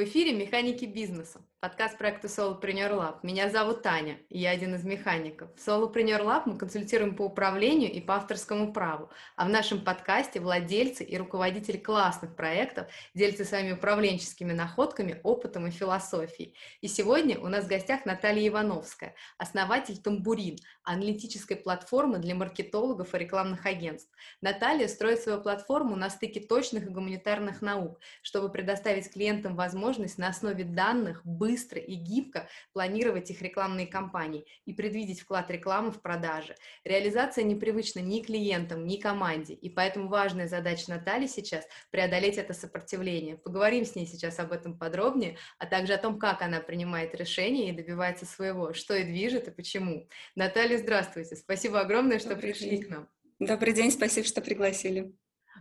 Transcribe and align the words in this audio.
В 0.00 0.04
эфире 0.04 0.32
«Механики 0.32 0.86
бизнеса», 0.86 1.42
подкаст 1.60 1.98
проекта 1.98 2.26
Solopreneur 2.26 2.96
Lab. 2.96 3.16
Меня 3.22 3.50
зовут 3.50 3.82
Таня, 3.82 4.16
и 4.30 4.38
я 4.38 4.52
один 4.52 4.74
из 4.74 4.82
механиков. 4.82 5.50
В 5.54 5.68
Solopreneur 5.68 6.22
Lab 6.22 6.44
мы 6.46 6.56
консультируем 6.56 7.14
по 7.14 7.26
управлению 7.26 7.92
и 7.92 8.00
по 8.00 8.16
авторскому 8.16 8.72
праву, 8.72 9.10
а 9.36 9.44
в 9.44 9.50
нашем 9.50 9.84
подкасте 9.84 10.40
владельцы 10.40 11.04
и 11.04 11.18
руководители 11.18 11.76
классных 11.76 12.34
проектов 12.34 12.86
делятся 13.12 13.44
своими 13.44 13.72
управленческими 13.72 14.54
находками, 14.54 15.20
опытом 15.22 15.66
и 15.66 15.70
философией. 15.70 16.54
И 16.80 16.88
сегодня 16.88 17.38
у 17.38 17.48
нас 17.48 17.66
в 17.66 17.68
гостях 17.68 18.06
Наталья 18.06 18.48
Ивановская, 18.48 19.14
основатель 19.36 19.98
Тамбурин, 19.98 20.56
аналитической 20.82 21.56
платформы 21.56 22.20
для 22.20 22.34
маркетологов 22.34 23.14
и 23.14 23.18
рекламных 23.18 23.66
агентств. 23.66 24.10
Наталья 24.40 24.88
строит 24.88 25.20
свою 25.20 25.42
платформу 25.42 25.94
на 25.94 26.08
стыке 26.08 26.40
точных 26.40 26.86
и 26.86 26.90
гуманитарных 26.90 27.60
наук, 27.60 28.00
чтобы 28.22 28.48
предоставить 28.48 29.12
клиентам 29.12 29.56
возможность 29.56 29.89
возможность 29.90 30.18
на 30.18 30.28
основе 30.28 30.62
данных 30.62 31.20
быстро 31.24 31.80
и 31.80 31.94
гибко 31.94 32.48
планировать 32.72 33.30
их 33.30 33.42
рекламные 33.42 33.88
кампании 33.88 34.44
и 34.64 34.72
предвидеть 34.72 35.20
вклад 35.20 35.50
рекламы 35.50 35.90
в 35.90 36.00
продажи. 36.00 36.54
Реализация 36.84 37.42
непривычна 37.42 37.98
ни 37.98 38.22
клиентам, 38.22 38.86
ни 38.86 38.98
команде, 38.98 39.54
и 39.54 39.68
поэтому 39.68 40.08
важная 40.08 40.46
задача 40.46 40.90
Натальи 40.90 41.26
сейчас– 41.26 41.64
преодолеть 41.90 42.38
это 42.38 42.54
сопротивление. 42.54 43.36
Поговорим 43.36 43.84
с 43.84 43.96
ней 43.96 44.06
сейчас 44.06 44.38
об 44.38 44.52
этом 44.52 44.78
подробнее, 44.78 45.36
а 45.58 45.66
также 45.66 45.94
о 45.94 45.98
том, 45.98 46.20
как 46.20 46.42
она 46.42 46.60
принимает 46.60 47.14
решения 47.16 47.70
и 47.70 47.72
добивается 47.72 48.26
своего, 48.26 48.72
что 48.72 48.94
и 48.94 49.02
движет 49.02 49.48
и 49.48 49.50
почему. 49.50 50.08
Наталья, 50.36 50.78
здравствуйте. 50.78 51.34
Спасибо 51.34 51.80
огромное, 51.80 52.20
что 52.20 52.30
Добрый 52.30 52.52
пришли 52.52 52.70
день. 52.70 52.84
к 52.84 52.88
нам. 52.90 53.08
Добрый 53.40 53.72
день, 53.72 53.90
спасибо, 53.90 54.26
что 54.26 54.40
пригласили. 54.40 55.12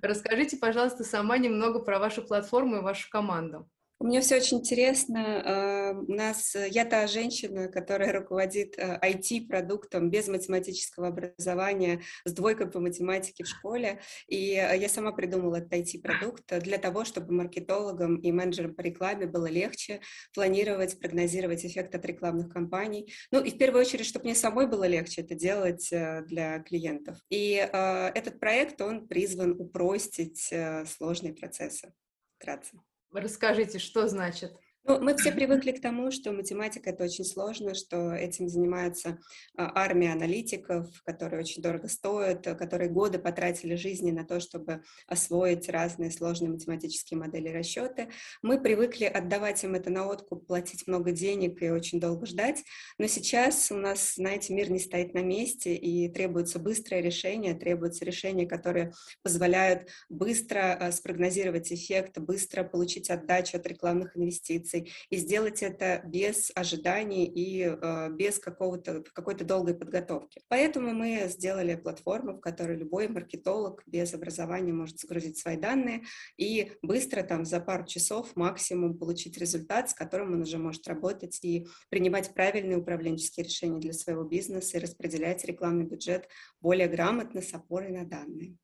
Расскажите, 0.02 0.58
пожалуйста, 0.58 1.04
сама 1.04 1.38
немного 1.38 1.80
про 1.80 1.98
вашу 1.98 2.21
платформу 2.21 2.77
и 2.77 2.82
вашу 2.82 3.10
команду. 3.10 3.68
У 4.02 4.08
меня 4.08 4.22
все 4.22 4.38
очень 4.38 4.60
интересно. 4.60 5.42
А, 5.44 5.92
у 5.92 6.14
нас 6.14 6.55
э, 6.55 6.70
я 6.70 6.86
та 6.86 7.05
женщина, 7.05 7.68
которая 7.68 8.14
руководит 8.14 8.78
IT-продуктом 8.80 10.08
э, 10.08 10.10
без 10.10 10.30
математического 10.30 11.10
образования, 11.10 12.02
с 12.24 12.32
двойкой 12.32 12.72
по 12.72 12.80
математике 12.80 13.44
в 13.44 13.48
школе. 13.48 14.00
И 14.30 14.54
э, 14.54 14.77
я 14.77 14.88
сама 14.88 15.12
придумала 15.12 15.58
этот 15.58 15.74
IT-продукт 15.74 16.46
для 16.62 16.77
того, 16.77 17.04
чтобы 17.04 17.34
маркетологам 17.34 18.16
и 18.16 18.32
менеджерам 18.32 18.74
по 18.74 18.80
рекламе 18.80 19.27
было 19.27 19.48
легче 19.48 20.00
планировать, 20.34 20.98
прогнозировать 20.98 21.66
эффект 21.66 21.94
от 21.94 22.05
рекламных 22.05 22.54
кампаний. 22.54 23.14
Ну 23.32 23.44
и 23.44 23.52
в 23.52 23.58
первую 23.58 23.82
очередь, 23.82 24.05
чтобы 24.05 24.26
мне 24.26 24.36
самой 24.36 24.68
было 24.68 24.88
легче 24.88 25.24
это 25.24 25.36
делать 25.36 25.90
для 25.90 26.60
клиентов. 26.60 27.18
И 27.30 27.52
этот 27.52 28.40
проект, 28.40 28.80
он 28.82 29.10
призван 29.10 29.60
упростить 29.60 30.54
сложные 30.86 31.34
процессы. 31.34 31.92
Вкратце. 32.38 32.80
Расскажите, 33.12 33.79
что 33.79 34.07
значит? 34.07 34.55
Ну, 34.90 34.99
мы 34.99 35.15
все 35.15 35.32
привыкли 35.32 35.71
к 35.71 35.82
тому, 35.82 36.09
что 36.09 36.32
математика 36.32 36.90
это 36.90 37.04
очень 37.04 37.23
сложно, 37.23 37.76
что 37.76 38.12
этим 38.12 38.49
занимается 38.49 39.20
а, 39.55 39.71
армия 39.76 40.13
аналитиков, 40.13 40.87
которые 41.04 41.41
очень 41.41 41.62
дорого 41.62 41.87
стоят, 41.87 42.43
которые 42.57 42.90
годы 42.90 43.20
потратили 43.20 43.76
жизни 43.76 44.09
на 44.09 44.26
то, 44.26 44.40
чтобы 44.40 44.81
освоить 45.05 45.70
разные 45.70 46.09
сложные 46.09 46.49
математические 46.49 47.20
модели 47.20 47.49
расчеты. 47.49 48.09
Мы 48.41 48.59
привыкли 48.59 49.05
отдавать 49.05 49.63
им 49.63 49.76
это 49.76 49.91
на 49.91 50.07
откуп, 50.07 50.48
платить 50.48 50.87
много 50.87 51.12
денег 51.12 51.62
и 51.62 51.70
очень 51.70 51.99
долго 51.99 52.26
ждать. 52.26 52.63
Но 52.98 53.05
сейчас 53.05 53.71
у 53.71 53.76
нас, 53.76 54.15
знаете, 54.15 54.55
мир 54.55 54.71
не 54.71 54.79
стоит 54.79 55.13
на 55.13 55.21
месте 55.21 55.76
и 55.76 56.09
требуется 56.09 56.57
быстрое 56.57 57.01
решение, 57.01 57.53
требуются 57.53 58.05
решения, 58.05 58.48
которые 58.48 58.93
позволяют 59.21 59.87
быстро 60.09 60.74
а, 60.74 60.91
спрогнозировать 60.91 61.71
эффект, 61.71 62.18
быстро 62.18 62.63
получить 62.63 63.12
отдачу 63.12 63.55
от 63.55 63.68
рекламных 63.68 64.18
инвестиций 64.18 64.78
инвестиций 64.79 65.07
и 65.09 65.17
сделать 65.17 65.63
это 65.63 66.01
без 66.06 66.51
ожиданий 66.56 67.25
и 67.25 67.63
э, 67.63 68.09
без 68.12 68.40
какого-то, 68.40 69.03
какой-то 69.13 69.45
долгой 69.45 69.75
подготовки. 69.75 70.41
Поэтому 70.47 70.94
мы 70.94 71.25
сделали 71.28 71.75
платформу, 71.75 72.34
в 72.34 72.40
которой 72.40 72.78
любой 72.78 73.07
маркетолог 73.07 73.84
без 73.85 74.13
образования 74.13 74.73
может 74.73 75.00
загрузить 75.00 75.38
свои 75.38 75.57
данные 75.57 76.03
и 76.38 76.72
быстро 76.81 77.23
там 77.23 77.45
за 77.45 77.59
пару 77.59 77.85
часов 77.85 78.35
максимум 78.35 78.97
получить 78.97 79.38
результат, 79.38 79.90
с 79.90 79.94
которым 79.94 80.34
он 80.34 80.41
уже 80.41 80.57
может 80.57 80.88
работать 80.88 81.40
и 81.44 81.67
принимать 81.90 82.34
правильные 82.34 82.78
управленческие 82.78 83.46
решения 83.46 83.79
для 83.79 83.94
своего 83.94 84.23
бизнеса 84.23 84.78
и 84.78 84.81
распределять 84.81 85.46
рекламный 85.46 85.85
бюджет 85.85 86.28
более 86.61 86.88
грамотно 86.88 87.41
с 87.41 87.53
опорой 87.53 87.91
на 87.91 88.06
данные. 88.06 88.57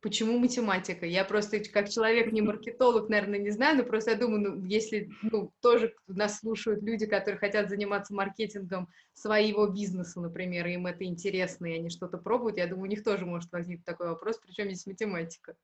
Почему 0.00 0.38
математика? 0.38 1.04
Я 1.04 1.24
просто 1.24 1.60
как 1.60 1.90
человек 1.90 2.32
не 2.32 2.40
маркетолог, 2.40 3.10
наверное, 3.10 3.38
не 3.38 3.50
знаю, 3.50 3.76
но 3.76 3.84
просто 3.84 4.12
я 4.12 4.16
думаю, 4.16 4.40
ну, 4.40 4.64
если 4.64 5.10
ну, 5.22 5.52
тоже 5.60 5.94
нас 6.06 6.38
слушают 6.38 6.82
люди, 6.82 7.04
которые 7.04 7.38
хотят 7.38 7.68
заниматься 7.68 8.14
маркетингом 8.14 8.88
своего 9.12 9.66
бизнеса, 9.66 10.20
например, 10.20 10.66
им 10.68 10.86
это 10.86 11.04
интересно, 11.04 11.66
и 11.66 11.78
они 11.78 11.90
что-то 11.90 12.16
пробуют, 12.16 12.56
я 12.56 12.66
думаю, 12.66 12.84
у 12.84 12.90
них 12.90 13.04
тоже 13.04 13.26
может 13.26 13.52
возникнуть 13.52 13.84
такой 13.84 14.08
вопрос, 14.08 14.38
причем 14.38 14.66
здесь 14.66 14.86
математика. 14.86 15.54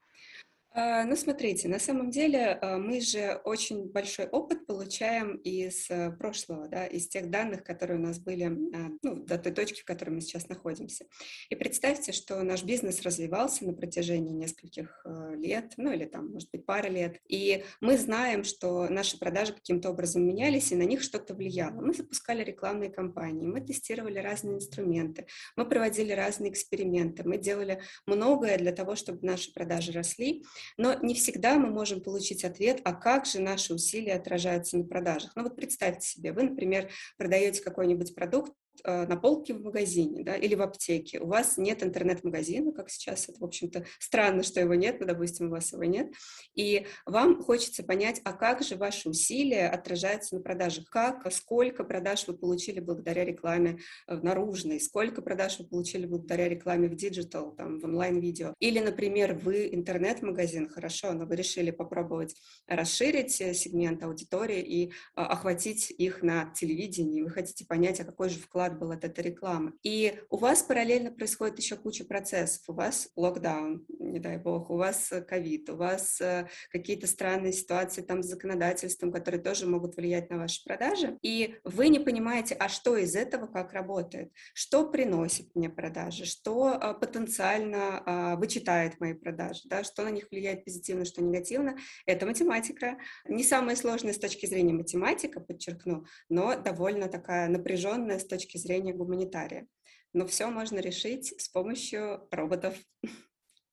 А, 0.78 1.04
ну, 1.04 1.16
смотрите, 1.16 1.68
на 1.68 1.78
самом 1.78 2.10
деле 2.10 2.58
а, 2.60 2.76
мы 2.76 3.00
же 3.00 3.40
очень 3.44 3.90
большой 3.90 4.26
опыт 4.26 4.66
получаем 4.66 5.36
из 5.36 5.90
э, 5.90 6.10
прошлого, 6.10 6.68
да, 6.68 6.84
из 6.84 7.08
тех 7.08 7.30
данных, 7.30 7.64
которые 7.64 7.98
у 7.98 8.02
нас 8.02 8.18
были 8.18 8.44
а, 8.44 8.90
ну, 9.02 9.16
до 9.24 9.38
той 9.38 9.52
точки, 9.52 9.80
в 9.80 9.84
которой 9.86 10.10
мы 10.10 10.20
сейчас 10.20 10.50
находимся. 10.50 11.06
И 11.48 11.54
представьте, 11.54 12.12
что 12.12 12.42
наш 12.42 12.62
бизнес 12.62 13.00
развивался 13.00 13.64
на 13.64 13.72
протяжении 13.72 14.34
нескольких 14.34 15.00
э, 15.06 15.36
лет, 15.36 15.72
ну 15.78 15.90
или 15.90 16.04
там, 16.04 16.30
может 16.32 16.50
быть, 16.50 16.66
пары 16.66 16.90
лет, 16.90 17.22
и 17.26 17.64
мы 17.80 17.96
знаем, 17.96 18.44
что 18.44 18.86
наши 18.90 19.18
продажи 19.18 19.54
каким-то 19.54 19.88
образом 19.88 20.26
менялись, 20.26 20.72
и 20.72 20.76
на 20.76 20.82
них 20.82 21.00
что-то 21.00 21.32
влияло. 21.32 21.80
Мы 21.80 21.94
запускали 21.94 22.44
рекламные 22.44 22.90
кампании, 22.90 23.46
мы 23.46 23.62
тестировали 23.62 24.18
разные 24.18 24.56
инструменты, 24.56 25.26
мы 25.56 25.66
проводили 25.66 26.12
разные 26.12 26.52
эксперименты, 26.52 27.26
мы 27.26 27.38
делали 27.38 27.80
многое 28.04 28.58
для 28.58 28.72
того, 28.72 28.94
чтобы 28.94 29.26
наши 29.26 29.54
продажи 29.54 29.92
росли, 29.92 30.44
но 30.76 30.94
не 31.02 31.14
всегда 31.14 31.58
мы 31.58 31.70
можем 31.70 32.00
получить 32.00 32.44
ответ, 32.44 32.80
а 32.84 32.92
как 32.92 33.26
же 33.26 33.40
наши 33.40 33.74
усилия 33.74 34.14
отражаются 34.14 34.76
на 34.76 34.84
продажах. 34.84 35.32
Ну 35.36 35.42
вот 35.42 35.56
представьте 35.56 36.06
себе, 36.06 36.32
вы, 36.32 36.44
например, 36.44 36.90
продаете 37.16 37.62
какой-нибудь 37.62 38.14
продукт, 38.14 38.52
на 38.84 39.16
полке 39.16 39.54
в 39.54 39.62
магазине 39.62 40.22
да, 40.22 40.36
или 40.36 40.54
в 40.54 40.62
аптеке, 40.62 41.20
у 41.20 41.26
вас 41.26 41.58
нет 41.58 41.82
интернет-магазина, 41.82 42.72
как 42.72 42.90
сейчас, 42.90 43.28
это, 43.28 43.38
в 43.40 43.44
общем-то, 43.44 43.84
странно, 43.98 44.42
что 44.42 44.60
его 44.60 44.74
нет, 44.74 45.00
но, 45.00 45.06
допустим, 45.06 45.46
у 45.46 45.50
вас 45.50 45.72
его 45.72 45.84
нет, 45.84 46.12
и 46.54 46.86
вам 47.04 47.42
хочется 47.42 47.82
понять, 47.84 48.20
а 48.24 48.32
как 48.32 48.62
же 48.62 48.76
ваши 48.76 49.08
усилия 49.08 49.68
отражаются 49.68 50.36
на 50.36 50.42
продажах, 50.42 50.88
как, 50.90 51.30
сколько 51.32 51.84
продаж 51.84 52.26
вы 52.26 52.36
получили 52.36 52.80
благодаря 52.80 53.24
рекламе 53.24 53.78
э, 54.06 54.16
наружной, 54.16 54.80
сколько 54.80 55.22
продаж 55.22 55.58
вы 55.58 55.66
получили 55.66 56.06
благодаря 56.06 56.48
рекламе 56.48 56.88
в 56.88 56.94
digital, 56.94 57.54
там, 57.54 57.78
в 57.78 57.84
онлайн-видео, 57.84 58.54
или, 58.58 58.78
например, 58.78 59.34
вы 59.34 59.68
интернет-магазин, 59.72 60.68
хорошо, 60.68 61.12
но 61.12 61.26
вы 61.26 61.36
решили 61.36 61.70
попробовать 61.70 62.34
расширить 62.66 63.40
э, 63.40 63.54
сегмент 63.54 64.02
аудитории 64.02 64.60
и 64.60 64.92
охватить 65.14 65.90
их 65.90 66.22
на 66.22 66.52
телевидении, 66.54 67.22
вы 67.22 67.30
хотите 67.30 67.64
понять, 67.64 68.00
а 68.00 68.04
какой 68.04 68.28
же 68.28 68.38
вклад 68.38 68.65
вклад 68.66 68.78
был 68.78 68.90
от 68.92 69.18
рекламы. 69.18 69.72
И 69.82 70.18
у 70.30 70.36
вас 70.36 70.62
параллельно 70.62 71.10
происходит 71.10 71.58
еще 71.58 71.76
куча 71.76 72.04
процессов. 72.04 72.62
У 72.68 72.72
вас 72.72 73.08
локдаун, 73.16 73.84
не 73.88 74.18
дай 74.18 74.38
бог, 74.38 74.70
у 74.70 74.76
вас 74.76 75.12
э, 75.12 75.22
ковид, 75.22 75.70
у 75.70 75.76
вас 75.76 76.20
э, 76.20 76.48
какие-то 76.70 77.06
странные 77.06 77.52
ситуации 77.52 78.02
там 78.02 78.22
с 78.22 78.26
законодательством, 78.26 79.12
которые 79.12 79.40
тоже 79.40 79.66
могут 79.66 79.96
влиять 79.96 80.30
на 80.30 80.38
ваши 80.38 80.62
продажи. 80.64 81.18
И 81.22 81.56
вы 81.64 81.88
не 81.88 81.98
понимаете, 81.98 82.54
а 82.54 82.68
что 82.68 82.96
из 82.96 83.14
этого 83.14 83.46
как 83.46 83.72
работает, 83.72 84.32
что 84.54 84.88
приносит 84.88 85.54
мне 85.54 85.68
продажи, 85.68 86.24
что 86.24 86.72
э, 86.74 86.94
потенциально 86.94 88.36
вычитает 88.38 89.00
мои 89.00 89.14
продажи, 89.14 89.62
да, 89.66 89.84
что 89.84 90.02
на 90.02 90.10
них 90.10 90.28
влияет 90.30 90.64
позитивно, 90.64 91.04
что 91.04 91.22
негативно. 91.22 91.76
Это 92.06 92.26
математика. 92.26 92.98
Не 93.28 93.44
самая 93.44 93.76
сложная 93.76 94.12
с 94.12 94.18
точки 94.18 94.46
зрения 94.46 94.72
математика, 94.72 95.40
подчеркну, 95.40 96.04
но 96.28 96.56
довольно 96.56 97.08
такая 97.08 97.48
напряженная 97.48 98.18
с 98.18 98.26
точки 98.26 98.55
точки 98.56 98.66
зрения 98.66 98.92
гуманитария. 98.92 99.66
Но 100.12 100.26
все 100.26 100.48
можно 100.48 100.78
решить 100.78 101.34
с 101.40 101.48
помощью 101.48 102.26
роботов. 102.30 102.74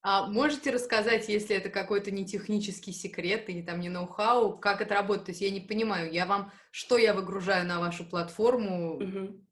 А 0.05 0.27
можете 0.27 0.71
рассказать, 0.71 1.29
если 1.29 1.55
это 1.55 1.69
какой-то 1.69 2.11
не 2.11 2.25
технический 2.25 2.91
секрет 2.91 3.47
и 3.47 3.63
там 3.63 3.79
не 3.79 3.87
ноу-хау, 3.87 4.57
как 4.57 4.81
это 4.81 4.95
работает? 4.95 5.25
То 5.25 5.31
есть 5.31 5.41
я 5.41 5.49
не 5.49 5.61
понимаю, 5.61 6.11
я 6.11 6.25
вам 6.25 6.51
что 6.71 6.97
я 6.97 7.13
выгружаю 7.13 7.65
на 7.65 7.79
вашу 7.79 8.03
платформу? 8.03 8.97
Угу. 8.97 9.45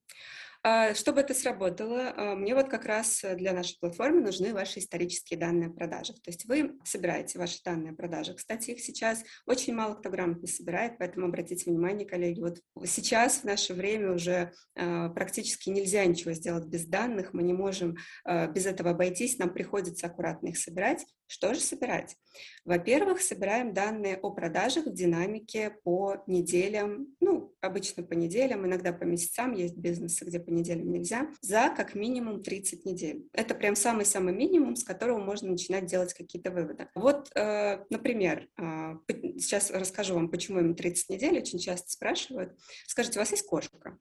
А, 0.64 0.94
чтобы 0.94 1.22
это 1.22 1.34
сработало, 1.34 2.14
а, 2.16 2.36
мне 2.36 2.54
вот 2.54 2.70
как 2.70 2.86
раз 2.86 3.24
для 3.36 3.52
нашей 3.54 3.80
платформы 3.80 4.22
нужны 4.22 4.54
ваши 4.54 4.80
исторические 4.80 5.40
данные 5.40 5.70
о 5.70 5.74
продажах. 5.74 6.22
То 6.22 6.30
есть 6.30 6.46
вы 6.46 6.74
собираете 6.84 7.40
ваши 7.40 7.58
данные 7.66 7.94
о 7.94 7.96
продажах. 7.96 8.36
Кстати, 8.38 8.72
их 8.72 8.80
сейчас 8.80 9.24
очень 9.48 9.74
мало 9.74 9.96
кто 9.96 10.12
грамотно 10.12 10.48
собирает, 10.48 11.00
поэтому 11.00 11.26
обратите 11.26 11.72
внимание, 11.72 12.08
коллеги, 12.08 12.42
вот 12.42 12.60
сейчас 12.86 13.40
в 13.40 13.44
наше 13.44 13.74
время 13.74 14.14
уже 14.14 14.52
а, 14.76 15.10
практически 15.10 15.70
нельзя 15.70 16.06
ничего 16.06 16.34
сделать 16.34 16.68
без 16.68 16.86
данных, 16.86 17.34
мы 17.34 17.42
не 17.44 17.54
можем 17.54 17.98
без 18.26 18.66
этого 18.66 18.92
обойтись, 18.92 19.38
нам 19.40 19.54
приходится 19.54 20.08
аккуратно 20.08 20.50
их 20.50 20.58
собирать. 20.58 21.06
Что 21.32 21.54
же 21.54 21.62
собирать? 21.62 22.18
Во-первых, 22.66 23.22
собираем 23.22 23.74
данные 23.74 24.18
о 24.18 24.32
продажах 24.32 24.86
в 24.86 24.94
динамике 24.94 25.78
по 25.86 26.18
неделям, 26.28 27.16
ну, 27.22 27.56
обычно 27.62 28.04
по 28.04 28.12
неделям, 28.12 28.66
иногда 28.66 28.92
по 28.92 29.06
месяцам, 29.06 29.54
есть 29.54 29.78
бизнесы, 29.78 30.26
где 30.26 30.42
по 30.42 30.50
неделям 30.50 30.92
нельзя, 30.92 31.32
за 31.40 31.74
как 31.76 31.96
минимум 31.96 32.44
30 32.44 32.84
недель. 32.84 33.30
Это 33.32 33.56
прям 33.56 33.78
самый-самый 33.78 34.34
минимум, 34.34 34.76
с 34.76 34.84
которого 34.84 35.20
можно 35.20 35.52
начинать 35.52 35.86
делать 35.86 36.14
какие-то 36.14 36.52
выводы. 36.52 36.90
Вот, 36.96 37.32
э, 37.34 37.86
например, 37.90 38.50
э, 38.58 38.96
сейчас 39.40 39.72
расскажу 39.72 40.16
вам, 40.16 40.30
почему 40.30 40.60
именно 40.60 40.76
30 40.76 41.08
недель, 41.08 41.38
очень 41.38 41.60
часто 41.60 41.90
спрашивают. 41.90 42.60
Скажите, 42.88 43.20
у 43.20 43.22
вас 43.22 43.32
есть 43.32 43.46
кошка? 43.46 43.98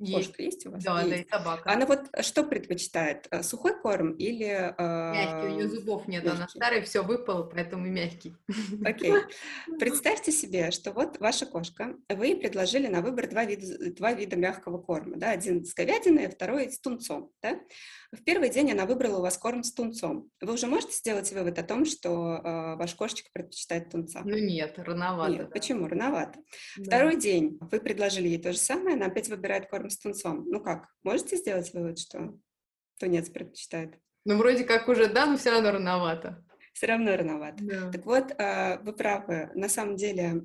Есть. 0.00 0.28
Кошка 0.28 0.42
есть 0.42 0.66
у 0.66 0.70
вас? 0.70 0.82
Да, 0.82 1.02
есть. 1.02 1.10
да, 1.10 1.16
и 1.16 1.28
собака. 1.28 1.70
Она 1.70 1.84
вот 1.84 2.08
что 2.22 2.42
предпочитает? 2.44 3.26
Э, 3.30 3.42
сухой 3.42 3.78
корм 3.78 4.12
или... 4.12 4.74
Э, 4.76 5.12
мягкий, 5.12 5.46
у 5.46 5.56
нее 5.56 5.68
зубов 5.68 6.08
нет, 6.08 6.24
мягкий. 6.24 6.38
она 6.38 6.48
старая, 6.48 6.82
все 6.82 7.02
выпало, 7.02 7.42
поэтому 7.42 7.86
мягкий. 7.86 8.34
Окей. 8.82 9.12
Представьте 9.78 10.32
себе, 10.32 10.70
что 10.70 10.92
вот 10.92 11.18
ваша 11.20 11.44
кошка, 11.44 11.96
вы 12.08 12.34
предложили 12.34 12.86
на 12.86 13.02
выбор 13.02 13.28
два 13.28 13.44
вида, 13.44 13.92
два 13.92 14.14
вида 14.14 14.36
мягкого 14.36 14.78
корма, 14.78 15.18
да, 15.18 15.32
один 15.32 15.66
с 15.66 15.74
говядиной, 15.74 16.28
а 16.28 16.30
второй 16.30 16.70
с 16.70 16.80
тунцом, 16.80 17.30
да? 17.42 17.60
В 18.10 18.24
первый 18.24 18.48
день 18.48 18.72
она 18.72 18.86
выбрала 18.86 19.18
у 19.18 19.22
вас 19.22 19.38
корм 19.38 19.62
с 19.62 19.72
тунцом. 19.72 20.30
Вы 20.40 20.54
уже 20.54 20.66
можете 20.66 20.94
сделать 20.94 21.30
вывод 21.30 21.58
о 21.58 21.62
том, 21.62 21.84
что 21.84 22.40
э, 22.42 22.76
ваш 22.76 22.94
кошечка 22.94 23.28
предпочитает 23.32 23.90
тунца? 23.90 24.22
Ну 24.24 24.36
нет, 24.36 24.78
рановато. 24.78 25.30
Нет, 25.30 25.44
да. 25.44 25.50
почему? 25.50 25.86
Рановато. 25.86 26.40
Да. 26.76 26.84
Второй 26.84 27.16
день 27.16 27.58
вы 27.60 27.78
предложили 27.80 28.28
ей 28.28 28.38
то 28.38 28.52
же 28.52 28.58
самое, 28.58 28.96
она 28.96 29.06
опять 29.06 29.28
выбирает 29.28 29.68
корм 29.68 29.89
с 29.90 29.98
тунцом. 29.98 30.44
Ну 30.48 30.60
как, 30.60 30.88
можете 31.02 31.36
сделать 31.36 31.72
вывод, 31.74 31.98
что 31.98 32.34
тунец 32.98 33.28
предпочитает? 33.28 33.98
Ну, 34.24 34.36
вроде 34.36 34.64
как 34.64 34.88
уже 34.88 35.08
да, 35.08 35.26
но 35.26 35.36
все 35.36 35.50
равно 35.50 35.72
рановато 35.72 36.44
все 36.80 36.86
равно 36.86 37.14
рановато. 37.14 37.62
Да. 37.62 37.90
Так 37.92 38.06
вот, 38.06 38.32
а, 38.38 38.80
вы 38.82 38.94
правы. 38.94 39.50
На 39.54 39.68
самом 39.68 39.96
деле, 39.96 40.42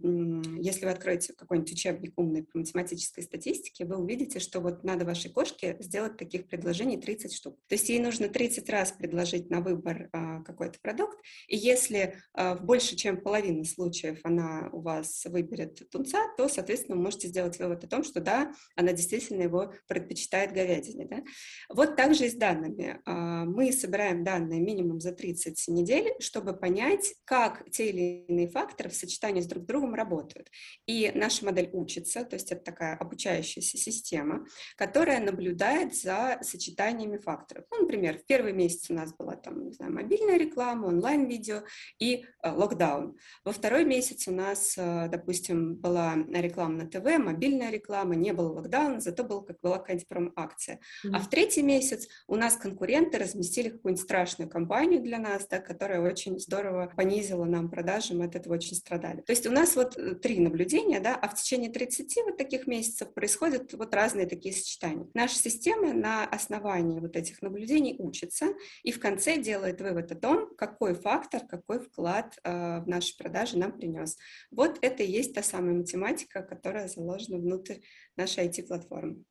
если 0.60 0.84
вы 0.84 0.92
откроете 0.92 1.32
какой-нибудь 1.32 1.72
учебник 1.72 2.12
умный 2.18 2.44
по 2.44 2.58
математической 2.58 3.22
статистике, 3.22 3.86
вы 3.86 3.96
увидите, 3.96 4.40
что 4.40 4.60
вот 4.60 4.84
надо 4.84 5.06
вашей 5.06 5.32
кошке 5.32 5.78
сделать 5.80 6.18
таких 6.18 6.50
предложений 6.50 7.00
30 7.00 7.34
штук. 7.34 7.58
То 7.70 7.76
есть 7.76 7.88
ей 7.88 8.00
нужно 8.00 8.28
30 8.28 8.70
раз 8.70 8.92
предложить 8.92 9.50
на 9.50 9.62
выбор 9.62 10.10
а, 10.12 10.42
какой-то 10.42 10.78
продукт, 10.82 11.18
и 11.48 11.56
если 11.56 12.18
а, 12.34 12.56
в 12.56 12.66
больше, 12.66 12.98
чем 12.98 13.22
половине 13.22 13.64
случаев 13.64 14.20
она 14.24 14.68
у 14.74 14.82
вас 14.82 15.24
выберет 15.28 15.90
тунца, 15.90 16.20
то, 16.36 16.50
соответственно, 16.50 16.98
вы 16.98 17.04
можете 17.04 17.30
сделать 17.30 17.58
вывод 17.60 17.86
о 17.86 17.88
том, 17.88 18.04
что 18.04 18.20
да, 18.20 18.52
она 18.76 18.92
действительно 18.92 19.44
его 19.44 19.72
предпочитает 19.88 20.52
говядине. 20.52 21.08
Да? 21.08 21.24
Вот 21.70 21.96
также 21.96 22.26
и 22.26 22.30
с 22.30 22.34
данными. 22.34 23.00
Мы 23.06 23.72
собираем 23.72 24.26
данные 24.26 24.60
минимум 24.60 25.00
за 25.00 25.14
30 25.14 25.70
недель, 25.70 26.12
чтобы 26.26 26.54
понять, 26.54 27.14
как 27.24 27.70
те 27.72 27.90
или 27.90 28.26
иные 28.28 28.48
факторы 28.48 28.90
в 28.90 28.96
сочетании 28.96 29.42
с 29.42 29.48
друг 29.48 29.66
другом 29.66 29.94
работают. 29.94 30.50
И 30.86 31.12
наша 31.16 31.46
модель 31.46 31.70
учится, 31.72 32.26
то 32.26 32.36
есть 32.36 32.52
это 32.52 32.64
такая 32.64 32.96
обучающаяся 32.96 33.78
система, 33.78 34.46
которая 34.76 35.20
наблюдает 35.20 35.96
за 35.96 36.40
сочетаниями 36.42 37.18
факторов. 37.18 37.66
Ну, 37.72 37.82
например, 37.82 38.18
в 38.18 38.26
первый 38.26 38.54
месяц 38.54 38.90
у 38.90 38.94
нас 38.94 39.14
была 39.14 39.36
там, 39.36 39.66
не 39.66 39.74
знаю, 39.74 39.94
мобильная 39.94 40.38
реклама, 40.38 40.88
онлайн-видео 40.88 41.64
и 42.00 42.26
э, 42.44 42.52
локдаун. 42.52 43.18
Во 43.44 43.52
второй 43.52 43.86
месяц 43.86 44.28
у 44.28 44.32
нас, 44.32 44.76
э, 44.78 45.08
допустим, 45.10 45.76
была 45.76 46.16
реклама 46.16 46.84
на 46.84 46.90
ТВ, 46.90 47.18
мобильная 47.20 47.70
реклама, 47.70 48.16
не 48.16 48.34
было 48.34 48.52
локдауна, 48.52 49.00
зато 49.00 49.24
был, 49.24 49.42
как 49.42 49.60
была 49.62 49.78
какая-нибудь 49.78 50.08
промо-акция. 50.08 50.80
Mm-hmm. 51.06 51.12
А 51.14 51.20
в 51.20 51.30
третий 51.30 51.62
месяц 51.62 52.08
у 52.28 52.36
нас 52.36 52.56
конкуренты 52.56 53.18
разместили 53.18 53.70
какую-нибудь 53.70 54.04
страшную 54.04 54.50
компанию 54.50 55.02
для 55.02 55.20
нас, 55.20 55.48
да, 55.48 55.60
которая 55.60 56.02
очень 56.08 56.40
здорово 56.40 56.92
понизило 56.96 57.46
нам 57.46 57.70
продажи, 57.70 58.14
мы 58.14 58.26
от 58.26 58.36
этого 58.36 58.54
очень 58.54 58.76
страдали. 58.76 59.22
То 59.22 59.32
есть 59.32 59.46
у 59.46 59.52
нас 59.52 59.76
вот 59.76 59.98
э, 59.98 60.16
три 60.16 60.40
наблюдения, 60.40 61.00
да, 61.00 61.16
а 61.16 61.28
в 61.28 61.36
течение 61.36 61.72
30 61.72 62.16
вот 62.26 62.38
таких 62.38 62.68
месяцев 62.68 63.14
происходят 63.14 63.74
вот 63.74 63.94
разные 63.94 64.28
такие 64.28 64.54
сочетания. 64.54 65.08
Наша 65.14 65.36
система 65.36 65.94
на 65.94 66.26
основании 66.26 67.00
вот 67.00 67.16
этих 67.16 67.42
наблюдений 67.42 67.96
учится 68.00 68.48
и 68.84 68.92
в 68.92 69.00
конце 69.00 69.38
делает 69.38 69.82
вывод 69.82 70.12
о 70.12 70.16
том, 70.16 70.56
какой 70.56 70.94
фактор, 70.94 71.42
какой 71.48 71.80
вклад 71.80 72.38
э, 72.44 72.80
в 72.82 72.88
наши 72.88 73.18
продажи 73.18 73.58
нам 73.58 73.72
принес. 73.72 74.18
Вот 74.52 74.78
это 74.82 75.04
и 75.04 75.12
есть 75.12 75.34
та 75.34 75.44
самая 75.44 75.74
математика, 75.74 76.42
которая 76.42 76.88
заложена 76.88 77.38
внутрь 77.38 77.76
нашей 78.16 78.48
IT-платформы. 78.48 79.24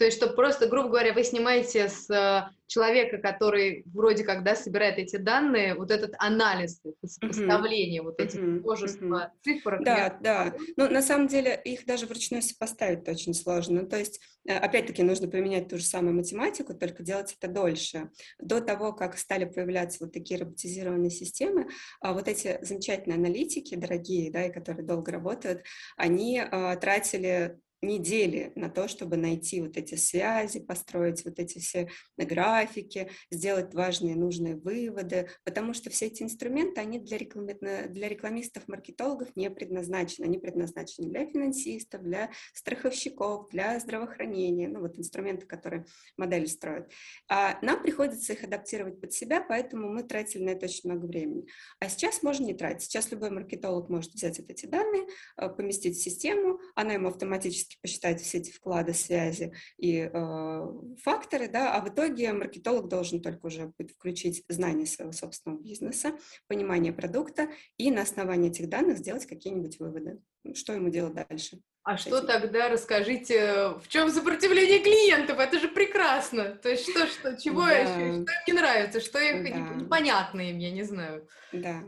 То 0.00 0.06
есть, 0.06 0.16
что 0.16 0.28
просто, 0.28 0.66
грубо 0.66 0.88
говоря, 0.88 1.12
вы 1.12 1.22
снимаете 1.22 1.90
с 1.90 2.08
э, 2.08 2.48
человека, 2.68 3.18
который 3.18 3.84
вроде 3.92 4.24
как 4.24 4.42
да, 4.42 4.56
собирает 4.56 4.96
эти 4.96 5.16
данные, 5.16 5.74
вот 5.74 5.90
этот 5.90 6.14
анализ, 6.16 6.80
сопоставление 7.04 8.00
uh-huh. 8.00 8.04
вот 8.04 8.18
этих 8.18 8.38
uh-huh. 8.38 8.60
множества 8.60 9.30
uh-huh. 9.30 9.44
цифр. 9.44 9.78
Да, 9.84 10.18
да. 10.22 10.54
Но 10.78 10.88
на 10.88 11.02
самом 11.02 11.26
деле 11.26 11.60
их 11.66 11.84
даже 11.84 12.06
вручную 12.06 12.40
сопоставить 12.40 13.06
очень 13.06 13.34
сложно. 13.34 13.84
То 13.84 13.98
есть, 13.98 14.22
э, 14.48 14.56
опять-таки, 14.56 15.02
нужно 15.02 15.28
применять 15.28 15.68
ту 15.68 15.76
же 15.76 15.84
самую 15.84 16.14
математику, 16.14 16.72
только 16.72 17.02
делать 17.02 17.36
это 17.38 17.52
дольше. 17.52 18.08
До 18.38 18.62
того, 18.62 18.94
как 18.94 19.18
стали 19.18 19.44
появляться 19.44 19.98
вот 20.00 20.14
такие 20.14 20.40
роботизированные 20.40 21.10
системы, 21.10 21.68
а 22.00 22.14
вот 22.14 22.26
эти 22.26 22.58
замечательные 22.62 23.18
аналитики, 23.18 23.74
дорогие, 23.74 24.32
да, 24.32 24.46
и 24.46 24.50
которые 24.50 24.86
долго 24.86 25.12
работают, 25.12 25.62
они 25.98 26.40
а, 26.40 26.74
тратили 26.76 27.58
недели 27.82 28.52
на 28.54 28.68
то, 28.68 28.88
чтобы 28.88 29.16
найти 29.16 29.60
вот 29.60 29.76
эти 29.76 29.94
связи, 29.94 30.60
построить 30.60 31.24
вот 31.24 31.38
эти 31.38 31.58
все 31.58 31.88
графики, 32.16 33.10
сделать 33.30 33.74
важные 33.74 34.16
нужные 34.16 34.56
выводы, 34.56 35.28
потому 35.44 35.72
что 35.72 35.90
все 35.90 36.06
эти 36.06 36.22
инструменты, 36.22 36.80
они 36.80 36.98
для, 36.98 37.18
реклами... 37.18 37.56
для 37.88 38.08
рекламистов, 38.08 38.68
маркетологов 38.68 39.34
не 39.36 39.50
предназначены. 39.50 40.26
Они 40.26 40.38
предназначены 40.38 41.08
для 41.08 41.26
финансистов, 41.26 42.02
для 42.02 42.30
страховщиков, 42.52 43.48
для 43.50 43.78
здравоохранения, 43.80 44.68
ну 44.68 44.80
вот 44.80 44.98
инструменты, 44.98 45.46
которые 45.46 45.86
модели 46.16 46.46
строят. 46.46 46.90
А 47.28 47.58
нам 47.62 47.82
приходится 47.82 48.32
их 48.32 48.44
адаптировать 48.44 49.00
под 49.00 49.12
себя, 49.12 49.40
поэтому 49.40 49.88
мы 49.88 50.02
тратили 50.02 50.44
на 50.44 50.50
это 50.50 50.66
очень 50.66 50.90
много 50.90 51.06
времени. 51.06 51.46
А 51.78 51.88
сейчас 51.88 52.22
можно 52.22 52.44
не 52.44 52.54
тратить. 52.54 52.82
Сейчас 52.82 53.10
любой 53.10 53.30
маркетолог 53.30 53.88
может 53.88 54.12
взять 54.12 54.38
вот 54.38 54.50
эти 54.50 54.66
данные, 54.66 55.06
э, 55.36 55.48
поместить 55.48 55.96
в 55.96 56.02
систему, 56.02 56.60
она 56.74 56.92
ему 56.92 57.08
автоматически 57.08 57.69
автоматически 57.70 57.78
посчитать 57.80 58.20
все 58.20 58.38
эти 58.38 58.50
вклады, 58.50 58.94
связи 58.94 59.52
и 59.78 60.10
э, 60.12 60.66
факторы, 61.02 61.48
да, 61.48 61.74
а 61.74 61.84
в 61.84 61.88
итоге 61.88 62.32
маркетолог 62.32 62.88
должен 62.88 63.22
только 63.22 63.46
уже 63.46 63.72
включить 63.96 64.44
знание 64.48 64.86
своего 64.86 65.12
собственного 65.12 65.60
бизнеса, 65.60 66.12
понимание 66.46 66.92
продукта 66.92 67.48
и 67.76 67.90
на 67.90 68.02
основании 68.02 68.50
этих 68.50 68.68
данных 68.68 68.98
сделать 68.98 69.26
какие-нибудь 69.26 69.78
выводы. 69.78 70.20
Что 70.54 70.72
ему 70.72 70.88
делать 70.88 71.14
дальше? 71.14 71.60
А 71.82 71.96
что 71.96 72.18
этим? 72.18 72.26
тогда, 72.26 72.68
расскажите, 72.68 73.70
в 73.82 73.88
чем 73.88 74.10
сопротивление 74.10 74.80
клиентов? 74.80 75.38
Это 75.38 75.58
же 75.58 75.68
прекрасно. 75.68 76.56
То 76.56 76.68
есть 76.68 76.90
что, 76.90 77.06
что 77.06 77.36
чего 77.40 77.62
да. 77.62 77.86
что 77.86 78.00
им 78.00 78.26
не 78.46 78.52
нравится, 78.52 79.00
что 79.00 79.18
их 79.18 79.42
да. 79.42 79.74
непонятно 79.74 80.40
им, 80.50 80.58
я 80.58 80.70
не 80.70 80.82
знаю. 80.82 81.26
Да, 81.52 81.82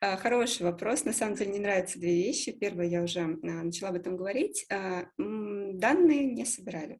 а, 0.00 0.16
хороший 0.16 0.62
вопрос. 0.62 1.04
На 1.04 1.12
самом 1.12 1.36
деле 1.36 1.52
не 1.52 1.60
нравятся 1.60 2.00
две 2.00 2.14
вещи. 2.14 2.50
Первое, 2.50 2.86
я 2.86 3.02
уже 3.02 3.20
а, 3.20 3.26
начала 3.34 3.90
об 3.90 3.96
этом 3.96 4.16
говорить. 4.16 4.66
А, 4.70 5.06
данные 5.16 6.26
не 6.26 6.44
собирали. 6.44 6.98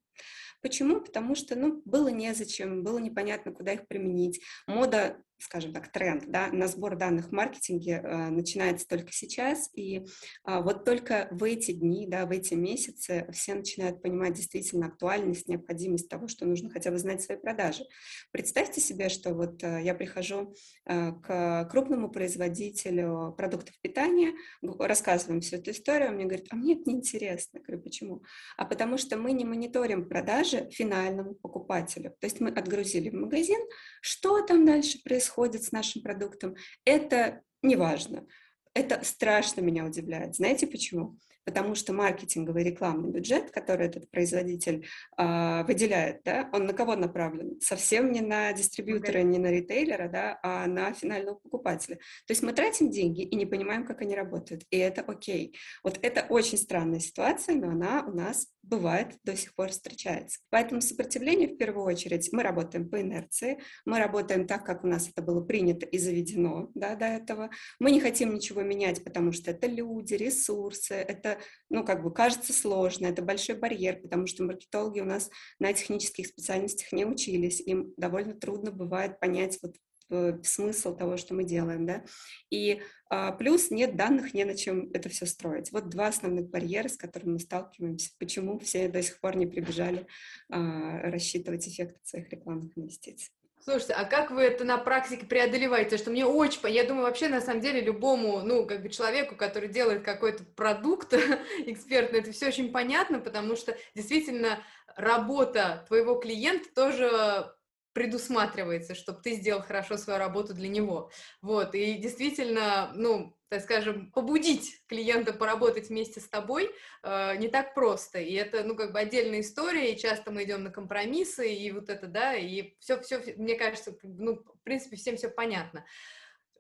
Почему? 0.63 1.01
Потому 1.01 1.35
что 1.35 1.57
ну, 1.57 1.83
было 1.85 2.09
незачем, 2.09 2.83
было 2.83 2.99
непонятно, 2.99 3.53
куда 3.53 3.73
их 3.73 3.87
применить. 3.87 4.41
Мода 4.67 5.17
скажем 5.39 5.73
так, 5.73 5.91
тренд 5.93 6.31
да, 6.31 6.49
на 6.49 6.67
сбор 6.67 6.97
данных 6.97 7.29
в 7.29 7.33
маркетинге 7.33 8.03
э, 8.03 8.29
начинается 8.31 8.87
только 8.87 9.13
сейчас, 9.13 9.71
и 9.75 9.99
э, 9.99 10.61
вот 10.61 10.85
только 10.85 11.29
в 11.31 11.45
эти 11.45 11.73
дни, 11.73 12.07
да, 12.09 12.27
в 12.27 12.31
эти 12.31 12.55
месяцы 12.55 13.27
все 13.33 13.55
начинают 13.55 14.03
понимать 14.03 14.35
действительно 14.35 14.87
актуальность, 14.87 15.49
необходимость 15.49 16.09
того, 16.09 16.29
что 16.29 16.45
нужно 16.45 16.71
хотя 16.71 16.91
бы 16.91 16.99
знать 16.99 17.23
свои 17.23 17.39
продажи. 17.39 17.85
Представьте 18.33 18.81
себе, 18.81 19.09
что 19.09 19.33
вот 19.33 19.63
э, 19.63 19.81
я 19.83 19.95
прихожу 19.95 20.55
э, 20.87 21.13
к 21.13 21.69
крупному 21.71 22.11
производителю 22.11 23.35
продуктов 23.37 23.75
питания, 23.81 24.33
рассказываем 24.63 25.41
всю 25.41 25.57
эту 25.57 25.71
историю, 25.71 26.09
он 26.09 26.17
мне 26.17 26.25
говорит, 26.25 26.49
а 26.51 26.57
мне 26.57 26.75
это 26.75 26.91
неинтересно. 26.91 27.59
Я 27.59 27.65
говорю, 27.65 27.83
почему? 27.83 28.23
А 28.57 28.65
потому 28.65 28.99
что 28.99 29.17
мы 29.17 29.33
не 29.33 29.45
мониторим 29.45 30.09
продажи 30.09 30.69
финальному 30.71 31.35
покупателю. 31.35 32.11
То 32.21 32.27
есть 32.27 32.41
мы 32.41 32.51
отгрузили 32.51 33.11
в 33.11 33.15
магазин, 33.15 33.61
что 34.01 34.45
там 34.45 34.67
дальше 34.67 35.01
происходит, 35.03 35.28
происходит 35.29 35.65
с 35.65 35.73
нашим 35.73 36.03
продуктом, 36.03 36.57
это 36.85 37.43
не 37.63 37.77
важно. 37.77 38.27
Это 38.75 39.05
страшно 39.05 39.61
меня 39.61 39.85
удивляет. 39.85 40.37
Знаете 40.37 40.67
почему? 40.67 41.17
Потому 41.49 41.75
что 41.75 41.95
маркетинговый 41.95 42.63
рекламный 42.63 43.09
бюджет, 43.09 43.51
который 43.53 43.87
этот 43.87 44.11
производитель 44.11 44.87
э, 45.17 45.65
выделяет, 45.65 46.21
да, 46.23 46.51
он 46.53 46.67
на 46.67 46.75
кого 46.75 46.95
направлен? 46.95 47.59
Совсем 47.63 48.13
не 48.13 48.21
на 48.21 48.53
дистрибьютора, 48.53 49.23
не 49.23 49.39
на 49.39 49.51
ритейлера, 49.51 50.11
да, 50.11 50.39
а 50.43 50.67
на 50.67 50.93
финального 50.93 51.37
покупателя. 51.37 51.97
То 52.27 52.33
есть 52.33 52.43
мы 52.43 52.53
тратим 52.53 52.91
деньги 52.91 53.23
и 53.23 53.35
не 53.35 53.47
понимаем, 53.47 53.87
как 53.87 54.03
они 54.03 54.15
работают, 54.15 54.65
и 54.69 54.77
это 54.77 55.01
окей. 55.01 55.57
Вот 55.83 55.99
это 56.03 56.27
очень 56.29 56.59
странная 56.59 57.01
ситуация, 57.01 57.55
но 57.55 57.71
она 57.71 58.05
у 58.07 58.15
нас 58.15 58.49
бывает, 58.69 59.17
до 59.25 59.35
сих 59.37 59.55
пор 59.55 59.71
встречается. 59.71 60.41
Поэтому 60.51 60.81
сопротивление 60.81 61.49
в 61.49 61.57
первую 61.57 61.87
очередь 61.87 62.29
мы 62.33 62.43
работаем 62.43 62.89
по 62.89 63.01
инерции, 63.01 63.59
мы 63.85 63.99
работаем 63.99 64.47
так, 64.47 64.65
как 64.65 64.85
у 64.85 64.87
нас 64.87 65.09
это 65.09 65.23
было 65.23 65.41
принято 65.41 65.87
и 65.87 65.99
заведено 65.99 66.71
да, 66.75 66.95
до 66.95 67.07
этого. 67.07 67.51
Мы 67.79 67.91
не 67.91 68.01
хотим 68.01 68.35
ничего 68.35 68.63
менять, 68.63 69.03
потому 69.03 69.33
что 69.33 69.51
это 69.51 69.67
люди, 69.67 70.15
ресурсы, 70.15 70.95
это, 70.95 71.38
ну, 71.71 71.85
как 71.85 72.03
бы 72.03 72.13
кажется 72.13 72.53
сложно, 72.53 73.07
это 73.07 73.23
большой 73.23 73.57
барьер, 73.57 74.01
потому 74.01 74.27
что 74.27 74.45
маркетологи 74.45 75.01
у 75.01 75.05
нас 75.05 75.31
на 75.59 75.73
технических 75.73 76.27
специальностях 76.27 76.93
не 76.93 77.05
учились, 77.05 77.61
им 77.61 77.93
довольно 77.97 78.35
трудно 78.35 78.71
бывает 78.71 79.21
понять 79.21 79.59
вот 79.63 79.77
Э, 80.11 80.39
смысл 80.43 80.97
того, 80.97 81.19
что 81.19 81.35
мы 81.35 81.45
делаем, 81.45 81.85
да, 81.85 82.03
и 82.51 82.81
а, 83.11 83.33
плюс 83.33 83.71
нет 83.71 83.95
данных, 83.95 84.33
не 84.33 84.45
на 84.45 84.55
чем 84.55 84.91
это 84.93 85.11
все 85.11 85.27
строить. 85.27 85.71
Вот 85.71 85.91
два 85.91 86.09
основных 86.09 86.49
барьера, 86.49 86.89
с 86.89 86.97
которыми 86.97 87.33
мы 87.33 87.39
сталкиваемся, 87.39 88.11
почему 88.19 88.59
все 88.59 88.89
до 88.89 89.03
сих 89.03 89.21
пор 89.21 89.37
не 89.37 89.47
прибежали 89.47 90.07
а, 90.51 91.11
рассчитывать 91.11 91.69
эффект 91.69 91.99
своих 92.07 92.31
рекламных 92.31 92.77
инвестиций. 92.79 93.31
Слушайте, 93.61 93.95
а 93.95 94.05
как 94.05 94.31
вы 94.31 94.43
это 94.43 94.65
на 94.65 94.79
практике 94.79 95.27
преодолеваете? 95.27 95.99
Что 95.99 96.11
мне 96.11 96.25
очень, 96.25 96.61
я 96.69 96.85
думаю, 96.85 97.05
вообще 97.05 97.29
на 97.29 97.41
самом 97.41 97.61
деле 97.61 97.81
любому, 97.81 98.41
ну, 98.41 98.67
как 98.67 98.83
бы 98.83 98.89
человеку, 98.89 99.37
который 99.37 99.69
делает 99.69 100.03
какой-то 100.03 100.45
продукт 100.45 101.13
экспертный, 101.67 102.21
это 102.21 102.33
все 102.33 102.49
очень 102.49 102.71
понятно, 102.73 103.19
потому 103.21 103.57
что 103.57 103.77
действительно 103.95 104.63
работа 104.97 105.85
твоего 105.89 106.15
клиента 106.17 106.69
тоже 106.75 107.53
предусматривается, 107.93 108.95
чтобы 108.95 109.21
ты 109.23 109.35
сделал 109.35 109.63
хорошо 109.63 109.97
свою 109.97 110.19
работу 110.19 110.55
для 110.55 110.69
него. 110.69 111.11
Вот, 111.43 111.75
и 111.75 111.95
действительно, 111.95 112.93
ну, 112.95 113.38
так 113.49 113.63
скажем, 113.63 114.11
побудить 114.13 114.83
клиента 114.87 115.33
поработать 115.33 115.89
вместе 115.89 116.21
с 116.21 116.29
тобой 116.29 116.71
э, 117.03 117.37
не 117.37 117.49
так 117.49 117.75
просто. 117.75 118.19
И 118.19 118.35
это, 118.35 118.63
ну, 118.65 118.77
как 118.77 118.93
бы 118.93 118.99
отдельная 118.99 119.41
история, 119.41 119.93
и 119.93 119.99
часто 119.99 120.31
мы 120.31 120.45
идем 120.45 120.65
на 120.65 120.71
компромиссы, 120.71 121.53
и 121.53 121.71
вот 121.73 121.89
это, 121.89 122.07
да, 122.07 122.35
и 122.35 122.75
все, 122.79 123.01
все, 123.01 123.23
мне 123.37 123.57
кажется, 123.57 123.97
ну, 124.03 124.37
в 124.37 124.63
принципе, 124.65 124.97
всем 124.97 125.17
все 125.17 125.29
понятно. 125.29 125.85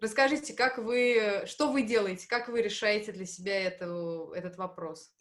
Расскажите, 0.01 0.55
как 0.55 0.79
вы, 0.79 1.43
что 1.47 1.73
вы 1.73 1.83
делаете, 1.83 2.29
как 2.29 2.49
вы 2.49 2.63
решаете 2.63 3.13
для 3.13 3.27
себя 3.27 3.61
это, 3.61 4.31
этот 4.35 4.57
вопрос? 4.57 5.13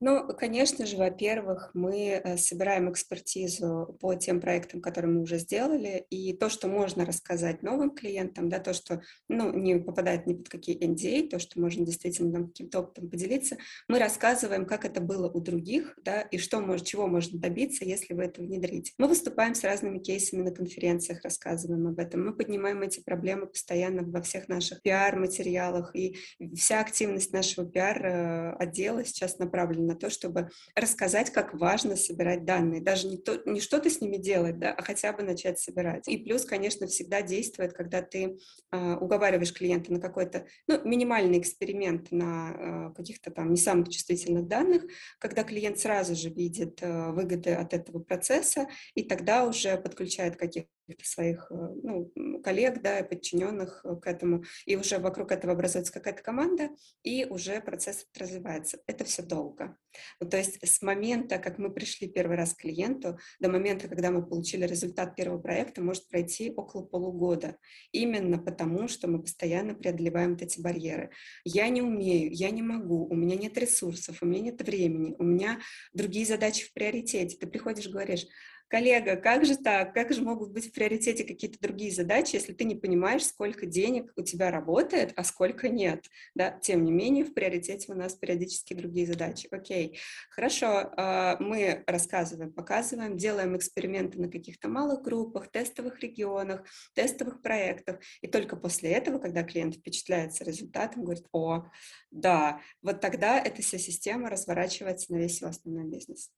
Ну, 0.00 0.28
конечно 0.28 0.86
же, 0.86 0.96
во-первых, 0.96 1.70
мы 1.74 2.20
э, 2.22 2.36
собираем 2.36 2.88
экспертизу 2.88 3.96
по 4.00 4.14
тем 4.14 4.40
проектам, 4.40 4.80
которые 4.80 5.12
мы 5.12 5.22
уже 5.22 5.38
сделали, 5.38 6.06
и 6.08 6.32
то, 6.34 6.48
что 6.48 6.68
можно 6.68 7.04
рассказать 7.04 7.64
новым 7.64 7.90
клиентам, 7.90 8.48
да, 8.48 8.60
то, 8.60 8.72
что 8.72 9.02
ну, 9.28 9.52
не 9.52 9.80
попадает 9.80 10.26
ни 10.26 10.34
под 10.34 10.48
какие 10.48 10.78
NDA, 10.78 11.26
а, 11.26 11.30
то, 11.30 11.38
что 11.40 11.60
можно 11.60 11.84
действительно 11.84 12.32
там, 12.32 12.46
каким-то 12.46 12.80
опытом 12.80 13.10
поделиться, 13.10 13.56
мы 13.88 13.98
рассказываем, 13.98 14.66
как 14.66 14.84
это 14.84 15.00
было 15.00 15.28
у 15.28 15.40
других, 15.40 15.98
да, 16.04 16.20
и 16.20 16.38
что, 16.38 16.60
может, 16.60 16.86
чего 16.86 17.08
можно 17.08 17.36
добиться, 17.40 17.84
если 17.84 18.14
вы 18.14 18.24
это 18.24 18.40
внедрите. 18.40 18.92
Мы 18.98 19.08
выступаем 19.08 19.56
с 19.56 19.64
разными 19.64 19.98
кейсами 19.98 20.42
на 20.42 20.52
конференциях, 20.52 21.24
рассказываем 21.24 21.88
об 21.88 21.98
этом. 21.98 22.24
Мы 22.24 22.34
поднимаем 22.34 22.82
эти 22.82 23.00
проблемы 23.00 23.48
постоянно 23.48 24.04
во 24.04 24.22
всех 24.22 24.46
наших 24.48 24.80
пиар-материалах, 24.82 25.90
и 25.96 26.16
вся 26.54 26.80
активность 26.80 27.32
нашего 27.32 27.66
пиар-отдела 27.66 29.00
э, 29.00 29.04
сейчас 29.04 29.38
направлена 29.38 29.87
на 29.88 29.96
то, 29.96 30.10
чтобы 30.10 30.50
рассказать, 30.74 31.30
как 31.30 31.54
важно 31.54 31.96
собирать 31.96 32.44
данные. 32.44 32.80
Даже 32.80 33.08
не, 33.08 33.18
то, 33.18 33.42
не 33.46 33.60
что-то 33.60 33.90
с 33.90 34.00
ними 34.00 34.16
делать, 34.16 34.58
да, 34.58 34.72
а 34.72 34.82
хотя 34.82 35.12
бы 35.12 35.22
начать 35.22 35.58
собирать. 35.58 36.06
И 36.08 36.18
плюс, 36.18 36.44
конечно, 36.44 36.86
всегда 36.86 37.22
действует, 37.22 37.72
когда 37.72 38.02
ты 38.02 38.38
э, 38.70 38.94
уговариваешь 38.94 39.52
клиента 39.52 39.92
на 39.92 40.00
какой-то 40.00 40.46
ну, 40.66 40.80
минимальный 40.84 41.38
эксперимент 41.38 42.10
на 42.12 42.90
э, 42.90 42.94
каких-то 42.94 43.30
там 43.30 43.50
не 43.50 43.58
самых 43.58 43.88
чувствительных 43.88 44.46
данных, 44.46 44.84
когда 45.18 45.42
клиент 45.42 45.78
сразу 45.78 46.14
же 46.14 46.30
видит 46.30 46.78
э, 46.82 47.10
выгоды 47.10 47.54
от 47.54 47.74
этого 47.74 47.98
процесса, 47.98 48.68
и 48.94 49.02
тогда 49.02 49.46
уже 49.46 49.76
подключает 49.76 50.36
каких 50.36 50.64
своих 51.02 51.50
ну, 51.50 52.10
коллег, 52.42 52.82
да, 52.82 53.02
подчиненных 53.02 53.84
к 54.02 54.06
этому, 54.06 54.44
и 54.66 54.76
уже 54.76 54.98
вокруг 54.98 55.32
этого 55.32 55.52
образуется 55.52 55.92
какая-то 55.92 56.22
команда, 56.22 56.70
и 57.02 57.24
уже 57.24 57.60
процесс 57.60 58.06
развивается. 58.16 58.78
Это 58.86 59.04
все 59.04 59.22
долго. 59.22 59.76
Ну, 60.20 60.28
то 60.28 60.36
есть 60.36 60.58
с 60.66 60.82
момента, 60.82 61.38
как 61.38 61.58
мы 61.58 61.72
пришли 61.72 62.08
первый 62.08 62.36
раз 62.36 62.54
к 62.54 62.58
клиенту, 62.58 63.18
до 63.40 63.48
момента, 63.48 63.88
когда 63.88 64.10
мы 64.10 64.24
получили 64.24 64.64
результат 64.66 65.16
первого 65.16 65.40
проекта, 65.40 65.82
может 65.82 66.08
пройти 66.08 66.52
около 66.56 66.84
полугода. 66.84 67.56
Именно 67.92 68.38
потому, 68.38 68.88
что 68.88 69.08
мы 69.08 69.22
постоянно 69.22 69.74
преодолеваем 69.74 70.32
вот 70.32 70.42
эти 70.42 70.60
барьеры. 70.60 71.10
Я 71.44 71.68
не 71.68 71.82
умею, 71.82 72.30
я 72.32 72.50
не 72.50 72.62
могу, 72.62 73.06
у 73.06 73.14
меня 73.14 73.36
нет 73.36 73.56
ресурсов, 73.58 74.18
у 74.22 74.26
меня 74.26 74.40
нет 74.40 74.62
времени, 74.62 75.14
у 75.18 75.24
меня 75.24 75.60
другие 75.92 76.26
задачи 76.26 76.66
в 76.66 76.72
приоритете. 76.72 77.36
Ты 77.36 77.46
приходишь, 77.46 77.88
говоришь, 77.88 78.26
коллега, 78.68 79.16
как 79.16 79.44
же 79.44 79.56
так? 79.56 79.94
Как 79.94 80.12
же 80.12 80.22
могут 80.22 80.50
быть 80.50 80.68
в 80.68 80.72
приоритете 80.72 81.24
какие-то 81.24 81.58
другие 81.60 81.92
задачи, 81.92 82.36
если 82.36 82.52
ты 82.52 82.64
не 82.64 82.74
понимаешь, 82.74 83.24
сколько 83.24 83.66
денег 83.66 84.12
у 84.16 84.22
тебя 84.22 84.50
работает, 84.50 85.12
а 85.16 85.24
сколько 85.24 85.68
нет? 85.68 86.04
Да? 86.34 86.50
Тем 86.50 86.84
не 86.84 86.92
менее, 86.92 87.24
в 87.24 87.34
приоритете 87.34 87.92
у 87.92 87.96
нас 87.96 88.14
периодически 88.14 88.74
другие 88.74 89.06
задачи. 89.06 89.48
Окей, 89.50 89.98
хорошо, 90.30 90.92
а, 90.96 91.36
мы 91.40 91.82
рассказываем, 91.86 92.52
показываем, 92.52 93.16
делаем 93.16 93.56
эксперименты 93.56 94.20
на 94.20 94.30
каких-то 94.30 94.68
малых 94.68 95.02
группах, 95.02 95.50
тестовых 95.50 96.00
регионах, 96.00 96.64
тестовых 96.94 97.42
проектах, 97.42 98.00
и 98.20 98.28
только 98.28 98.56
после 98.56 98.90
этого, 98.92 99.18
когда 99.18 99.42
клиент 99.42 99.76
впечатляется 99.76 100.44
результатом, 100.44 101.04
говорит, 101.04 101.26
о, 101.32 101.64
да, 102.10 102.60
вот 102.82 103.00
тогда 103.00 103.40
эта 103.40 103.62
вся 103.62 103.78
система 103.78 104.30
разворачивается 104.30 105.12
на 105.12 105.18
весь 105.18 105.40
его 105.40 105.50
основной 105.50 105.84
бизнес. 105.84 106.30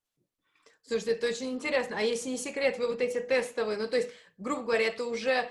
Слушайте, 0.82 1.12
это 1.12 1.28
очень 1.28 1.50
интересно. 1.52 1.96
А 1.98 2.02
если 2.02 2.30
не 2.30 2.38
секрет, 2.38 2.78
вы 2.78 2.88
вот 2.88 3.00
эти 3.00 3.20
тестовые, 3.20 3.78
ну 3.78 3.88
то 3.88 3.96
есть, 3.96 4.10
грубо 4.38 4.62
говоря, 4.62 4.88
это 4.88 5.04
уже 5.04 5.48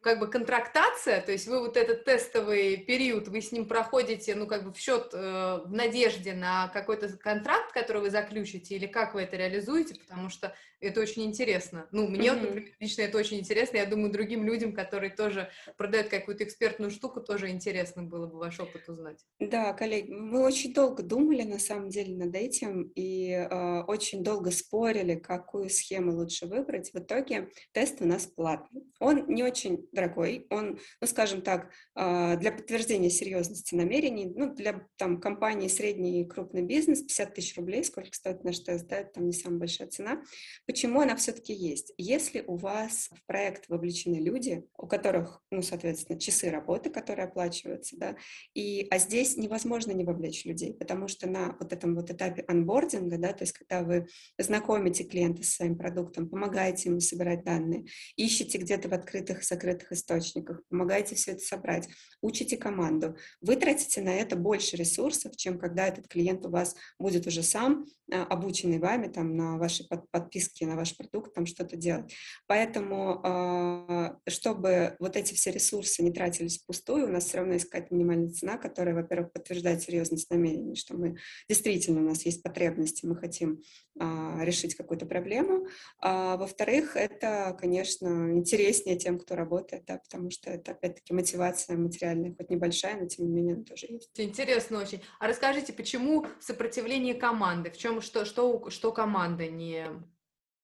как 0.00 0.20
бы 0.20 0.28
контрактация, 0.28 1.20
то 1.20 1.32
есть 1.32 1.46
вы 1.48 1.60
вот 1.60 1.76
этот 1.76 2.04
тестовый 2.04 2.76
период, 2.76 3.28
вы 3.28 3.40
с 3.40 3.50
ним 3.50 3.66
проходите, 3.66 4.34
ну, 4.34 4.46
как 4.46 4.64
бы 4.64 4.72
в 4.72 4.78
счет, 4.78 5.10
э, 5.12 5.60
в 5.64 5.72
надежде 5.72 6.34
на 6.34 6.68
какой-то 6.68 7.08
контракт, 7.16 7.72
который 7.72 8.02
вы 8.02 8.10
заключите, 8.10 8.76
или 8.76 8.86
как 8.86 9.14
вы 9.14 9.22
это 9.22 9.36
реализуете, 9.36 9.96
потому 9.96 10.28
что 10.28 10.54
это 10.80 11.00
очень 11.00 11.24
интересно. 11.24 11.88
Ну, 11.90 12.06
мне 12.06 12.28
mm-hmm. 12.28 12.40
например, 12.40 12.72
лично 12.78 13.02
это 13.02 13.18
очень 13.18 13.40
интересно, 13.40 13.78
я 13.78 13.86
думаю, 13.86 14.12
другим 14.12 14.44
людям, 14.44 14.72
которые 14.72 15.10
тоже 15.10 15.50
продают 15.76 16.08
какую-то 16.08 16.44
экспертную 16.44 16.92
штуку, 16.92 17.20
тоже 17.20 17.50
интересно 17.50 18.04
было 18.04 18.26
бы 18.26 18.38
ваш 18.38 18.60
опыт 18.60 18.88
узнать. 18.88 19.18
Да, 19.40 19.72
коллеги, 19.72 20.12
мы 20.12 20.44
очень 20.44 20.72
долго 20.72 21.02
думали, 21.02 21.42
на 21.42 21.58
самом 21.58 21.88
деле, 21.88 22.14
над 22.16 22.34
этим, 22.36 22.92
и 22.94 23.30
э, 23.30 23.82
очень 23.82 24.22
долго 24.22 24.52
спорили, 24.52 25.16
какую 25.16 25.68
схему 25.68 26.12
лучше 26.12 26.46
выбрать. 26.46 26.92
В 26.92 26.98
итоге 26.98 27.50
тест 27.72 28.00
у 28.00 28.06
нас 28.06 28.26
платный. 28.26 28.84
Он 29.00 29.26
не 29.26 29.42
очень 29.42 29.87
дорогой, 29.92 30.46
он, 30.50 30.78
ну, 31.00 31.06
скажем 31.06 31.42
так, 31.42 31.70
а, 31.94 32.36
для 32.36 32.52
подтверждения 32.52 33.10
серьезности 33.10 33.74
намерений, 33.74 34.26
ну, 34.26 34.54
для 34.54 34.86
там, 34.96 35.20
компании 35.20 35.68
средний 35.68 36.22
и 36.22 36.24
крупный 36.26 36.62
бизнес, 36.62 37.02
50 37.02 37.34
тысяч 37.34 37.56
рублей, 37.56 37.84
сколько 37.84 38.12
стоит 38.12 38.44
наш 38.44 38.60
тест, 38.60 38.86
да, 38.86 38.98
это 38.98 39.14
там 39.14 39.26
не 39.26 39.32
самая 39.32 39.60
большая 39.60 39.88
цена. 39.88 40.22
Почему 40.66 41.00
она 41.00 41.16
все-таки 41.16 41.52
есть? 41.52 41.92
Если 41.98 42.42
у 42.46 42.56
вас 42.56 43.10
в 43.12 43.26
проект 43.26 43.68
вовлечены 43.68 44.16
люди, 44.16 44.64
у 44.76 44.86
которых, 44.86 45.42
ну, 45.50 45.62
соответственно, 45.62 46.18
часы 46.18 46.50
работы, 46.50 46.90
которые 46.90 47.26
оплачиваются, 47.26 47.96
да, 47.96 48.16
и, 48.54 48.86
а 48.90 48.98
здесь 48.98 49.36
невозможно 49.36 49.92
не 49.92 50.04
вовлечь 50.04 50.44
людей, 50.44 50.74
потому 50.74 51.08
что 51.08 51.28
на 51.28 51.56
вот 51.60 51.72
этом 51.72 51.94
вот 51.94 52.10
этапе 52.10 52.44
анбординга, 52.48 53.18
да, 53.18 53.32
то 53.32 53.42
есть 53.42 53.52
когда 53.52 53.82
вы 53.82 54.06
знакомите 54.38 55.04
клиента 55.04 55.42
с 55.42 55.50
своим 55.54 55.76
продуктом, 55.76 56.28
помогаете 56.28 56.88
ему 56.88 57.00
собирать 57.00 57.44
данные, 57.44 57.86
ищете 58.16 58.58
где-то 58.58 58.88
в 58.88 58.92
открытых, 58.92 59.44
закрытых 59.44 59.77
открытых 59.78 59.92
источниках, 59.92 60.62
помогаете 60.68 61.14
все 61.14 61.32
это 61.32 61.40
собрать, 61.40 61.88
учите 62.20 62.56
команду. 62.56 63.16
Вы 63.40 63.56
тратите 63.56 64.00
на 64.00 64.10
это 64.10 64.36
больше 64.36 64.76
ресурсов, 64.76 65.36
чем 65.36 65.58
когда 65.58 65.86
этот 65.86 66.08
клиент 66.08 66.44
у 66.46 66.50
вас 66.50 66.76
будет 66.98 67.26
уже 67.26 67.42
сам, 67.42 67.86
а, 68.12 68.24
обученный 68.24 68.78
вами 68.78 69.08
там, 69.08 69.36
на 69.36 69.58
ваши 69.58 69.84
подписки, 70.10 70.64
на 70.64 70.76
ваш 70.76 70.96
продукт, 70.96 71.34
там 71.34 71.46
что-то 71.46 71.76
делать. 71.76 72.12
Поэтому, 72.46 73.20
а, 73.22 74.18
чтобы 74.28 74.96
вот 74.98 75.16
эти 75.16 75.34
все 75.34 75.50
ресурсы 75.50 76.02
не 76.02 76.12
тратились 76.12 76.58
впустую, 76.58 77.06
у 77.06 77.10
нас 77.10 77.26
все 77.26 77.38
равно 77.38 77.58
какая-то 77.58 77.94
минимальная 77.94 78.30
цена, 78.30 78.56
которая, 78.56 78.94
во-первых, 78.94 79.32
подтверждает 79.32 79.82
серьезность 79.82 80.30
намерений, 80.30 80.76
что 80.76 80.96
мы 80.96 81.16
действительно, 81.48 82.00
у 82.00 82.04
нас 82.04 82.24
есть 82.24 82.42
потребности, 82.42 83.06
мы 83.06 83.16
хотим 83.16 83.60
решить 83.98 84.74
какую-то 84.74 85.06
проблему. 85.06 85.66
А, 86.00 86.36
во-вторых, 86.36 86.96
это, 86.96 87.56
конечно, 87.60 88.32
интереснее 88.32 88.96
тем, 88.96 89.18
кто 89.18 89.34
работает, 89.34 89.84
да, 89.86 89.98
потому 89.98 90.30
что 90.30 90.50
это, 90.50 90.72
опять-таки, 90.72 91.12
мотивация 91.12 91.76
материальная, 91.76 92.34
хоть 92.34 92.50
небольшая, 92.50 93.00
но 93.00 93.06
тем 93.06 93.26
не 93.26 93.32
менее 93.32 93.54
она 93.56 93.64
тоже 93.64 93.86
есть. 93.88 94.10
Интересно 94.16 94.78
очень. 94.80 95.02
А 95.18 95.26
расскажите, 95.26 95.72
почему 95.72 96.26
сопротивление 96.40 97.14
команды? 97.14 97.70
В 97.70 97.76
чем, 97.76 98.00
что, 98.00 98.24
что, 98.24 98.70
что 98.70 98.92
команда 98.92 99.48
не 99.48 99.86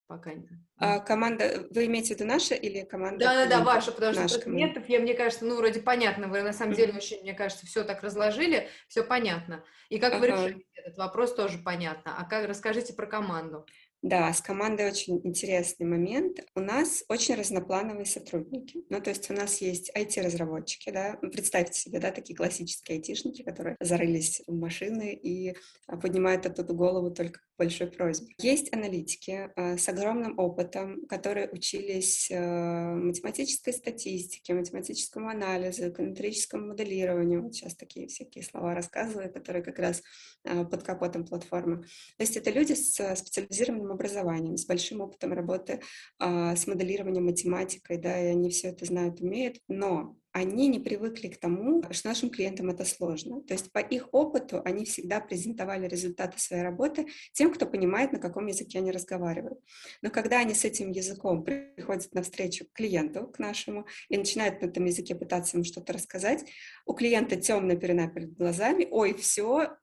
пока 0.06 0.34
не. 0.34 0.48
А 0.76 0.98
команда, 0.98 1.66
вы 1.70 1.86
имеете 1.86 2.14
в 2.14 2.18
виду 2.18 2.28
наша 2.28 2.54
или 2.54 2.82
команда? 2.82 3.24
Да, 3.24 3.34
да, 3.34 3.46
да, 3.46 3.64
ваша, 3.64 3.92
потому 3.92 4.28
что 4.28 4.40
клиентов, 4.40 4.88
я, 4.88 5.00
мне 5.00 5.14
кажется, 5.14 5.44
ну, 5.44 5.56
вроде 5.56 5.80
понятно, 5.80 6.28
вы 6.28 6.42
на 6.42 6.52
самом 6.52 6.74
деле 6.74 6.94
очень, 6.94 7.20
мне 7.22 7.34
кажется, 7.34 7.66
все 7.66 7.84
так 7.84 8.02
разложили, 8.02 8.68
все 8.88 9.02
понятно. 9.04 9.64
И 9.88 9.98
как 9.98 10.14
ага. 10.14 10.20
вы 10.20 10.26
решили 10.26 10.66
этот 10.74 10.98
вопрос, 10.98 11.34
тоже 11.34 11.58
понятно. 11.58 12.14
А 12.18 12.24
как, 12.24 12.46
расскажите 12.46 12.92
про 12.92 13.06
команду. 13.06 13.66
Да, 14.04 14.30
с 14.34 14.42
командой 14.42 14.86
очень 14.86 15.18
интересный 15.24 15.86
момент. 15.86 16.40
У 16.54 16.60
нас 16.60 17.04
очень 17.08 17.36
разноплановые 17.36 18.04
сотрудники. 18.04 18.84
Ну, 18.90 19.00
то 19.00 19.08
есть 19.08 19.30
у 19.30 19.32
нас 19.32 19.62
есть 19.62 19.90
IT-разработчики, 19.96 20.90
да, 20.90 21.16
представьте 21.22 21.80
себе, 21.80 22.00
да, 22.00 22.10
такие 22.10 22.36
классические 22.36 22.96
айтишники, 22.96 23.42
которые 23.42 23.76
зарылись 23.80 24.42
в 24.46 24.54
машины 24.54 25.14
и 25.14 25.56
а, 25.86 25.96
поднимают 25.96 26.44
оттуда 26.44 26.74
голову 26.74 27.12
только 27.12 27.40
большой 27.56 27.86
просьбе. 27.86 28.34
Есть 28.38 28.72
аналитики 28.74 29.50
э, 29.54 29.78
с 29.78 29.88
огромным 29.88 30.38
опытом, 30.38 31.06
которые 31.06 31.48
учились 31.50 32.30
э, 32.30 32.94
математической 32.94 33.72
статистике, 33.72 34.54
математическому 34.54 35.28
анализу, 35.28 35.88
эконометрическому 35.88 36.68
моделированию. 36.68 37.42
Вот 37.42 37.54
сейчас 37.54 37.76
такие 37.76 38.08
всякие 38.08 38.44
слова 38.44 38.74
рассказываю, 38.74 39.32
которые 39.32 39.62
как 39.62 39.78
раз 39.78 40.02
э, 40.44 40.64
под 40.64 40.82
капотом 40.82 41.24
платформы. 41.24 41.82
То 41.82 42.20
есть 42.20 42.36
это 42.36 42.50
люди 42.50 42.72
с 42.72 43.14
специализированным 43.16 43.93
образованием, 43.94 44.56
с 44.56 44.66
большим 44.66 45.00
опытом 45.00 45.32
работы 45.32 45.80
э, 46.20 46.56
с 46.56 46.66
моделированием, 46.66 47.24
математикой, 47.24 47.98
да, 47.98 48.20
и 48.20 48.26
они 48.26 48.50
все 48.50 48.68
это 48.68 48.84
знают, 48.84 49.20
умеют. 49.20 49.58
Но 49.68 50.16
они 50.34 50.66
не 50.66 50.80
привыкли 50.80 51.28
к 51.28 51.38
тому, 51.38 51.80
что 51.92 52.08
нашим 52.08 52.28
клиентам 52.28 52.68
это 52.68 52.84
сложно. 52.84 53.40
То 53.42 53.54
есть 53.54 53.70
по 53.70 53.78
их 53.78 54.08
опыту 54.10 54.60
они 54.64 54.84
всегда 54.84 55.20
презентовали 55.20 55.86
результаты 55.86 56.40
своей 56.40 56.64
работы 56.64 57.06
тем, 57.32 57.52
кто 57.52 57.66
понимает, 57.66 58.10
на 58.10 58.18
каком 58.18 58.46
языке 58.46 58.78
они 58.78 58.90
разговаривают. 58.90 59.60
Но 60.02 60.10
когда 60.10 60.40
они 60.40 60.52
с 60.52 60.64
этим 60.64 60.90
языком 60.90 61.44
приходят 61.44 62.12
навстречу 62.12 62.66
клиенту, 62.72 63.28
к 63.28 63.38
нашему, 63.38 63.86
и 64.08 64.16
начинают 64.16 64.60
на 64.60 64.66
этом 64.66 64.84
языке 64.86 65.14
пытаться 65.14 65.56
ему 65.56 65.64
что-то 65.64 65.92
рассказать, 65.92 66.44
у 66.84 66.94
клиента 66.94 67.36
темная 67.36 67.76
пелена 67.76 68.08
перед 68.08 68.34
глазами, 68.36 68.88
ой, 68.90 69.14
все, 69.14 69.76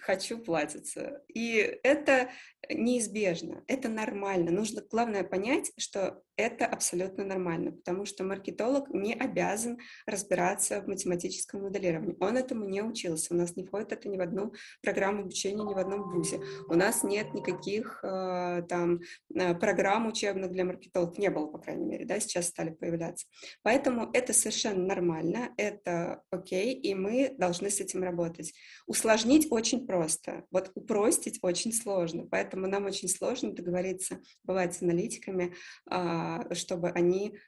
хочу 0.00 0.38
платиться. 0.38 1.22
И 1.28 1.56
это 1.82 2.30
неизбежно, 2.68 3.64
это 3.66 3.88
нормально. 3.88 4.50
Нужно, 4.50 4.82
главное, 4.90 5.24
понять, 5.24 5.72
что 5.78 6.22
это 6.36 6.66
абсолютно 6.66 7.24
нормально, 7.24 7.72
потому 7.72 8.04
что 8.06 8.24
маркетолог 8.24 8.88
не 8.90 9.14
обязан 9.14 9.78
разбираться 10.06 10.80
в 10.80 10.88
математическом 10.88 11.62
моделировании. 11.62 12.16
Он 12.20 12.36
этому 12.36 12.64
не 12.64 12.82
учился. 12.82 13.34
У 13.34 13.36
нас 13.36 13.56
не 13.56 13.64
входит 13.64 13.92
это 13.92 14.08
ни 14.08 14.16
в 14.16 14.20
одну 14.20 14.52
программу 14.82 15.22
обучения, 15.22 15.62
ни 15.62 15.74
в 15.74 15.78
одном 15.78 16.10
вузе. 16.10 16.40
У 16.68 16.74
нас 16.74 17.02
нет 17.02 17.34
никаких 17.34 18.00
э, 18.02 18.62
там 18.68 19.00
э, 19.34 19.54
программ 19.54 20.06
учебных 20.06 20.52
для 20.52 20.64
маркетологов. 20.64 21.18
Не 21.18 21.30
было, 21.30 21.46
по 21.46 21.58
крайней 21.58 21.84
мере, 21.84 22.04
да, 22.06 22.18
сейчас 22.20 22.48
стали 22.48 22.70
появляться. 22.70 23.26
Поэтому 23.62 24.10
это 24.12 24.32
совершенно 24.32 24.84
нормально, 24.86 25.50
это 25.56 26.22
окей, 26.30 26.74
и 26.74 26.94
мы 26.94 27.34
должны 27.36 27.70
с 27.70 27.80
этим 27.80 28.02
работать. 28.02 28.54
Усложнить 28.86 29.48
очень 29.50 29.86
просто, 29.86 30.44
вот 30.50 30.70
упростить 30.74 31.38
очень 31.42 31.72
сложно. 31.72 32.26
Поэтому 32.30 32.66
нам 32.66 32.86
очень 32.86 33.08
сложно 33.08 33.52
договориться, 33.52 34.20
бывает, 34.44 34.74
с 34.74 34.82
аналитиками, 34.82 35.54
а, 35.86 36.21
чтобы 36.52 36.90
они 36.90 37.36
а, 37.36 37.38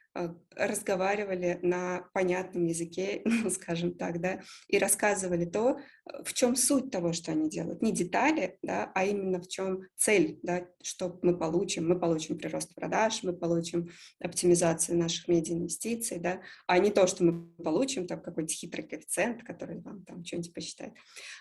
разговаривали 0.55 1.59
на 1.61 2.07
понятном 2.13 2.65
языке, 2.65 3.21
ну, 3.25 3.49
скажем 3.49 3.93
так, 3.93 4.21
да, 4.21 4.39
и 4.67 4.77
рассказывали 4.77 5.45
то, 5.45 5.77
в 6.23 6.33
чем 6.33 6.55
суть 6.55 6.91
того, 6.91 7.13
что 7.13 7.31
они 7.31 7.49
делают. 7.49 7.81
Не 7.81 7.91
детали, 7.91 8.57
да, 8.61 8.91
а 8.95 9.05
именно 9.05 9.41
в 9.41 9.47
чем 9.47 9.81
цель, 9.95 10.39
да, 10.43 10.67
что 10.81 11.19
мы 11.21 11.37
получим. 11.37 11.87
Мы 11.87 11.99
получим 11.99 12.37
прирост 12.37 12.73
продаж, 12.73 13.23
мы 13.23 13.33
получим 13.33 13.89
оптимизацию 14.19 14.97
наших 14.97 15.27
медиа-инвестиций, 15.27 16.19
да, 16.19 16.41
а 16.67 16.79
не 16.79 16.91
то, 16.91 17.07
что 17.07 17.23
мы 17.23 17.47
получим, 17.57 18.07
там 18.07 18.21
какой-то 18.21 18.53
хитрый 18.53 18.87
коэффициент, 18.87 19.43
который 19.43 19.81
вам 19.81 20.05
там 20.05 20.23
что-нибудь 20.23 20.53
посчитает. 20.53 20.93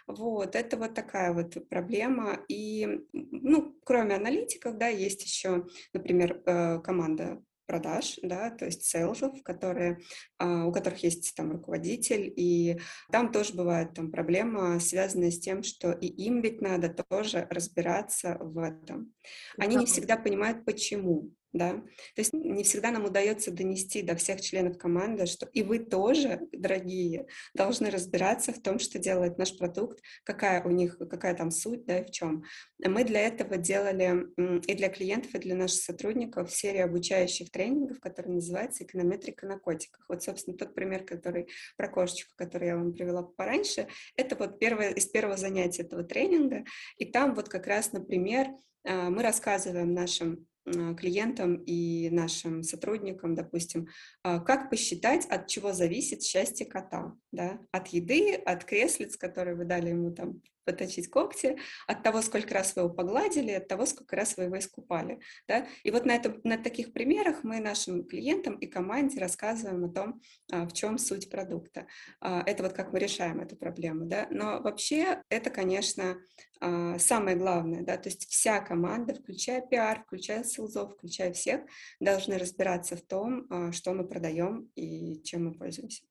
Вот, 0.07 0.57
это 0.57 0.77
вот 0.77 0.95
такая 0.95 1.33
вот 1.33 1.69
проблема. 1.69 2.41
И, 2.49 2.87
ну, 3.13 3.77
кроме 3.85 4.17
аналитиков, 4.17 4.77
да, 4.77 4.89
есть 4.89 5.23
еще, 5.25 5.67
например, 5.93 6.43
э, 6.47 6.81
команда 6.81 7.43
продаж, 7.67 8.19
да, 8.23 8.51
то 8.51 8.65
есть 8.65 8.85
селзов, 8.85 9.43
которые, 9.43 9.99
а, 10.39 10.67
у 10.67 10.73
которых 10.73 11.03
есть 11.03 11.35
там 11.37 11.53
руководитель, 11.53 12.33
и 12.37 12.79
там 13.11 13.33
тоже 13.33 13.55
бывает 13.55 13.95
там 13.95 14.11
проблема, 14.11 14.79
связанная 14.81 15.31
с 15.31 15.41
тем, 15.41 15.63
что 15.63 15.93
и 15.93 16.07
им 16.07 16.41
ведь 16.41 16.61
надо 16.61 16.89
тоже 16.89 17.47
разбираться 17.51 18.37
в 18.41 18.59
этом. 18.59 19.13
Они 19.59 19.77
не 19.77 19.87
всегда 19.87 20.17
понимают, 20.17 20.65
почему 20.65 21.31
да. 21.55 21.71
То 21.71 22.19
есть 22.19 22.33
не 22.33 22.65
всегда 22.65 22.91
нам 22.91 23.05
удается 23.05 23.53
донести 23.53 24.03
до 24.03 24.17
всех 24.17 24.41
членов 24.41 24.77
команды, 24.77 25.27
что 25.27 25.47
и 25.53 25.63
вы 25.63 25.79
тоже, 25.79 26.41
дорогие, 26.53 27.27
должны 27.55 27.91
разбираться 27.91 28.53
в 28.53 28.61
том, 28.61 28.81
что 28.81 28.99
делает 28.99 29.39
наш 29.39 29.57
продукт, 29.57 30.01
какая 30.25 30.63
у 30.65 30.71
них, 30.71 30.99
какая 30.99 31.35
там 31.35 31.53
суть, 31.53 31.87
да, 31.87 32.01
и 32.01 32.05
в 32.05 32.11
чем. 32.11 32.43
Мы 32.85 33.05
для 33.05 33.21
этого 33.21 33.57
делали 33.57 34.27
и 34.67 34.75
для 34.75 34.89
клиентов, 34.89 35.35
и 35.37 35.39
для 35.39 35.55
наших 35.55 35.81
сотрудников 35.81 36.53
серию 36.53 36.87
обучающих 36.87 37.51
тренингов, 37.51 38.01
которые 38.01 38.35
называются 38.35 38.83
«Эконометрика 38.83 39.47
на 39.47 39.59
котиках». 39.59 40.05
Вот, 40.09 40.25
собственно, 40.25 40.57
тот 40.57 40.75
пример, 40.75 41.05
который 41.05 41.49
про 41.77 41.89
кошечку, 41.89 42.33
который 42.37 42.69
я 42.69 42.77
вам 42.77 42.93
привела 42.93 43.23
пораньше, 43.23 43.87
это 44.17 44.35
вот 44.35 44.59
первое, 44.59 44.91
из 44.91 45.07
первого 45.07 45.37
занятия 45.37 45.83
этого 45.83 46.03
тренинга, 46.03 46.65
и 46.99 47.05
там 47.05 47.37
вот 47.37 47.49
как 47.49 47.69
раз, 47.69 47.93
например, 47.93 48.49
а, 48.85 49.09
мы 49.09 49.23
рассказываем 49.23 49.95
нашим 49.95 50.47
клиентам 50.65 51.63
и 51.67 52.09
нашим 52.11 52.63
сотрудникам, 52.63 53.35
допустим, 53.35 53.89
а, 54.23 54.41
как 54.41 54.71
посчитать, 54.71 55.27
от 55.27 55.47
чего 55.47 55.73
зависит 55.73 56.23
счастье 56.23 56.67
кота, 56.67 57.15
да? 57.33 57.61
от 57.71 57.89
еды, 57.89 58.35
от 58.35 58.65
креслиц, 58.65 59.17
которые 59.17 59.57
вы 59.57 59.65
дали 59.65 59.91
ему 59.91 60.11
там 60.11 60.41
поточить 60.65 61.11
когти, 61.11 61.59
от 61.87 62.03
того, 62.03 62.23
сколько 62.23 62.55
раз 62.55 62.75
вы 62.75 62.83
его 62.83 62.91
погладили, 62.93 63.53
от 63.53 63.69
того, 63.69 63.87
сколько 63.87 64.17
раз 64.17 64.37
вы 64.37 64.45
его 64.45 64.59
искупали. 64.59 65.21
Да? 65.49 65.67
И 65.83 65.91
вот 65.91 66.05
на, 66.05 66.13
этом, 66.17 66.41
на 66.45 66.59
таких 66.59 66.93
примерах 66.93 67.45
мы 67.45 67.61
нашим 67.61 68.05
клиентам 68.05 68.55
и 68.57 68.67
команде 68.67 69.21
рассказываем 69.21 69.85
о 69.85 69.93
том, 69.93 70.21
а, 70.53 70.67
в 70.67 70.73
чем 70.73 70.99
суть 70.99 71.31
продукта. 71.31 71.87
А, 72.21 72.43
это 72.47 72.63
вот 72.63 72.73
как 72.73 72.93
мы 72.93 72.99
решаем 72.99 73.41
эту 73.41 73.57
проблему. 73.57 74.07
Да? 74.07 74.27
Но 74.31 74.61
вообще 74.61 75.23
это, 75.29 75.51
конечно, 75.51 76.17
а, 76.61 76.99
самое 76.99 77.37
главное. 77.37 77.83
Да? 77.83 77.97
То 77.97 78.09
есть 78.09 78.29
вся 78.29 78.61
команда, 78.61 79.15
включая 79.15 79.61
пиар, 79.61 80.03
включая 80.03 80.45
селзов, 80.45 80.95
включая 80.95 81.33
всех, 81.33 81.63
должны 82.01 82.39
разбираться 82.39 82.97
в 82.97 83.03
том, 83.03 83.73
что 83.73 83.93
мы 83.93 84.07
продаем 84.07 84.71
и 84.75 85.23
чем 85.23 85.47
мы 85.47 85.55
пользуемся. 85.55 86.05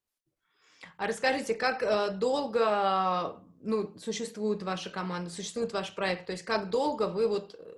А 0.98 1.08
расскажите, 1.08 1.56
как 1.56 1.82
э, 1.82 2.12
долго 2.18 3.42
ну, 3.64 3.98
существует 3.98 4.64
ваша 4.64 4.90
команда, 4.90 5.30
существует 5.30 5.74
ваш 5.74 5.96
проект? 5.96 6.26
То 6.28 6.32
есть 6.32 6.44
как 6.44 6.70
долго 6.70 7.08
вы 7.08 7.28
вот 7.28 7.56
э, 7.58 7.78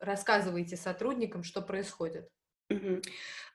рассказываете 0.00 0.76
сотрудникам, 0.76 1.42
что 1.44 1.62
происходит? 1.62 2.28
Угу. 2.70 3.02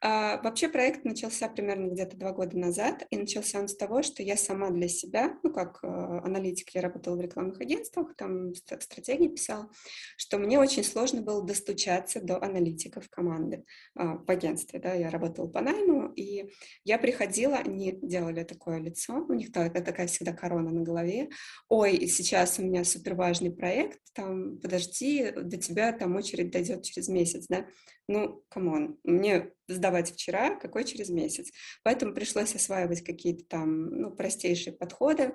А, 0.04 0.42
вообще 0.42 0.68
проект 0.68 1.06
начался 1.06 1.48
примерно 1.48 1.92
где-то 1.92 2.18
два 2.18 2.32
года 2.32 2.58
назад, 2.58 3.06
и 3.12 3.18
начался 3.18 3.60
он 3.60 3.68
с 3.68 3.76
того, 3.76 4.02
что 4.02 4.24
я 4.24 4.36
сама 4.36 4.72
для 4.72 4.88
себя, 4.88 5.38
ну 5.44 5.54
как 5.54 5.80
э, 5.84 5.88
аналитик, 5.88 6.72
я 6.72 6.82
работала 6.82 7.16
в 7.16 7.22
рекламных 7.22 7.62
агентствах, 7.62 8.16
там 8.16 8.56
стратегии 8.56 9.28
писала, 9.28 9.70
что 10.18 10.40
мне 10.40 10.58
очень 10.58 10.84
сложно 10.84 11.22
было 11.22 11.46
достучаться 11.46 12.20
до 12.20 12.42
аналитиков 12.42 13.10
команды 13.10 13.64
э, 13.96 14.04
в 14.04 14.26
агентстве, 14.28 14.80
да, 14.80 14.94
я 14.96 15.12
работала 15.12 15.48
по 15.48 15.62
найму, 15.62 16.12
и 16.14 16.52
я 16.84 16.98
приходила, 16.98 17.58
они 17.58 18.00
делали 18.02 18.44
такое 18.44 18.80
лицо, 18.80 19.24
у 19.30 19.34
них 19.34 19.52
такая 19.52 20.08
всегда 20.08 20.34
корона 20.34 20.72
на 20.72 20.82
голове, 20.82 21.30
ой, 21.70 22.08
сейчас 22.08 22.58
у 22.58 22.64
меня 22.64 22.86
супер 22.86 23.14
важный 23.14 23.52
проект, 23.52 24.00
там, 24.14 24.58
подожди, 24.58 25.30
до 25.30 25.58
тебя 25.58 25.94
там 25.94 26.16
очередь 26.16 26.50
дойдет 26.50 26.82
через 26.82 27.08
месяц, 27.08 27.46
да, 27.48 27.68
ну, 28.08 28.44
come 28.50 28.77
on, 28.77 28.98
мне 29.04 29.52
сдавать 29.74 30.12
вчера, 30.14 30.56
какой 30.56 30.84
через 30.84 31.10
месяц. 31.10 31.52
Поэтому 31.84 32.14
пришлось 32.14 32.56
осваивать 32.56 33.04
какие-то 33.04 33.44
там 33.46 33.86
ну, 33.86 34.12
простейшие 34.12 34.74
подходы. 34.74 35.34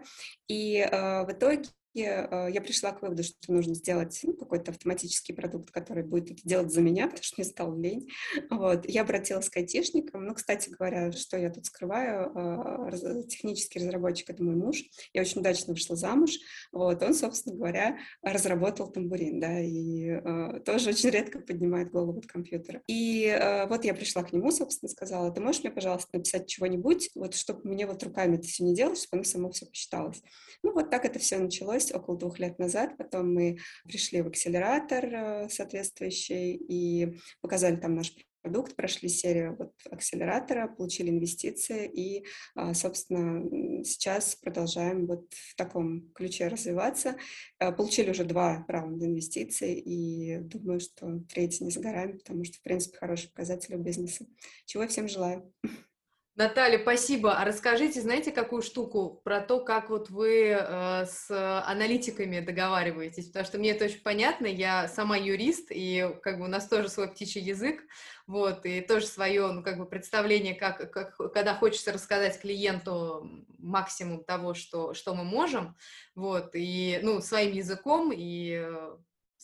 И 0.49 0.79
э, 0.79 1.25
в 1.25 1.33
итоге 1.33 1.64
я 2.00 2.61
пришла 2.61 2.92
к 2.92 3.02
выводу, 3.02 3.22
что 3.22 3.52
нужно 3.52 3.74
сделать 3.74 4.20
ну, 4.22 4.35
какой-то 4.35 4.70
автоматический 4.70 5.32
продукт, 5.32 5.70
который 5.70 6.02
будет 6.02 6.30
это 6.30 6.40
делать 6.44 6.72
за 6.72 6.80
меня, 6.80 7.04
потому 7.06 7.22
что 7.22 7.35
мне 7.38 7.48
стало 7.48 7.78
лень. 7.78 8.09
Вот. 8.50 8.88
Я 8.88 9.02
обратилась 9.02 9.48
к 9.48 9.56
айтишникам. 9.56 10.24
Ну, 10.26 10.35
кстати 10.35 10.70
говоря, 10.70 11.12
что 11.12 11.37
я 11.37 11.50
тут 11.50 11.66
скрываю, 11.66 12.32
э, 12.35 13.22
технический 13.28 13.78
разработчик— 13.78 14.30
это 14.30 14.42
мой 14.42 14.56
муж. 14.56 14.82
Я 15.12 15.22
очень 15.22 15.40
удачно 15.40 15.72
вышла 15.72 15.96
замуж. 15.96 16.32
Вот. 16.72 17.02
Он, 17.02 17.14
собственно 17.14 17.56
говоря, 17.56 17.98
разработал 18.22 18.90
тамбурин, 18.90 19.40
да, 19.40 19.61
и 19.61 20.09
э, 20.09 20.61
тоже 20.64 20.90
очень 20.90 21.11
редко 21.11 21.40
поднимает 21.40 21.90
голову 21.90 22.18
от 22.18 22.26
компьютера. 22.26 22.82
И 22.87 23.26
э, 23.26 23.66
вот 23.66 23.85
я 23.85 23.94
пришла 23.94 24.22
к 24.22 24.32
нему, 24.32 24.50
собственно, 24.50 24.88
сказала, 24.88 25.30
ты 25.30 25.40
можешь 25.40 25.62
мне, 25.62 25.72
пожалуйста, 25.72 26.16
написать 26.16 26.46
чего-нибудь, 26.46 27.11
вот 27.14 27.35
чтобы 27.35 27.61
мне 27.64 27.87
вот 27.87 28.02
руками 28.02 28.37
это 28.37 28.46
все 28.46 28.64
не 28.64 28.74
делать, 28.74 28.98
чтобы 28.98 29.18
оно 29.18 29.24
само 29.24 29.50
все 29.50 29.66
посчиталось. 29.66 30.22
Ну, 30.62 30.72
вот 30.72 30.90
так 30.90 31.04
это 31.04 31.18
все 31.18 31.38
началось 31.38 31.86
около 31.92 32.16
двух 32.18 32.38
лет 32.38 32.59
назад. 32.59 32.96
Потом 32.96 33.33
мы 33.35 33.59
пришли 33.85 34.22
в 34.22 34.29
акселератор 34.29 35.05
э, 35.05 35.49
соответствующий 35.49 36.55
и 36.55 37.18
показали 37.40 37.77
там 37.77 37.94
наш 37.94 38.12
продукт, 38.46 38.77
прошли 38.77 39.09
серию 39.09 39.57
вот 39.59 39.72
акселератора, 39.90 40.68
получили 40.68 41.11
инвестиции 41.11 41.90
и, 41.92 42.25
а, 42.55 42.75
собственно, 42.75 43.83
сейчас 43.83 44.37
продолжаем 44.37 45.07
вот 45.07 45.27
в 45.33 45.57
таком 45.57 46.12
ключе 46.12 46.46
развиваться. 46.46 47.16
А, 47.59 47.72
получили 47.72 48.11
уже 48.11 48.22
два 48.22 48.64
раунда 48.68 49.07
инвестиций 49.07 49.75
и 49.75 50.38
думаю, 50.38 50.79
что 50.79 51.18
третий 51.29 51.64
не 51.64 51.70
за 51.70 51.81
горами, 51.81 52.18
потому 52.18 52.44
что, 52.44 52.59
в 52.59 52.62
принципе, 52.62 52.99
хороший 52.99 53.31
показатель 53.31 53.75
у 53.75 53.79
бизнеса. 53.79 54.25
Чего 54.64 54.87
всем 54.87 55.09
желаю. 55.09 55.53
Наталья, 56.37 56.79
спасибо. 56.79 57.38
А 57.38 57.46
расскажите, 57.46 58.03
знаете, 58.03 58.31
какую 58.31 58.61
штуку 58.61 59.22
про 59.25 59.40
то, 59.40 59.59
как 59.59 59.88
вот 59.88 60.11
вы 60.11 60.51
э, 60.51 61.07
с 61.07 61.31
аналитиками 61.66 62.40
договариваетесь? 62.40 63.29
Потому 63.29 63.46
что 63.46 63.57
мне 63.57 63.70
это 63.70 63.87
очень 63.87 64.03
понятно, 64.03 64.46
я 64.46 64.87
сама 64.87 65.16
юрист, 65.16 65.68
и 65.70 66.14
как 66.22 66.38
бы 66.38 66.44
у 66.44 66.49
нас 66.49 66.68
тоже 66.68 66.90
свой 66.90 67.09
птичий 67.09 67.40
язык, 67.40 67.83
вот, 68.27 68.66
и 68.66 68.83
тоже 68.83 69.07
свое, 69.07 69.51
ну, 69.51 69.62
как 69.62 69.79
бы 69.79 69.87
представление, 69.87 70.55
как, 70.55 70.92
как, 70.92 71.16
когда 71.33 71.55
хочется 71.55 71.90
рассказать 71.90 72.38
клиенту 72.38 73.46
максимум 73.59 74.22
того, 74.22 74.53
что, 74.53 74.92
что 74.92 75.14
мы 75.14 75.25
можем, 75.25 75.75
вот, 76.14 76.51
и, 76.53 77.01
ну, 77.03 77.22
своим 77.22 77.53
языком, 77.53 78.12
и 78.14 78.62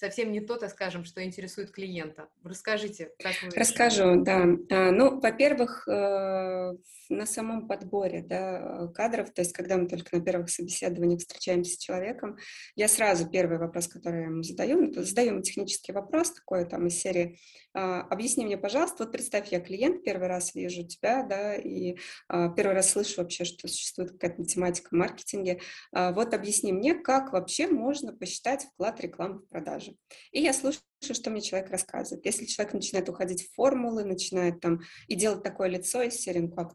совсем 0.02 0.32
не 0.32 0.40
то, 0.40 0.56
так 0.56 0.70
скажем, 0.70 1.04
что 1.04 1.22
интересует 1.22 1.70
клиента. 1.70 2.28
Расскажите, 2.42 3.12
как 3.20 3.34
вы... 3.42 3.50
Расскажу, 3.56 4.20
да. 4.24 4.48
А, 4.70 4.90
ну, 4.90 5.20
во-первых, 5.20 5.86
э, 5.86 6.72
на 7.08 7.26
самом 7.26 7.68
подборе 7.68 8.22
да, 8.22 8.88
кадров, 8.94 9.30
то 9.30 9.42
есть 9.42 9.52
когда 9.52 9.76
мы 9.76 9.86
только 9.86 10.16
на 10.16 10.24
первых 10.24 10.50
собеседованиях 10.50 11.20
встречаемся 11.20 11.74
с 11.74 11.78
человеком, 11.78 12.36
я 12.74 12.88
сразу 12.88 13.28
первый 13.30 13.58
вопрос, 13.58 13.86
который 13.86 14.22
я 14.22 14.26
ему 14.26 14.42
задаю, 14.42 14.80
ну, 14.80 14.92
задаю 15.04 15.34
ему 15.34 15.42
технический 15.42 15.92
вопрос 15.92 16.32
такой 16.32 16.64
там 16.64 16.88
из 16.88 16.98
серии 16.98 17.38
а, 17.72 18.00
«Объясни 18.00 18.44
мне, 18.44 18.58
пожалуйста, 18.58 19.04
вот 19.04 19.12
представь, 19.12 19.52
я 19.52 19.60
клиент, 19.60 20.02
первый 20.02 20.26
раз 20.26 20.54
вижу 20.54 20.84
тебя, 20.84 21.22
да, 21.22 21.54
и 21.54 21.96
а, 22.26 22.48
первый 22.48 22.74
раз 22.74 22.90
слышу 22.90 23.22
вообще, 23.22 23.44
что 23.44 23.68
существует 23.68 24.10
какая-то 24.10 24.40
математика 24.40 24.88
в 24.88 24.96
маркетинге, 24.96 25.60
вот 25.92 26.34
объясни 26.34 26.72
мне, 26.72 26.94
как 26.94 27.32
вообще 27.32 27.68
можно 27.68 28.12
посчитать 28.12 28.64
вклад 28.64 29.00
рекламы 29.00 29.40
в 29.40 29.48
продажи». 29.92 30.28
И 30.32 30.40
я 30.40 30.52
слушаю 30.52 30.82
что 31.10 31.30
мне 31.30 31.40
человек 31.40 31.70
рассказывает. 31.70 32.24
Если 32.24 32.44
человек 32.46 32.74
начинает 32.74 33.08
уходить 33.08 33.42
в 33.42 33.54
формулы, 33.54 34.04
начинает 34.04 34.60
там 34.60 34.82
и 35.08 35.16
делать 35.16 35.42
такое 35.42 35.68
лицо 35.68 36.02
из 36.02 36.14
серии, 36.14 36.40
ну 36.40 36.50
как, 36.50 36.74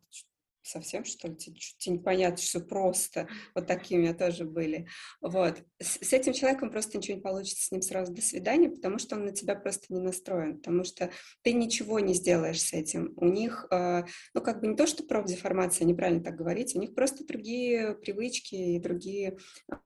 совсем, 0.67 1.05
что 1.05 1.27
ли, 1.27 1.37
чуть 1.37 1.87
непонятно, 1.87 2.37
что 2.37 2.59
просто. 2.59 3.27
Вот 3.55 3.67
меня 3.97 4.13
тоже 4.13 4.45
были. 4.45 4.87
Вот. 5.21 5.63
С, 5.79 6.05
с 6.05 6.13
этим 6.13 6.33
человеком 6.33 6.71
просто 6.71 6.97
ничего 6.97 7.17
не 7.17 7.21
получится, 7.21 7.65
с 7.65 7.71
ним 7.71 7.81
сразу 7.81 8.13
до 8.13 8.21
свидания, 8.21 8.69
потому 8.69 8.99
что 8.99 9.15
он 9.15 9.25
на 9.25 9.31
тебя 9.31 9.55
просто 9.55 9.93
не 9.93 10.01
настроен, 10.01 10.57
потому 10.57 10.83
что 10.83 11.09
ты 11.43 11.53
ничего 11.53 11.99
не 11.99 12.13
сделаешь 12.13 12.61
с 12.61 12.73
этим. 12.73 13.13
У 13.17 13.27
них, 13.27 13.67
э, 13.71 14.03
ну, 14.33 14.41
как 14.41 14.61
бы 14.61 14.67
не 14.67 14.75
то, 14.75 14.87
что 14.87 15.03
профдеформация, 15.03 15.85
неправильно 15.85 16.23
так 16.23 16.35
говорить, 16.35 16.75
у 16.75 16.79
них 16.79 16.95
просто 16.95 17.25
другие 17.25 17.95
привычки 17.95 18.55
и 18.55 18.79
другие 18.79 19.37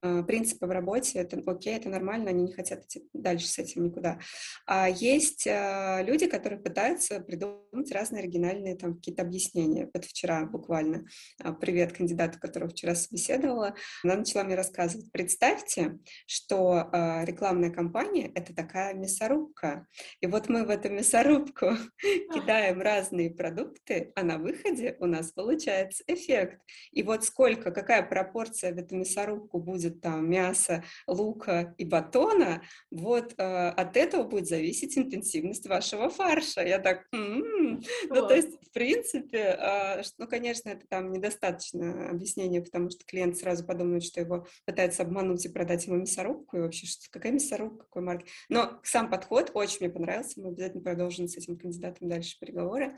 э, 0.01 0.23
принципы 0.23 0.65
в 0.65 0.71
работе. 0.71 1.19
Это 1.19 1.41
окей, 1.45 1.75
это 1.75 1.89
нормально, 1.89 2.29
они 2.29 2.43
не 2.43 2.53
хотят 2.53 2.85
идти 2.85 3.07
дальше 3.13 3.47
с 3.47 3.59
этим 3.59 3.85
никуда. 3.85 4.19
А 4.65 4.89
есть 4.89 5.47
э, 5.47 6.03
люди, 6.05 6.27
которые 6.27 6.59
пытаются 6.59 7.19
придумать 7.19 7.91
разные 7.91 8.21
оригинальные 8.21 8.75
там 8.75 8.95
какие-то 8.95 9.21
объяснения. 9.21 9.89
Вот 9.93 10.05
вчера 10.05 10.45
буквально 10.45 10.70
буквально, 10.71 11.05
а, 11.43 11.51
привет 11.51 11.91
кандидату, 11.91 12.39
которого 12.39 12.69
вчера 12.69 12.95
собеседовала, 12.95 13.75
она 14.05 14.15
начала 14.15 14.45
мне 14.45 14.55
рассказывать, 14.55 15.11
представьте, 15.11 15.99
что 16.25 16.87
а, 16.93 17.25
рекламная 17.25 17.71
кампания— 17.71 18.31
это 18.35 18.55
такая 18.55 18.93
мясорубка, 18.93 19.85
и 20.21 20.27
вот 20.27 20.47
мы 20.47 20.63
в 20.63 20.69
эту 20.69 20.89
мясорубку 20.89 21.71
кидаем 22.33 22.79
разные 22.79 23.31
продукты, 23.31 24.13
а 24.15 24.23
на 24.23 24.37
выходе 24.37 24.95
у 25.01 25.07
нас 25.07 25.33
получается 25.33 26.05
эффект. 26.07 26.61
И 26.93 27.03
вот 27.03 27.25
сколько, 27.25 27.71
какая 27.71 28.03
пропорция 28.03 28.73
в 28.73 28.77
эту 28.77 28.95
мясорубку 28.95 29.59
будет 29.59 29.99
там 29.99 30.29
мяса, 30.29 30.85
лука 31.05 31.75
и 31.77 31.83
батона, 31.83 32.61
вот 32.91 33.33
э, 33.37 33.43
от 33.43 33.97
этого 33.97 34.23
будет 34.23 34.47
зависеть 34.47 34.97
интенсивность 34.97 35.67
вашего 35.67 36.09
фарша. 36.09 36.61
Я 36.61 36.79
так, 36.79 37.07
м-м-м. 37.11 37.81
ну 38.07 38.27
то 38.27 38.33
есть 38.33 38.55
в 38.61 38.71
принципе, 38.71 39.57
э, 39.59 40.03
ну 40.17 40.27
конечно 40.27 40.60
конечно, 40.61 40.69
это 40.69 40.87
там 40.87 41.11
недостаточно 41.11 42.09
объяснения, 42.09 42.61
потому 42.61 42.89
что 42.89 43.05
клиент 43.05 43.37
сразу 43.37 43.65
подумает, 43.65 44.03
что 44.03 44.21
его 44.21 44.47
пытаются 44.65 45.03
обмануть 45.03 45.45
и 45.45 45.49
продать 45.49 45.85
ему 45.87 45.97
мясорубку, 45.97 46.57
и 46.57 46.61
вообще, 46.61 46.87
что 46.87 47.09
какая 47.09 47.31
мясорубка, 47.31 47.85
какой 47.85 48.01
марки. 48.01 48.25
Но 48.49 48.79
сам 48.83 49.09
подход 49.09 49.51
очень 49.53 49.77
мне 49.81 49.89
понравился, 49.89 50.39
мы 50.41 50.49
обязательно 50.49 50.83
продолжим 50.83 51.27
с 51.27 51.37
этим 51.37 51.57
кандидатом 51.57 52.09
дальше 52.09 52.37
переговоры. 52.39 52.95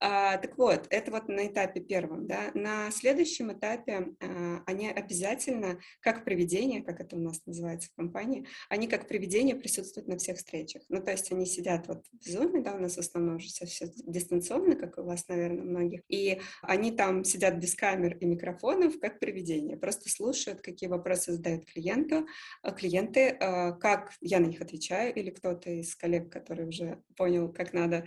А, 0.00 0.36
так 0.38 0.56
вот, 0.58 0.86
это 0.90 1.10
вот 1.10 1.28
на 1.28 1.46
этапе 1.46 1.80
первом, 1.80 2.26
да. 2.26 2.50
На 2.54 2.90
следующем 2.90 3.52
этапе 3.52 4.14
а, 4.20 4.62
они 4.66 4.88
обязательно, 4.88 5.78
как 6.00 6.24
приведение, 6.24 6.82
как 6.82 7.00
это 7.00 7.16
у 7.16 7.20
нас 7.20 7.44
называется 7.46 7.88
в 7.90 7.94
компании, 7.94 8.46
они 8.68 8.88
как 8.88 9.08
приведение 9.08 9.56
присутствуют 9.56 10.08
на 10.08 10.16
всех 10.16 10.38
встречах. 10.38 10.82
Ну, 10.88 11.02
то 11.02 11.10
есть 11.10 11.30
они 11.32 11.46
сидят 11.46 11.88
вот 11.88 12.04
в 12.20 12.26
Zoom, 12.26 12.62
да, 12.62 12.74
у 12.74 12.78
нас 12.78 12.96
в 12.96 12.98
основном 12.98 13.36
уже 13.36 13.48
все 13.48 13.90
дистанционно, 14.06 14.76
как 14.76 14.98
у 14.98 15.02
вас, 15.02 15.28
наверное, 15.28 15.64
многих, 15.64 16.02
и 16.08 16.40
они 16.62 16.92
там 16.96 17.24
сидят 17.24 17.58
без 17.58 17.74
камер 17.74 18.16
и 18.18 18.26
микрофонов, 18.26 18.98
как 19.00 19.18
привидения, 19.20 19.76
просто 19.76 20.08
слушают, 20.08 20.60
какие 20.60 20.88
вопросы 20.88 21.32
задают 21.32 21.64
клиенту, 21.66 22.26
а 22.62 22.72
клиенты, 22.72 23.28
а, 23.28 23.72
как 23.72 24.12
я 24.20 24.40
на 24.40 24.46
них 24.46 24.60
отвечаю, 24.60 25.14
или 25.14 25.30
кто-то 25.30 25.70
из 25.70 25.94
коллег, 25.94 26.30
который 26.30 26.66
уже 26.66 27.02
понял, 27.16 27.52
как 27.52 27.72
надо, 27.72 28.04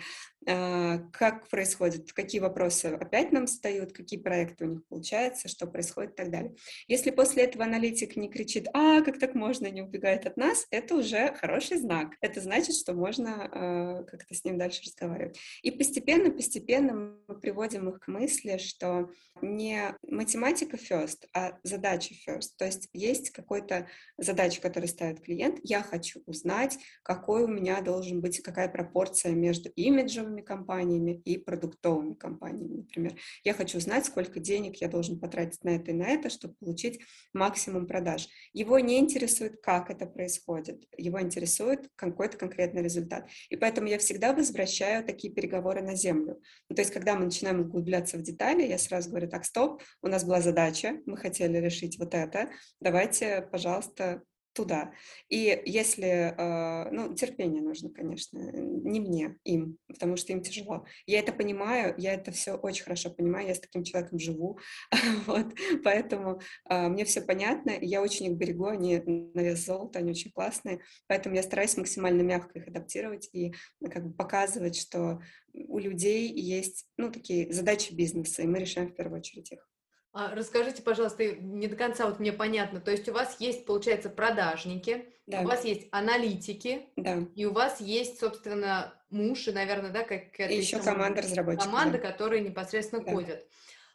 а, 0.47 0.99
как 1.11 1.47
происходит, 1.49 2.13
какие 2.13 2.41
вопросы 2.41 2.87
опять 2.87 3.31
нам 3.31 3.45
встают, 3.45 3.93
какие 3.93 4.19
проекты 4.19 4.65
у 4.65 4.67
них 4.69 4.85
получаются, 4.87 5.47
что 5.47 5.67
происходит 5.67 6.13
и 6.13 6.15
так 6.15 6.31
далее. 6.31 6.55
Если 6.87 7.11
после 7.11 7.43
этого 7.43 7.65
аналитик 7.65 8.15
не 8.15 8.29
кричит, 8.29 8.67
а, 8.73 9.01
как 9.01 9.19
так 9.19 9.35
можно, 9.35 9.67
не 9.67 9.81
убегает 9.81 10.25
от 10.25 10.37
нас, 10.37 10.65
это 10.71 10.95
уже 10.95 11.33
хороший 11.35 11.77
знак. 11.77 12.15
Это 12.21 12.41
значит, 12.41 12.75
что 12.75 12.93
можно 12.93 14.05
как-то 14.09 14.33
с 14.33 14.43
ним 14.43 14.57
дальше 14.57 14.81
разговаривать. 14.85 15.37
И 15.61 15.71
постепенно, 15.71 16.31
постепенно 16.31 16.93
мы 17.27 17.39
приводим 17.39 17.89
их 17.89 17.99
к 17.99 18.07
мысли, 18.07 18.57
что 18.57 18.78
что 18.79 19.09
не 19.41 19.95
математика 20.07 20.77
first, 20.77 21.25
а 21.33 21.57
задача 21.63 22.13
first. 22.27 22.51
То 22.57 22.65
есть 22.65 22.89
есть 22.93 23.29
какой-то 23.31 23.87
задача, 24.17 24.61
которую 24.61 24.87
ставит 24.87 25.21
клиент. 25.21 25.59
Я 25.63 25.81
хочу 25.81 26.21
узнать, 26.25 26.77
какой 27.03 27.43
у 27.43 27.47
меня 27.47 27.81
должен 27.81 28.21
быть, 28.21 28.41
какая 28.41 28.69
пропорция 28.69 29.33
между 29.33 29.69
имиджевыми 29.69 30.41
компаниями 30.41 31.21
и 31.25 31.37
продуктовыми 31.37 32.13
компаниями, 32.13 32.77
например. 32.77 33.15
Я 33.43 33.53
хочу 33.53 33.79
знать, 33.79 34.05
сколько 34.05 34.39
денег 34.39 34.77
я 34.77 34.87
должен 34.87 35.19
потратить 35.19 35.63
на 35.63 35.69
это 35.69 35.91
и 35.91 35.93
на 35.93 36.07
это, 36.07 36.29
чтобы 36.29 36.55
получить 36.55 37.01
максимум 37.33 37.85
продаж. 37.87 38.27
Его 38.53 38.79
не 38.79 38.99
интересует, 38.99 39.61
как 39.61 39.89
это 39.89 40.05
происходит. 40.05 40.83
Его 40.97 41.21
интересует 41.21 41.89
какой-то 41.95 42.37
конкретный 42.37 42.83
результат. 42.83 43.29
И 43.49 43.57
поэтому 43.57 43.87
я 43.87 43.97
всегда 43.99 44.33
возвращаю 44.33 45.03
такие 45.05 45.33
переговоры 45.33 45.81
на 45.81 45.95
землю. 45.95 46.41
Ну, 46.69 46.75
то 46.75 46.81
есть, 46.81 46.93
когда 46.93 47.15
мы 47.15 47.25
начинаем 47.25 47.61
углубляться 47.61 48.17
в 48.17 48.21
детали, 48.21 48.68
я 48.69 48.77
сразу 48.77 49.09
говорю, 49.09 49.27
так, 49.29 49.45
стоп, 49.45 49.81
у 50.01 50.07
нас 50.07 50.23
была 50.23 50.41
задача, 50.41 50.97
мы 51.05 51.17
хотели 51.17 51.57
решить 51.57 51.99
вот 51.99 52.13
это, 52.13 52.49
давайте, 52.79 53.47
пожалуйста, 53.51 54.21
туда. 54.59 54.91
И 55.29 55.61
если, 55.65 56.35
э, 56.37 56.91
ну, 56.91 57.13
терпение 57.13 57.61
нужно, 57.61 57.89
конечно, 57.89 58.37
не 58.37 58.99
мне, 58.99 59.37
им, 59.45 59.77
потому 59.87 60.17
что 60.17 60.33
им 60.33 60.41
тяжело. 60.41 60.85
Я 61.05 61.19
это 61.19 61.31
понимаю, 61.31 61.95
я 61.97 62.13
это 62.13 62.31
все 62.31 62.55
очень 62.55 62.83
хорошо 62.83 63.09
понимаю, 63.09 63.47
я 63.47 63.55
с 63.55 63.59
таким 63.59 63.85
человеком 63.85 64.19
живу, 64.19 64.59
вот, 65.25 65.53
поэтому 65.83 66.41
э, 66.69 66.89
мне 66.89 67.05
все 67.05 67.21
понятно, 67.21 67.71
я 67.79 68.01
очень 68.01 68.25
их 68.25 68.33
берегу, 68.33 68.65
они 68.65 68.97
на 69.05 69.39
вес 69.39 69.65
золота, 69.65 69.99
они 69.99 70.11
очень 70.11 70.31
классные, 70.31 70.81
поэтому 71.07 71.35
я 71.35 71.43
стараюсь 71.43 71.77
максимально 71.77 72.21
мягко 72.21 72.59
их 72.59 72.67
адаптировать 72.67 73.29
и 73.31 73.53
как 73.89 74.07
бы 74.07 74.13
показывать, 74.13 74.75
что 74.75 75.21
у 75.53 75.79
людей 75.79 76.27
есть, 76.33 76.85
ну, 76.97 77.11
такие 77.11 77.51
задачи 77.53 77.93
бизнеса, 77.93 78.41
и 78.41 78.47
мы 78.47 78.59
решаем 78.59 78.89
в 78.89 78.95
первую 78.95 79.19
очередь 79.19 79.53
их. 79.53 79.68
А 80.11 80.33
расскажите, 80.33 80.81
пожалуйста, 80.81 81.23
не 81.35 81.67
до 81.67 81.75
конца 81.75 82.07
вот 82.07 82.19
мне 82.19 82.33
понятно. 82.33 82.79
То 82.81 82.89
есть 82.91 83.07
у 83.09 83.13
вас 83.13 83.39
есть, 83.39 83.65
получается, 83.65 84.09
продажники, 84.09 85.13
Да, 85.27 85.41
у 85.41 85.43
вас 85.45 85.63
есть 85.65 85.87
аналитики, 85.91 86.87
да. 86.95 87.19
и 87.35 87.45
у 87.45 87.53
вас 87.53 87.79
есть, 87.79 88.19
собственно, 88.19 88.93
муж 89.11 89.47
и, 89.47 89.51
наверное, 89.51 89.91
да, 89.91 90.01
И 90.01 90.05
какая-то 90.07 90.53
еще 90.53 90.79
команда 90.79 91.21
разработчиков, 91.21 91.65
команда, 91.67 91.99
да. 91.99 92.11
которые 92.11 92.41
непосредственно 92.41 93.03
Да, 93.03 93.11
кодят. 93.11 93.47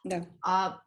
да. 0.05 0.25
А 0.41 0.83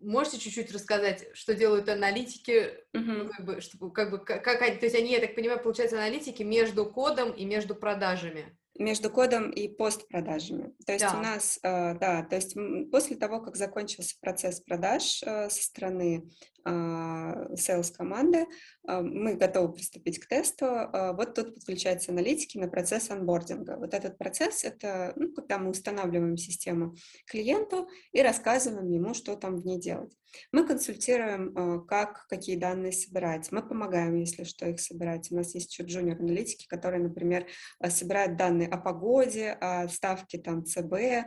можете 0.00 0.38
чуть-чуть 0.38 0.70
рассказать, 0.72 1.26
что 1.34 1.54
делают 1.54 1.88
аналитики, 1.88 2.70
ну, 2.92 3.00
Мгм. 3.00 3.28
как 3.30 3.46
бы, 3.46 3.60
чтобы, 3.60 3.92
как 3.92 4.10
бы, 4.12 4.18
ка- 4.18 4.38
как 4.38 4.62
они, 4.62 4.76
то 4.76 4.86
есть 4.86 4.94
они, 4.94 5.10
я 5.10 5.18
так 5.20 5.34
понимаю, 5.34 5.60
получается, 5.60 5.96
аналитики 5.96 6.44
между 6.44 6.86
кодом 6.86 7.32
и 7.32 7.44
между 7.44 7.74
продажами. 7.74 8.56
Между 8.78 9.10
кодом 9.10 9.50
и 9.50 9.68
постпродажами. 9.68 10.74
То 10.84 10.92
есть 10.92 11.04
у 11.04 11.08
Да, 11.08 11.22
нас, 11.22 11.58
э, 11.62 11.94
да, 11.98 12.22
то 12.22 12.36
есть 12.36 12.56
после 12.90 13.16
того, 13.16 13.40
как 13.40 13.56
закончился 13.56 14.16
процесс 14.20 14.60
продаж 14.60 15.22
э, 15.22 15.48
со 15.48 15.62
стороны 15.62 16.28
а, 16.68 17.46
sales 17.54 17.92
команды, 17.92 18.46
мы 18.82 19.34
готовы 19.34 19.72
приступить 19.72 20.18
к 20.18 20.26
тесту. 20.26 20.66
Вот 21.12 21.34
тут 21.34 21.54
подключаются 21.54 22.10
аналитики 22.10 22.58
на 22.58 22.66
процесс 22.66 23.08
анбординга. 23.08 23.76
Вот 23.76 23.94
этот 23.94 24.18
процесс– 24.18 24.64
это 24.64 25.12
ну, 25.14 25.32
когда 25.32 25.58
мы 25.58 25.70
устанавливаем 25.70 26.36
систему 26.36 26.96
клиенту 27.24 27.88
и 28.10 28.20
рассказываем 28.20 28.90
ему, 28.90 29.14
что 29.14 29.36
там 29.36 29.58
в 29.58 29.64
ней 29.64 29.78
делать. 29.78 30.12
Мы 30.52 30.66
консультируем, 30.66 31.56
э, 31.56 31.86
как, 31.86 32.26
какие 32.28 32.56
данные 32.56 32.92
собирать. 32.92 33.50
Мы 33.52 33.62
помогаем, 33.66 34.14
если 34.16 34.44
что, 34.44 34.66
их 34.66 34.80
собирать. 34.80 35.30
У 35.30 35.36
нас 35.36 35.54
есть 35.54 35.72
еще 35.72 35.82
джуниор-аналитики, 35.84 36.66
которые, 36.66 37.02
например, 37.02 37.46
э, 37.80 37.90
собирают 37.90 38.36
данные 38.36 38.68
о 38.68 38.78
погоде, 38.78 39.52
о 39.52 39.88
ставке 39.88 40.38
там 40.38 40.64
ЦБ, 40.64 41.26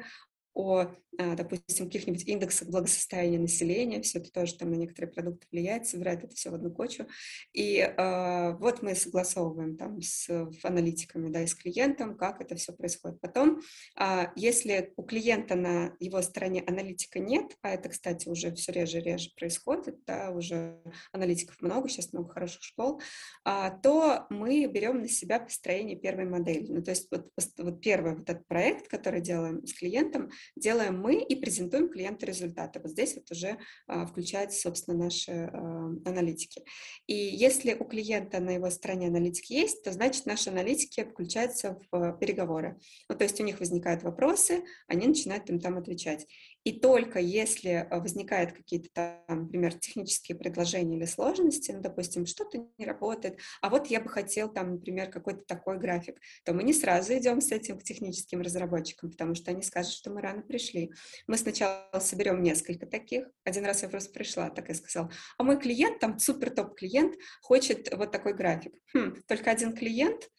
о, 0.54 0.88
а, 1.18 1.36
допустим, 1.36 1.88
каких-нибудь 1.88 2.26
индексах 2.28 2.70
благосостояния 2.70 3.40
населения, 3.40 4.02
все 4.02 4.20
это 4.20 4.32
тоже 4.32 4.56
там 4.56 4.72
на 4.72 4.76
некоторые 4.76 5.12
продукты 5.12 5.48
влияет, 5.52 5.86
собирает 5.86 6.24
это 6.24 6.34
все 6.34 6.50
в 6.50 6.54
одну 6.54 6.72
кучу. 6.72 7.08
И 7.52 7.78
э, 7.80 8.56
вот 8.58 8.82
мы 8.82 8.96
согласовываем 8.96 9.76
там 9.76 10.02
с 10.02 10.30
аналитиками, 10.64 11.30
да, 11.30 11.42
и 11.42 11.48
с 11.48 11.56
клиентом, 11.56 12.16
как 12.16 12.40
это 12.42 12.56
все 12.56 12.72
происходит. 12.72 13.20
Потом, 13.20 13.60
а, 13.98 14.32
если 14.36 14.94
у 14.96 15.04
клиента 15.04 15.56
на 15.56 15.94
его 16.00 16.22
стороне 16.22 16.64
аналитика 16.66 17.20
нет, 17.20 17.58
а 17.62 17.72
это, 17.72 17.90
кстати, 17.90 18.30
уже 18.30 18.54
все 18.56 18.72
реже 18.72 19.00
и 19.00 19.02
реже 19.02 19.32
происходит, 19.36 20.04
да, 20.06 20.32
уже 20.32 20.80
аналитиков 21.12 21.62
много, 21.62 21.90
сейчас 21.90 22.14
много 22.14 22.34
хороших 22.34 22.64
школ, 22.64 23.02
а, 23.44 23.72
то 23.72 24.26
мы 24.30 24.66
берем 24.68 25.02
на 25.02 25.10
себя 25.10 25.40
построение 25.40 25.98
первой 25.98 26.26
модели. 26.26 26.72
Ну, 26.72 26.82
то 26.82 26.92
есть 26.92 27.08
вот, 27.12 27.30
вот 27.58 27.82
первый 27.82 28.16
вот 28.16 28.30
этот 28.30 28.48
проект, 28.48 28.88
который 28.88 29.20
делаем 29.20 29.66
с 29.66 29.74
клиентом, 29.74 30.30
делаем 30.56 31.00
мы 31.00 31.22
и 31.22 31.36
презентуем 31.36 31.90
клиенту 31.90 32.26
результаты. 32.26 32.80
Вот 32.80 32.92
здесь 32.92 33.16
вот 33.16 33.30
уже 33.32 33.58
а, 33.88 34.06
включаются, 34.06 34.60
собственно, 34.60 34.98
наши 34.98 35.32
а, 35.32 35.58
аналитики. 36.06 36.64
И 37.08 37.16
если 37.16 37.74
у 37.74 37.86
клиента 37.86 38.40
на 38.40 38.52
его 38.52 38.70
стороне 38.70 39.08
аналитик 39.08 39.46
есть, 39.46 39.84
то 39.84 39.92
значит 39.92 40.26
наши 40.26 40.50
аналитики 40.50 41.04
включаются 41.04 41.80
в 41.92 42.18
переговоры. 42.20 42.80
Ну, 43.10 43.16
то 43.16 43.24
есть 43.24 43.40
у 43.40 43.44
них 43.44 43.60
возникают 43.60 44.04
вопросы, 44.04 44.64
они 44.88 45.08
начинают 45.08 45.50
им 45.50 45.60
там 45.60 45.78
отвечать. 45.78 46.28
И 46.70 46.80
только 46.80 47.18
если 47.18 47.88
возникают 47.90 48.52
какие-то 48.52 48.90
там, 49.26 49.46
например, 49.46 49.74
технические 49.74 50.38
предложения 50.38 50.98
или 50.98 51.06
сложности, 51.06 51.72
ну, 51.72 51.82
допустим, 51.82 52.28
что-то 52.28 52.64
не 52.78 52.86
работает, 52.86 53.40
а 53.64 53.72
вот 53.72 53.88
я 53.88 54.00
бы 54.00 54.08
хотел 54.08 54.54
там, 54.54 54.74
например, 54.74 55.10
какой-то 55.10 55.42
такой 55.48 55.80
график, 55.80 56.22
то 56.46 56.54
мы 56.54 56.62
не 56.62 56.74
сразу 56.74 57.18
идем 57.18 57.42
с 57.42 57.52
этим 57.52 57.80
к 57.80 57.84
техническим 57.84 58.42
разработчикам, 58.42 59.10
потому 59.10 59.34
что 59.34 59.50
они 59.50 59.64
скажут, 59.64 59.94
что 59.94 60.12
мы 60.12 60.22
рано 60.22 60.44
пришли. 60.44 60.92
Мы 61.26 61.38
сначала 61.38 61.90
соберем 62.00 62.44
несколько 62.44 62.86
таких. 62.86 63.28
Один 63.44 63.66
раз 63.66 63.82
я 63.82 63.90
просто 63.90 64.14
пришла, 64.14 64.52
так 64.52 64.70
и 64.70 64.76
сказала, 64.76 65.12
а 65.40 65.44
мой 65.44 65.60
клиент, 65.60 65.98
там 65.98 66.20
супер 66.20 66.52
топ-клиент, 66.52 67.16
хочет 67.42 67.92
вот 67.98 68.12
такой 68.12 68.36
график. 68.36 68.76
Хм, 68.94 69.16
только 69.28 69.50
один 69.50 69.76
клиент, 69.76 70.30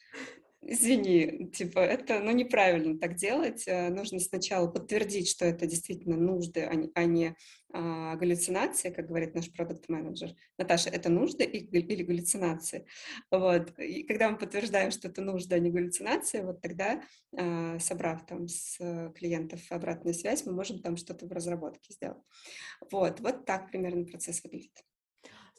Извини, 0.63 1.51
типа, 1.51 1.79
это, 1.79 2.21
ну, 2.21 2.33
неправильно 2.33 2.99
так 2.99 3.15
делать. 3.15 3.65
Э, 3.67 3.89
Нужно 3.89 4.21
сначала 4.21 4.69
подтвердить, 4.69 5.29
что 5.29 5.47
это 5.47 5.67
действительно 5.67 6.17
нужды, 6.17 6.63
а 6.63 6.75
не, 6.75 6.91
а 6.95 7.35
а, 7.73 8.17
галлюцинации, 8.17 8.91
как 8.91 9.07
говорит 9.07 9.35
наш 9.35 9.51
продукт-менеджер. 9.53 10.35
Наташа, 10.59 10.91
это 10.91 11.09
нужды 11.09 11.45
или 11.45 12.03
галлюцинации? 12.03 12.85
Вот. 13.31 13.79
И 13.79 14.03
когда 14.03 14.31
мы 14.31 14.39
подтверждаем, 14.39 14.91
что 14.91 15.09
это 15.09 15.23
нужда, 15.23 15.57
а 15.57 15.59
не 15.61 15.71
галлюцинации, 15.71 16.43
вот 16.43 16.61
тогда, 16.61 17.03
а, 17.37 17.79
собрав 17.79 18.27
там 18.27 18.49
с 18.49 18.77
э, 18.81 19.13
клиентов 19.15 19.61
обратную 19.71 20.15
связь, 20.15 20.45
мы 20.47 20.53
можем 20.53 20.81
там 20.81 20.97
что-то 20.97 21.27
в 21.27 21.33
разработке 21.33 21.93
сделать. 21.93 22.23
Вот, 22.91 23.21
вот 23.21 23.47
так 23.47 23.71
примерно 23.71 24.05
процесс 24.05 24.43
выглядит. 24.43 24.85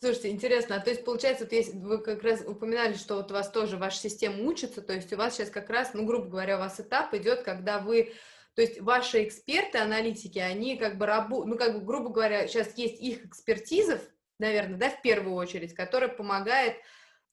Слушайте, 0.03 0.29
интересно, 0.31 0.77
а 0.77 0.79
то 0.79 0.89
есть, 0.89 1.05
получается, 1.05 1.43
вот 1.43 1.53
есть, 1.53 1.75
вы 1.75 1.99
как 1.99 2.23
раз 2.23 2.41
упоминали, 2.41 2.93
что 2.95 3.17
вот 3.17 3.29
у 3.29 3.35
вас 3.35 3.51
тоже 3.51 3.77
ваша 3.77 3.99
система 3.99 4.41
учится, 4.45 4.81
то 4.81 4.93
есть 4.93 5.13
у 5.13 5.15
вас 5.15 5.35
сейчас 5.35 5.51
как 5.51 5.69
раз, 5.69 5.93
ну, 5.93 6.05
грубо 6.05 6.27
говоря, 6.27 6.57
у 6.57 6.59
вас 6.59 6.79
этап 6.79 7.13
идет, 7.13 7.43
когда 7.43 7.77
вы, 7.77 8.11
то 8.55 8.63
есть 8.63 8.81
ваши 8.81 9.23
эксперты, 9.23 9.77
аналитики, 9.77 10.39
они 10.39 10.75
как 10.75 10.97
бы 10.97 11.05
работают, 11.05 11.53
ну, 11.53 11.55
как 11.55 11.77
бы, 11.77 11.85
грубо 11.85 12.09
говоря, 12.09 12.47
сейчас 12.47 12.75
есть 12.79 12.99
их 12.99 13.27
экспертиза, 13.27 14.01
наверное, 14.39 14.79
да, 14.79 14.89
в 14.89 15.03
первую 15.03 15.35
очередь, 15.35 15.75
которая 15.75 16.09
помогает 16.09 16.77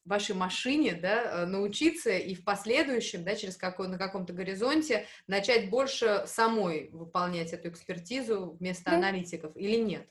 вашей 0.05 0.35
машине, 0.35 0.93
да, 0.93 1.23
э, 1.23 1.47
научиться 1.47 2.11
и 2.11 2.35
в 2.35 2.45
последующем, 2.45 3.25
да, 3.25 3.35
через 3.35 3.57
какой, 3.57 3.89
на 3.89 3.97
каком-то 3.97 4.35
горизонте 4.35 5.07
начать 5.27 5.71
больше 5.71 6.25
самой 6.27 6.91
выполнять 6.91 7.55
эту 7.55 7.71
экспертизу 7.71 8.59
вместо 8.61 8.91
Да, 8.91 8.97
аналитиков 8.99 9.57
или 9.57 9.77
нет? 9.77 10.07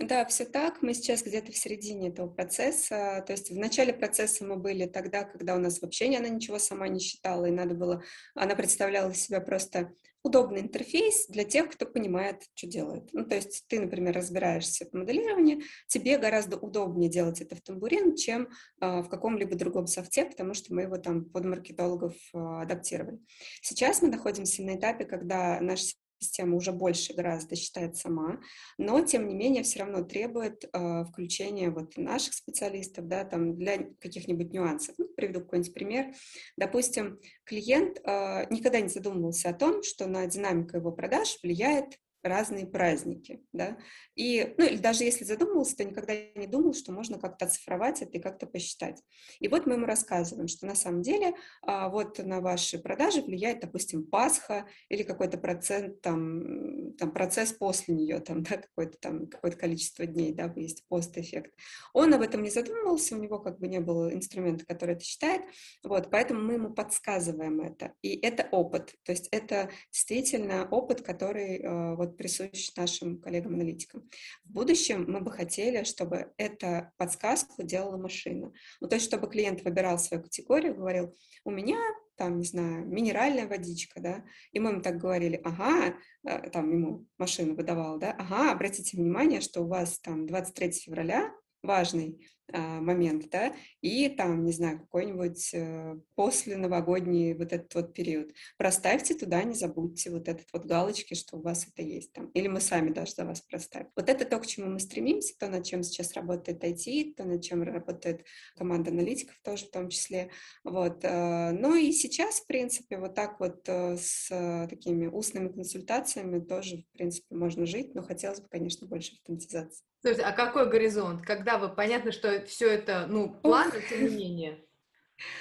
Да, 0.00 0.24
все 0.26 0.44
так. 0.44 0.80
Мы 0.80 0.94
сейчас 0.94 1.22
где-то 1.22 1.50
в 1.50 1.56
середине 1.56 2.10
этого 2.10 2.28
процесса. 2.28 3.22
То 3.26 3.32
есть 3.32 3.50
в 3.50 3.56
начале 3.56 3.92
процесса 3.92 4.44
мы 4.44 4.56
были 4.56 4.86
тогда, 4.86 5.24
когда 5.24 5.56
у 5.56 5.58
нас 5.58 5.82
вообще 5.82 6.06
она 6.16 6.28
ничего 6.28 6.58
сама 6.58 6.86
не 6.88 7.00
считала, 7.00 7.46
и 7.46 7.50
надо 7.50 7.74
было... 7.74 8.02
Она 8.34 8.54
представляла 8.54 9.10
из 9.10 9.20
себя 9.20 9.40
просто 9.40 9.92
удобный 10.22 10.60
интерфейс 10.60 11.26
для 11.28 11.44
тех, 11.44 11.70
кто 11.70 11.86
понимает, 11.86 12.42
что 12.54 12.66
делает. 12.66 13.08
Ну, 13.12 13.24
то 13.24 13.34
есть 13.34 13.64
ты, 13.68 13.80
например, 13.80 14.14
разбираешься 14.14 14.86
в 14.86 14.92
моделировании, 14.92 15.64
тебе 15.88 16.18
гораздо 16.18 16.56
удобнее 16.56 17.08
делать 17.08 17.40
это 17.40 17.56
в 17.56 17.60
Тамбурин, 17.60 18.14
чем 18.14 18.48
а, 18.80 19.02
в 19.02 19.08
каком-либо 19.08 19.56
другом 19.56 19.86
софте, 19.86 20.26
потому 20.26 20.54
что 20.54 20.74
мы 20.74 20.82
его 20.82 20.98
там 20.98 21.24
под 21.24 21.44
маркетологов 21.44 22.14
а, 22.34 22.62
адаптировали. 22.62 23.18
Сейчас 23.62 24.02
мы 24.02 24.08
находимся 24.08 24.62
на 24.62 24.76
этапе, 24.76 25.04
когда 25.04 25.60
наша 25.60 25.94
система 26.18 26.56
уже 26.56 26.72
больше 26.72 27.14
гораздо 27.14 27.56
считает 27.56 27.96
сама, 27.96 28.40
но, 28.76 29.00
тем 29.00 29.28
не 29.28 29.34
менее, 29.34 29.62
все 29.62 29.80
равно 29.80 30.02
требует 30.02 30.64
э, 30.64 31.04
включения 31.04 31.70
вот 31.70 31.96
наших 31.96 32.34
специалистов, 32.34 33.06
да, 33.06 33.24
там, 33.24 33.56
для 33.56 33.78
каких-нибудь 34.00 34.52
нюансов. 34.52 34.94
Ну, 34.98 35.08
приведу 35.16 35.40
какой-нибудь 35.40 35.74
пример. 35.74 36.14
Допустим, 36.56 37.18
клиент 37.44 37.98
э, 38.04 38.46
никогда 38.50 38.80
не 38.80 38.88
задумывался 38.88 39.50
о 39.50 39.54
том, 39.54 39.82
что 39.82 40.06
на 40.06 40.26
динамику 40.26 40.76
его 40.76 40.92
продаж 40.92 41.38
влияет 41.42 41.98
разные 42.22 42.66
праздники, 42.66 43.42
да, 43.52 43.78
и, 44.14 44.54
ну, 44.58 44.64
или 44.64 44.76
даже 44.76 45.04
если 45.04 45.24
задумывался, 45.24 45.76
то 45.76 45.84
никогда 45.84 46.14
не 46.34 46.46
думал, 46.46 46.74
что 46.74 46.92
можно 46.92 47.18
как-то 47.18 47.46
оцифровать 47.46 48.02
это 48.02 48.18
и 48.18 48.20
как-то 48.20 48.46
посчитать. 48.46 49.02
И 49.38 49.48
вот 49.48 49.66
мы 49.66 49.74
ему 49.74 49.86
рассказываем, 49.86 50.48
что 50.48 50.66
на 50.66 50.74
самом 50.74 51.02
деле 51.02 51.34
а, 51.62 51.88
вот 51.88 52.18
на 52.18 52.40
ваши 52.40 52.78
продажи 52.78 53.22
влияет, 53.22 53.60
допустим, 53.60 54.04
Пасха 54.04 54.66
или 54.88 55.02
какой-то 55.02 55.38
процент, 55.38 56.00
там, 56.00 56.94
там 56.94 57.12
процесс 57.12 57.52
после 57.52 57.94
нее, 57.94 58.20
там, 58.20 58.42
да, 58.44 58.56
какое-то 58.56 58.98
там, 58.98 59.26
какое-то 59.26 59.56
количество 59.56 60.06
дней, 60.06 60.32
да, 60.32 60.52
есть 60.56 60.86
пост-эффект. 60.88 61.52
Он 61.92 62.12
об 62.14 62.22
этом 62.22 62.42
не 62.42 62.50
задумывался, 62.50 63.16
у 63.16 63.18
него 63.20 63.38
как 63.38 63.58
бы 63.58 63.68
не 63.68 63.80
было 63.80 64.12
инструмента, 64.12 64.66
который 64.66 64.94
это 64.96 65.04
считает, 65.04 65.42
вот, 65.84 66.10
поэтому 66.10 66.40
мы 66.40 66.54
ему 66.54 66.70
подсказываем 66.70 67.60
это, 67.60 67.92
и 68.02 68.16
это 68.16 68.48
опыт, 68.50 68.94
то 69.04 69.12
есть 69.12 69.28
это 69.30 69.70
действительно 69.92 70.68
опыт, 70.68 71.02
который 71.02 71.58
э, 71.58 71.94
вот 72.08 72.16
присущ 72.16 72.74
нашим 72.76 73.20
коллегам-аналитикам. 73.20 74.08
В 74.44 74.52
будущем 74.52 75.04
мы 75.08 75.20
бы 75.20 75.30
хотели, 75.30 75.84
чтобы 75.84 76.32
эту 76.36 76.90
подсказку 76.96 77.62
делала 77.62 77.96
машина. 77.96 78.52
Ну, 78.80 78.88
то 78.88 78.96
есть, 78.96 79.06
чтобы 79.06 79.28
клиент 79.28 79.62
выбирал 79.62 79.98
свою 79.98 80.22
категорию, 80.22 80.74
говорил, 80.74 81.16
у 81.44 81.50
меня 81.50 81.78
там, 82.16 82.38
не 82.38 82.44
знаю, 82.44 82.84
минеральная 82.86 83.46
водичка, 83.46 84.00
да, 84.00 84.24
и 84.52 84.58
мы 84.58 84.70
ему 84.70 84.82
так 84.82 84.98
говорили, 84.98 85.40
ага, 85.44 85.94
э, 86.24 86.50
там 86.50 86.70
ему 86.72 87.06
машину 87.16 87.54
выдавала, 87.54 87.98
да, 87.98 88.10
ага, 88.10 88.50
обратите 88.50 88.96
внимание, 88.96 89.40
что 89.40 89.62
у 89.62 89.68
вас 89.68 90.00
там 90.00 90.26
23 90.26 90.72
февраля 90.72 91.32
важный 91.62 92.26
момент, 92.52 93.28
да, 93.30 93.52
и 93.80 94.08
там, 94.08 94.44
не 94.44 94.52
знаю, 94.52 94.80
какой-нибудь 94.80 95.54
э, 95.54 95.96
после 96.14 96.56
новогодний 96.56 97.34
вот 97.34 97.52
этот 97.52 97.74
вот 97.74 97.94
период. 97.94 98.32
Проставьте 98.56 99.14
туда, 99.14 99.42
не 99.42 99.54
забудьте 99.54 100.10
вот 100.10 100.28
этот 100.28 100.46
вот 100.52 100.64
галочки, 100.64 101.14
что 101.14 101.36
у 101.36 101.42
вас 101.42 101.66
это 101.66 101.82
есть 101.82 102.12
там. 102.12 102.26
Или 102.30 102.48
мы 102.48 102.60
сами 102.60 102.90
даже 102.90 103.12
за 103.12 103.24
вас 103.24 103.40
проставим. 103.40 103.88
Вот 103.96 104.08
это 104.08 104.24
то, 104.24 104.38
к 104.38 104.46
чему 104.46 104.70
мы 104.70 104.80
стремимся, 104.80 105.34
то, 105.38 105.48
над 105.48 105.64
чем 105.64 105.82
сейчас 105.82 106.14
работает 106.14 106.64
IT, 106.64 107.14
то, 107.14 107.24
над 107.24 107.42
чем 107.42 107.62
работает 107.62 108.24
команда 108.56 108.90
аналитиков 108.90 109.38
тоже 109.42 109.66
в 109.66 109.70
том 109.70 109.88
числе. 109.88 110.30
Вот. 110.64 111.04
Э, 111.04 111.52
ну 111.52 111.74
и 111.74 111.92
сейчас, 111.92 112.40
в 112.40 112.46
принципе, 112.46 112.98
вот 112.98 113.14
так 113.14 113.40
вот 113.40 113.68
э, 113.68 113.96
с 113.96 114.28
такими 114.68 115.06
устными 115.06 115.48
консультациями 115.48 116.40
тоже, 116.40 116.78
в 116.78 116.96
принципе, 116.96 117.34
можно 117.34 117.66
жить, 117.66 117.94
но 117.94 118.02
хотелось 118.02 118.40
бы, 118.40 118.48
конечно, 118.48 118.86
больше 118.86 119.14
автоматизации. 119.14 119.84
Слушайте, 120.00 120.26
а 120.26 120.32
какой 120.32 120.70
горизонт? 120.70 121.22
Когда 121.22 121.58
вы, 121.58 121.68
понятно, 121.70 122.12
что 122.12 122.37
все 122.46 122.68
это, 122.70 123.06
ну, 123.08 123.34
план, 123.40 123.72
тем 123.88 124.04
не 124.04 124.16
менее. 124.16 124.64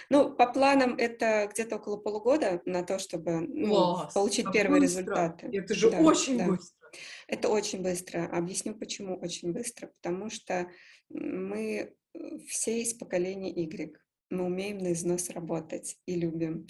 Ну, 0.10 0.34
по 0.34 0.52
планам 0.52 0.96
это 0.96 1.48
где-то 1.52 1.76
около 1.76 1.98
полугода 1.98 2.62
на 2.66 2.84
то, 2.84 3.00
чтобы 3.00 3.42
ну, 3.42 4.10
получить 4.14 4.52
первые 4.52 4.82
быстро. 4.82 5.02
результаты. 5.02 5.50
Это 5.54 5.74
же 5.76 5.92
да, 5.92 6.00
очень 6.00 6.38
да. 6.38 6.48
быстро. 6.48 6.78
Это 7.28 7.50
очень 7.50 7.84
быстро. 7.84 8.26
Объясню, 8.26 8.76
почему 8.76 9.20
очень 9.20 9.52
быстро. 9.52 9.88
Потому 9.88 10.30
что 10.30 10.68
мы 11.10 11.94
все 12.48 12.82
из 12.82 12.94
поколения 12.94 13.52
Y. 13.52 13.96
Мы 14.30 14.44
умеем 14.46 14.80
на 14.80 14.94
износ 14.94 15.30
работать 15.30 15.98
и 16.06 16.16
любим. 16.16 16.68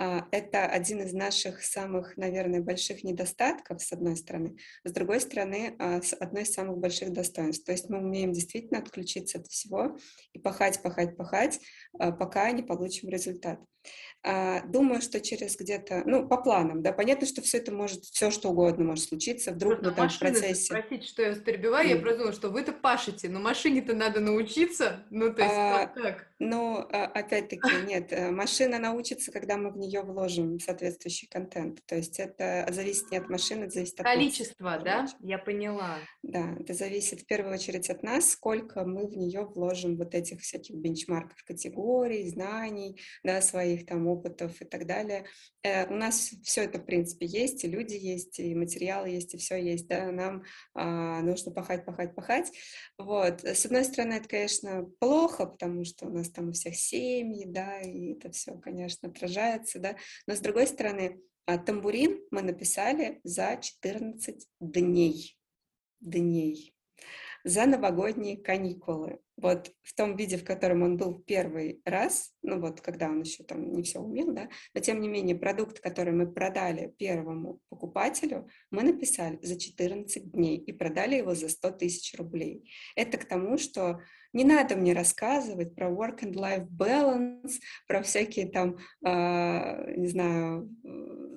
А, 0.00 0.28
это 0.30 0.64
один 0.64 1.02
из 1.02 1.12
наших 1.12 1.64
самых, 1.64 2.16
наверное, 2.16 2.60
больших 2.60 3.02
недостатков, 3.02 3.82
с 3.82 3.92
одной 3.92 4.16
стороны. 4.16 4.56
С 4.84 4.92
другой 4.92 5.20
стороны, 5.20 5.74
а, 5.80 6.00
одно 6.20 6.40
из 6.40 6.52
самых 6.52 6.78
больших 6.78 7.12
достоинств. 7.12 7.66
То 7.66 7.72
есть 7.72 7.88
мы 7.88 7.98
умеем 7.98 8.32
действительно 8.32 8.78
отключиться 8.78 9.38
от 9.38 9.48
всего 9.48 9.98
и 10.32 10.38
пахать, 10.38 10.80
пахать, 10.82 11.16
пахать, 11.16 11.58
а, 11.98 12.12
пока 12.12 12.48
не 12.52 12.62
получим 12.62 13.08
результат. 13.08 13.58
Думаю, 14.22 15.00
что 15.00 15.20
через 15.20 15.56
где-то, 15.56 16.02
ну, 16.04 16.28
по 16.28 16.36
планам, 16.36 16.82
да, 16.82 16.92
понятно, 16.92 17.26
что 17.26 17.40
все 17.40 17.58
это 17.58 17.72
может, 17.72 18.04
все 18.04 18.30
что 18.30 18.50
угодно 18.50 18.84
может 18.84 19.04
случиться, 19.04 19.52
вдруг 19.52 19.80
вы 19.80 19.92
там 19.92 20.10
в 20.10 20.18
процессе... 20.18 20.74
Спросить, 20.74 21.04
что 21.04 21.22
я 21.22 21.28
вас 21.30 21.38
перебиваю, 21.38 21.86
mm. 21.86 21.90
я 21.90 21.96
просто 21.96 22.18
думала, 22.18 22.34
что 22.34 22.50
вы-то 22.50 22.72
пашете, 22.72 23.28
но 23.28 23.38
машине-то 23.38 23.94
надо 23.94 24.20
научиться, 24.20 25.06
ну, 25.10 25.32
то 25.32 25.42
есть 25.42 25.54
а, 25.54 25.86
как? 25.86 26.28
Ну, 26.40 26.78
опять-таки, 26.78 27.86
нет, 27.86 28.12
э, 28.12 28.30
машина 28.30 28.78
научится, 28.78 29.30
когда 29.30 29.56
мы 29.56 29.70
в 29.70 29.76
нее 29.88 30.02
вложим 30.02 30.58
соответствующий 30.60 31.28
контент, 31.28 31.80
то 31.86 31.96
есть 31.96 32.20
это 32.20 32.66
зависит 32.70 33.10
не 33.10 33.18
от 33.18 33.28
машины, 33.28 33.64
это 33.64 33.74
зависит 33.74 34.00
от 34.00 34.06
Количество, 34.06 34.70
нас, 34.70 34.84
да? 34.84 35.06
Я 35.20 35.38
поняла. 35.38 35.98
Да, 36.22 36.54
это 36.58 36.74
зависит 36.74 37.22
в 37.22 37.26
первую 37.26 37.54
очередь 37.54 37.90
от 37.90 38.02
нас, 38.02 38.30
сколько 38.30 38.84
мы 38.84 39.06
в 39.06 39.16
нее 39.16 39.44
вложим 39.44 39.96
вот 39.96 40.14
этих 40.14 40.40
всяких 40.40 40.76
бенчмарков, 40.76 41.42
категорий, 41.44 42.28
знаний, 42.28 43.00
да, 43.24 43.40
своих 43.40 43.86
там 43.86 44.06
опытов 44.06 44.60
и 44.60 44.64
так 44.64 44.86
далее. 44.86 45.26
Э, 45.62 45.86
у 45.86 45.94
нас 45.94 46.32
все 46.42 46.64
это, 46.64 46.78
в 46.78 46.84
принципе, 46.84 47.26
есть, 47.26 47.64
и 47.64 47.68
люди 47.68 47.94
есть, 47.94 48.38
и 48.38 48.54
материалы 48.54 49.08
есть, 49.08 49.34
и 49.34 49.38
все 49.38 49.56
есть, 49.56 49.88
да, 49.88 50.10
нам 50.10 50.44
а, 50.74 51.20
нужно 51.22 51.52
пахать, 51.52 51.84
пахать, 51.84 52.14
пахать. 52.14 52.52
Вот. 52.98 53.44
С 53.44 53.66
одной 53.66 53.84
стороны, 53.84 54.14
это, 54.14 54.28
конечно, 54.28 54.84
плохо, 55.00 55.46
потому 55.46 55.84
что 55.84 56.06
у 56.06 56.10
нас 56.10 56.30
там 56.30 56.48
у 56.48 56.52
всех 56.52 56.76
семьи, 56.76 57.44
да, 57.46 57.80
и 57.80 58.12
это 58.12 58.30
все, 58.30 58.54
конечно, 58.58 59.08
отражается, 59.08 59.67
да, 59.74 59.96
но 60.26 60.34
с 60.34 60.40
другой 60.40 60.66
стороны, 60.66 61.20
а, 61.46 61.58
тамбурин 61.58 62.20
мы 62.30 62.42
написали 62.42 63.20
за 63.24 63.56
14 63.56 64.46
дней. 64.60 65.36
Дней 66.00 66.74
за 67.44 67.66
новогодние 67.66 68.36
каникулы. 68.36 69.20
Вот 69.36 69.70
в 69.82 69.94
том 69.94 70.16
виде, 70.16 70.36
в 70.36 70.44
котором 70.44 70.82
он 70.82 70.96
был 70.96 71.18
первый 71.20 71.80
раз, 71.84 72.32
ну 72.42 72.60
вот 72.60 72.80
когда 72.80 73.06
он 73.06 73.22
еще 73.22 73.44
там 73.44 73.72
не 73.72 73.82
все 73.82 74.00
умел, 74.00 74.32
да, 74.32 74.48
но 74.74 74.80
тем 74.80 75.00
не 75.00 75.08
менее 75.08 75.36
продукт, 75.36 75.78
который 75.80 76.12
мы 76.12 76.30
продали 76.30 76.92
первому 76.98 77.60
покупателю, 77.68 78.48
мы 78.70 78.82
написали 78.82 79.38
за 79.42 79.58
14 79.58 80.32
дней 80.32 80.58
и 80.58 80.72
продали 80.72 81.16
его 81.16 81.34
за 81.34 81.48
100 81.48 81.70
тысяч 81.72 82.18
рублей. 82.18 82.70
Это 82.96 83.16
к 83.18 83.24
тому, 83.24 83.56
что 83.58 84.00
не 84.32 84.44
надо 84.44 84.76
мне 84.76 84.92
рассказывать 84.92 85.74
про 85.74 85.88
work 85.88 86.20
and 86.20 86.34
life 86.34 86.66
balance, 86.68 87.54
про 87.86 88.02
всякие 88.02 88.48
там, 88.48 88.78
э, 89.04 89.94
не 89.96 90.08
знаю, 90.08 90.70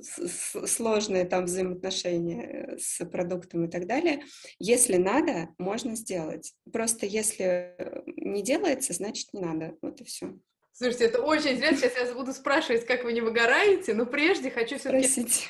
сложные 0.01 1.25
там 1.25 1.45
взаимоотношения 1.45 2.77
с 2.79 3.05
продуктом 3.05 3.65
и 3.65 3.69
так 3.69 3.87
далее. 3.87 4.23
Если 4.59 4.97
надо, 4.97 5.49
можно 5.57 5.95
сделать. 5.95 6.53
Просто 6.71 7.05
если 7.05 7.75
не 8.17 8.41
делается, 8.41 8.93
значит 8.93 9.33
не 9.33 9.41
надо. 9.41 9.75
Вот 9.81 10.01
и 10.01 10.03
все. 10.03 10.33
Слушайте, 10.73 11.05
это 11.05 11.21
очень 11.21 11.51
интересно. 11.51 11.89
Сейчас 11.89 12.09
я 12.09 12.15
буду 12.15 12.33
спрашивать, 12.33 12.85
как 12.85 13.03
вы 13.03 13.13
не 13.13 13.21
выгораете, 13.21 13.93
но 13.93 14.05
прежде 14.05 14.49
хочу 14.49 14.77
все-таки 14.77 15.47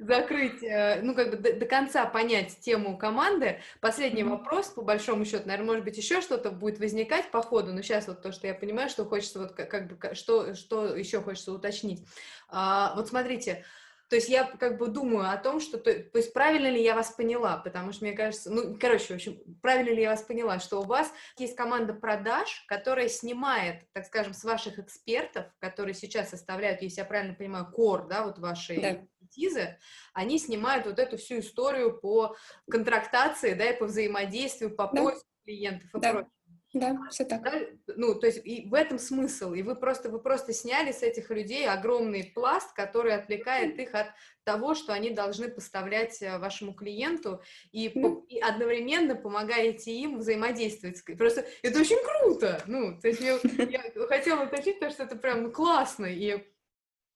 закрыть, 0.00 0.62
э, 0.62 1.00
ну, 1.02 1.14
как 1.14 1.30
бы 1.30 1.36
до, 1.36 1.52
до 1.52 1.66
конца 1.66 2.06
понять 2.06 2.58
тему 2.60 2.96
команды. 2.96 3.60
Последний 3.80 4.22
mm-hmm. 4.22 4.30
вопрос, 4.30 4.68
по 4.68 4.82
большому 4.82 5.24
счету, 5.24 5.46
наверное, 5.46 5.66
может 5.66 5.84
быть, 5.84 5.96
еще 5.96 6.20
что-то 6.22 6.50
будет 6.50 6.80
возникать 6.80 7.30
по 7.30 7.42
ходу, 7.42 7.72
но 7.72 7.82
сейчас 7.82 8.08
вот 8.08 8.22
то, 8.22 8.32
что 8.32 8.46
я 8.46 8.54
понимаю, 8.54 8.88
что 8.88 9.04
хочется 9.04 9.38
вот 9.38 9.52
как, 9.52 9.70
как 9.70 9.88
бы, 9.88 10.14
что, 10.14 10.54
что 10.54 10.96
еще 10.96 11.20
хочется 11.20 11.52
уточнить. 11.52 12.02
А, 12.48 12.94
вот 12.96 13.08
смотрите, 13.08 13.64
то 14.10 14.16
есть 14.16 14.28
я 14.28 14.44
как 14.44 14.76
бы 14.76 14.88
думаю 14.88 15.30
о 15.30 15.36
том, 15.36 15.60
что, 15.60 15.78
то, 15.78 15.94
то 15.94 16.18
есть 16.18 16.32
правильно 16.32 16.68
ли 16.68 16.82
я 16.82 16.96
вас 16.96 17.12
поняла, 17.12 17.58
потому 17.58 17.92
что 17.92 18.04
мне 18.04 18.12
кажется, 18.12 18.50
ну, 18.50 18.76
короче, 18.76 19.06
в 19.06 19.10
общем, 19.12 19.40
правильно 19.62 19.94
ли 19.94 20.02
я 20.02 20.10
вас 20.10 20.22
поняла, 20.22 20.58
что 20.58 20.80
у 20.80 20.84
вас 20.84 21.12
есть 21.38 21.54
команда 21.54 21.94
продаж, 21.94 22.64
которая 22.66 23.08
снимает, 23.08 23.84
так 23.92 24.04
скажем, 24.04 24.34
с 24.34 24.42
ваших 24.42 24.80
экспертов, 24.80 25.46
которые 25.60 25.94
сейчас 25.94 26.30
составляют, 26.30 26.82
если 26.82 26.98
я 26.98 27.04
правильно 27.04 27.34
понимаю, 27.34 27.70
кор, 27.70 28.08
да, 28.08 28.24
вот 28.24 28.40
вашей 28.40 28.80
да. 28.80 28.94
экспертизы, 28.94 29.78
они 30.12 30.40
снимают 30.40 30.86
вот 30.86 30.98
эту 30.98 31.16
всю 31.16 31.38
историю 31.38 31.96
по 31.96 32.34
контрактации, 32.68 33.54
да, 33.54 33.70
и 33.70 33.78
по 33.78 33.86
взаимодействию, 33.86 34.74
по 34.74 34.90
да. 34.92 35.04
поиску 35.04 35.28
клиентов 35.44 35.94
и 35.94 36.00
да. 36.00 36.10
прочее. 36.10 36.30
Да, 36.72 36.96
все 37.10 37.24
так. 37.24 37.42
Да? 37.42 37.52
Ну, 37.96 38.14
то 38.14 38.26
есть 38.26 38.40
и 38.44 38.68
в 38.68 38.74
этом 38.74 38.98
смысл. 38.98 39.54
И 39.54 39.62
вы 39.62 39.74
просто, 39.74 40.08
вы 40.08 40.20
просто 40.20 40.52
сняли 40.52 40.92
с 40.92 41.02
этих 41.02 41.30
людей 41.30 41.68
огромный 41.68 42.24
пласт, 42.24 42.72
который 42.74 43.14
отвлекает 43.14 43.78
их 43.80 43.92
от 43.94 44.08
того, 44.44 44.74
что 44.74 44.92
они 44.92 45.10
должны 45.10 45.48
поставлять 45.48 46.22
э, 46.22 46.38
вашему 46.38 46.72
клиенту, 46.72 47.42
и, 47.72 47.88
mm. 47.88 48.26
и 48.26 48.38
одновременно 48.38 49.16
помогаете 49.16 49.92
им 49.92 50.18
взаимодействовать. 50.18 51.02
Просто 51.18 51.44
это 51.62 51.80
очень 51.80 51.98
круто. 52.04 52.62
Ну, 52.66 52.98
то 53.00 53.08
есть 53.08 53.20
я, 53.20 53.38
я 53.64 53.82
хотела 54.06 54.44
уточнить, 54.44 54.76
потому 54.76 54.92
что 54.92 55.02
это 55.02 55.16
прям 55.16 55.52
классно. 55.52 56.06
И 56.06 56.44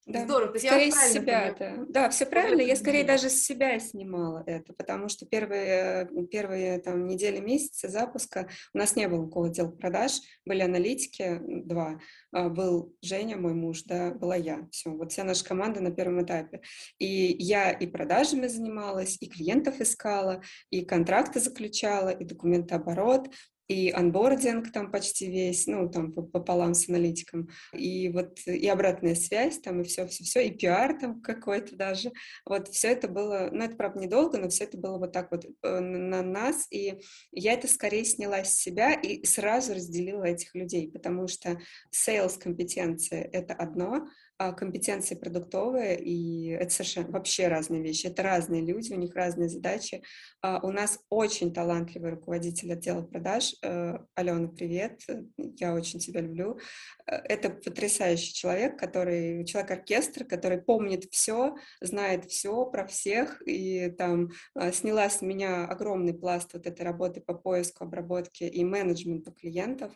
да. 0.06 0.24
Здорово. 0.24 0.52
То 0.52 0.58
скорее 0.58 0.92
с 0.92 1.12
себя 1.12 1.48
это. 1.48 1.86
Да, 1.88 2.10
все 2.10 2.26
правильно. 2.26 2.60
Я 2.60 2.76
скорее 2.76 3.04
даже 3.04 3.30
с 3.30 3.42
себя 3.42 3.78
снимала 3.78 4.42
это, 4.46 4.74
потому 4.74 5.08
что 5.08 5.24
первые, 5.24 6.08
первые 6.30 6.78
там, 6.80 7.06
недели, 7.06 7.40
месяца 7.40 7.88
запуска 7.88 8.48
у 8.74 8.78
нас 8.78 8.96
не 8.96 9.08
было 9.08 9.22
никакого 9.22 9.46
отдела 9.46 9.70
продаж, 9.70 10.20
были 10.44 10.60
аналитики, 10.60 11.40
два. 11.42 12.00
А, 12.32 12.50
был 12.50 12.94
Женя, 13.00 13.38
мой 13.38 13.54
муж, 13.54 13.84
да, 13.84 14.10
была 14.10 14.36
я. 14.36 14.68
Все, 14.72 14.90
вот 14.90 15.12
вся 15.12 15.24
наша 15.24 15.44
команда 15.44 15.80
на 15.80 15.90
первом 15.90 16.22
этапе. 16.22 16.60
И 16.98 17.36
я 17.38 17.70
и 17.70 17.86
продажами 17.86 18.46
занималась, 18.46 19.16
и 19.20 19.28
клиентов 19.28 19.80
искала, 19.80 20.42
и 20.68 20.84
контракты 20.84 21.40
заключала, 21.40 22.10
и 22.10 22.24
документооборот, 22.24 23.30
и 23.68 23.90
анбординг 23.90 24.72
там 24.72 24.90
почти 24.90 25.31
весь, 25.31 25.66
ну, 25.66 25.88
там 25.88 26.12
пополам 26.12 26.74
с 26.74 26.88
аналитиком, 26.88 27.48
и 27.72 28.09
вот 28.11 28.40
и 28.46 28.66
обратная 28.68 29.14
связь 29.14 29.59
там, 29.61 29.81
и 29.81 29.85
все-все-все, 29.85 30.46
и 30.46 30.50
пиар 30.50 30.98
там 30.98 31.20
какой-то 31.20 31.77
даже. 31.77 32.12
Вот 32.44 32.68
все 32.68 32.88
это 32.88 33.09
было, 33.09 33.48
ну, 33.53 33.64
это, 33.64 33.77
правда, 33.77 34.00
недолго, 34.00 34.38
но 34.38 34.48
все 34.48 34.64
это 34.64 34.77
было 34.77 34.98
вот 34.98 35.12
так 35.12 35.31
вот 35.31 35.44
э, 35.44 35.81
на 35.81 36.22
нас, 36.22 36.66
и 36.70 36.98
я 37.33 37.55
это 37.55 37.68
скорее 37.68 38.05
сняла 38.05 38.44
с 38.44 38.55
себя 38.55 38.92
и 38.92 39.24
сразу 39.24 39.74
разделила 39.74 40.24
этих 40.24 40.55
людей, 40.55 40.90
потому 40.90 41.27
что 41.29 41.59
sales 41.94 42.38
компетенция— 42.38 43.22
это 43.33 43.55
одно, 43.55 44.07
компетенции 44.38 45.14
продуктовые, 45.14 45.99
и 46.01 46.49
это 46.49 46.70
совершенно 46.70 47.11
вообще 47.11 47.49
разные 47.49 47.83
вещи. 47.83 48.07
Это 48.07 48.23
разные 48.23 48.62
люди, 48.62 48.92
у 48.92 48.97
них 48.97 49.14
разные 49.14 49.49
задачи. 49.49 50.03
А, 50.42 50.61
у 50.62 50.70
нас 50.70 50.99
очень 51.09 51.55
талантливый 51.55 52.11
руководитель 52.11 52.73
отдела 52.73 53.03
продаж. 53.03 53.55
Э, 53.62 53.99
Алена, 54.14 54.49
привет, 54.49 55.01
я 55.37 55.75
очень 55.75 56.01
тебя 56.01 56.20
люблю. 56.20 56.59
Э, 57.07 57.16
это 57.16 57.51
потрясающий 57.51 58.35
человек, 58.35 58.79
который, 58.79 59.44
человек-оркестр, 59.44 60.25
который 60.25 60.61
помнит 60.61 61.05
все, 61.11 61.55
знает 61.81 62.27
все 62.27 62.66
про 62.66 62.87
всех, 62.87 63.40
и 63.47 63.90
там 63.90 64.31
а, 64.55 64.73
сняла 64.73 65.09
с 65.09 65.23
меня 65.23 65.64
огромный 65.64 66.14
пласт 66.14 66.53
вот 66.53 66.66
этой 66.66 66.83
работы 66.83 67.20
по 67.20 67.35
поиску, 67.35 67.85
обработке 67.85 68.49
и 68.49 68.64
менеджменту 68.64 69.33
клиентов. 69.33 69.92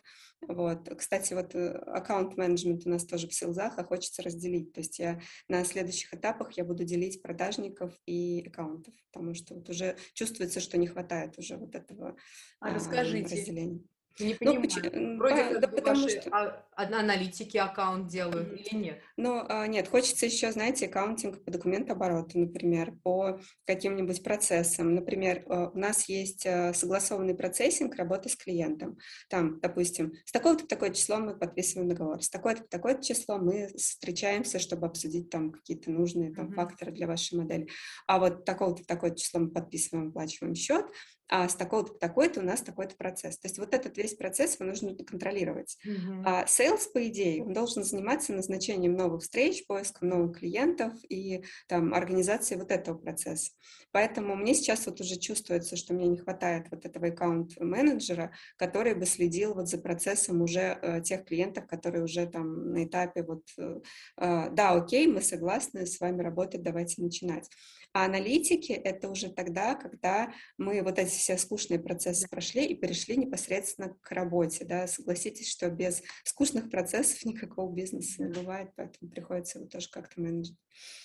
Вот. 0.47 0.89
Кстати, 0.97 1.33
вот 1.33 1.53
э, 1.53 1.71
аккаунт-менеджмент 1.71 2.85
у 2.85 2.89
нас 2.89 3.05
тоже 3.05 3.27
в 3.27 3.33
Силзах, 3.33 3.77
а 3.77 3.83
хочется 3.83 4.21
разделить. 4.29 4.73
То 4.73 4.79
есть 4.79 4.99
я 4.99 5.19
на 5.47 5.63
следующих 5.65 6.13
этапах 6.13 6.53
я 6.53 6.63
буду 6.63 6.83
делить 6.83 7.21
продажников 7.21 7.93
и 8.05 8.45
аккаунтов, 8.47 8.93
потому 9.11 9.33
что 9.33 9.55
вот 9.55 9.69
уже 9.69 9.97
чувствуется, 10.13 10.59
что 10.59 10.77
не 10.77 10.87
хватает 10.87 11.37
уже 11.37 11.57
вот 11.57 11.75
этого 11.75 12.15
а, 12.59 12.73
расскажите, 12.73 13.35
разделения. 13.35 13.81
Не 14.19 14.35
понимаю. 14.35 14.69
Ну, 14.93 15.17
Вроде 15.17 15.41
а, 15.41 15.49
как 15.53 15.61
да, 15.61 15.67
потому 15.67 16.03
ваши 16.03 16.21
что... 16.21 16.29
а, 16.31 16.65
аналитики 16.75 17.57
аккаунт 17.57 18.07
делают 18.07 18.51
или 18.53 18.75
нет? 18.75 18.99
Ну, 19.17 19.43
а, 19.47 19.67
нет, 19.67 19.87
хочется 19.87 20.25
еще, 20.25 20.51
знаете, 20.51 20.87
аккаунтинг 20.87 21.43
по 21.43 21.51
документообороту, 21.51 22.37
например, 22.39 22.93
по 23.03 23.39
каким-нибудь 23.65 24.21
процессам. 24.23 24.93
Например, 24.93 25.43
а, 25.47 25.69
у 25.69 25.77
нас 25.77 26.09
есть 26.09 26.45
а, 26.45 26.73
согласованный 26.73 27.35
процессинг 27.35 27.95
работы 27.95 28.29
с 28.29 28.35
клиентом. 28.35 28.97
Там, 29.29 29.59
допустим, 29.61 30.13
с 30.25 30.31
такого-то 30.31 30.67
такое 30.67 30.91
число 30.91 31.17
мы 31.17 31.37
подписываем 31.37 31.89
договор, 31.89 32.21
с 32.21 32.29
такое-то 32.29 32.63
такое 32.63 33.01
число 33.01 33.37
мы 33.37 33.69
встречаемся, 33.75 34.59
чтобы 34.59 34.87
обсудить 34.87 35.29
там 35.29 35.51
какие-то 35.51 35.91
нужные 35.91 36.33
там, 36.33 36.49
mm-hmm. 36.49 36.55
факторы 36.55 36.91
для 36.91 37.07
вашей 37.07 37.37
модели. 37.37 37.67
А 38.07 38.19
вот 38.19 38.43
такого-то 38.45 38.83
такое 38.85 39.15
число 39.15 39.39
мы 39.39 39.49
подписываем, 39.49 40.09
оплачиваем 40.09 40.55
счет, 40.55 40.85
а 41.29 41.47
с 41.47 41.55
такого-то 41.55 41.93
такой-то 41.93 42.39
у 42.39 42.43
нас 42.43 42.61
такой-то 42.61 42.95
процесс. 42.95 43.37
То 43.37 43.47
есть 43.47 43.59
вот 43.59 43.73
этот 43.73 43.97
весь 43.97 44.15
процесс 44.15 44.59
его 44.59 44.69
нужно 44.69 44.95
контролировать. 44.95 45.77
Mm-hmm. 45.85 46.23
А 46.25 46.45
sales, 46.45 46.91
по 46.91 47.07
идее, 47.07 47.43
он 47.43 47.53
должен 47.53 47.83
заниматься 47.83 48.33
назначением 48.33 48.93
новых 48.93 49.21
встреч, 49.21 49.65
поиском 49.67 50.09
новых 50.09 50.39
клиентов 50.39 50.93
и 51.07 51.43
там 51.67 51.93
организацией 51.93 52.59
вот 52.59 52.71
этого 52.71 52.97
процесса. 52.97 53.51
Поэтому 53.91 54.35
мне 54.35 54.53
сейчас 54.53 54.85
вот 54.85 55.01
уже 55.01 55.17
чувствуется, 55.17 55.75
что 55.75 55.93
мне 55.93 56.07
не 56.07 56.17
хватает 56.17 56.67
вот 56.71 56.85
этого 56.85 57.07
аккаунт-менеджера, 57.07 58.31
который 58.57 58.95
бы 58.95 59.05
следил 59.05 59.53
вот 59.53 59.67
за 59.67 59.77
процессом 59.77 60.41
уже 60.41 60.79
э, 60.81 61.01
тех 61.01 61.25
клиентов, 61.25 61.67
которые 61.67 62.03
уже 62.03 62.25
там 62.27 62.71
на 62.71 62.85
этапе 62.85 63.23
вот, 63.23 63.43
э, 63.57 63.79
э, 64.17 64.49
да, 64.51 64.71
окей, 64.71 65.07
мы 65.07 65.21
согласны 65.21 65.85
с 65.85 65.99
вами 65.99 66.21
работать, 66.21 66.61
давайте 66.61 67.01
начинать. 67.01 67.49
А 67.93 68.05
аналитики— 68.05 68.71
это 68.73 69.09
уже 69.09 69.29
тогда, 69.29 69.73
когда 69.73 70.31
мы 70.57 70.83
вот 70.83 70.99
эти 70.99 71.18
все 71.19 71.37
скучные 71.37 71.79
процессы 71.79 72.27
прошли 72.29 72.65
и 72.65 72.75
перешли 72.75 73.17
непосредственно 73.17 73.95
к 74.01 74.11
работе. 74.11 74.65
Да? 74.65 74.87
Согласитесь, 74.87 75.51
что 75.51 75.69
без 75.69 76.01
скучных 76.23 76.69
процессов 76.69 77.23
никакого 77.25 77.71
бизнеса 77.71 78.23
не 78.23 78.33
бывает, 78.33 78.71
поэтому 78.75 79.11
приходится 79.11 79.59
его 79.59 79.67
тоже 79.67 79.89
как-то 79.91 80.19
менеджить. 80.21 80.57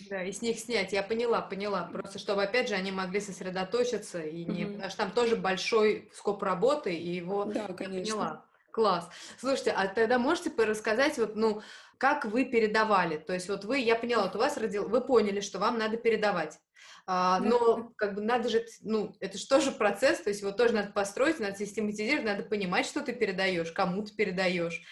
Да, 0.08 0.22
и 0.22 0.32
с 0.32 0.40
них 0.40 0.58
снять. 0.58 0.92
Я 0.92 1.02
поняла, 1.02 1.42
поняла. 1.42 1.84
Просто 1.92 2.18
чтобы, 2.18 2.44
опять 2.44 2.68
же, 2.68 2.74
они 2.74 2.92
могли 2.92 3.20
сосредоточиться, 3.20 4.22
и 4.22 4.44
не... 4.44 4.62
Mm-hmm. 4.62 4.72
потому 4.74 4.90
что 4.90 4.98
там 4.98 5.10
тоже 5.12 5.36
большой 5.36 6.08
скоп 6.14 6.42
работы, 6.42 6.94
и 6.94 7.14
его... 7.14 7.44
Да, 7.44 7.66
конечно. 7.72 8.16
поняла. 8.16 8.46
Класс. 8.70 9.08
Слушайте, 9.38 9.70
а 9.70 9.86
тогда 9.86 10.18
можете 10.18 10.50
рассказать, 10.56 11.16
вот, 11.18 11.36
ну, 11.36 11.62
как 11.98 12.24
вы 12.24 12.44
передавали? 12.44 13.18
То 13.18 13.32
есть 13.32 13.48
вот 13.48 13.64
вы, 13.64 13.78
я 13.78 13.94
поняла, 13.94 14.24
вот 14.24 14.34
у 14.36 14.38
вас 14.38 14.56
родил, 14.56 14.88
вы 14.88 15.00
поняли, 15.00 15.40
что 15.40 15.58
вам 15.58 15.78
надо 15.78 15.96
передавать. 15.96 16.58
А, 17.06 17.40
но 17.40 17.92
как 17.96 18.14
бы 18.14 18.22
надо 18.22 18.48
же, 18.48 18.64
ну, 18.80 19.14
это 19.20 19.36
же 19.38 19.46
тоже 19.46 19.72
процесс, 19.72 20.20
то 20.20 20.30
есть 20.30 20.40
его 20.40 20.52
тоже 20.52 20.74
надо 20.74 20.92
построить, 20.92 21.40
надо 21.40 21.56
систематизировать, 21.56 22.24
надо 22.24 22.42
понимать, 22.44 22.86
что 22.86 23.02
ты 23.02 23.12
передаешь, 23.12 23.72
кому 23.72 24.04
ты 24.04 24.14
передаешь. 24.14 24.82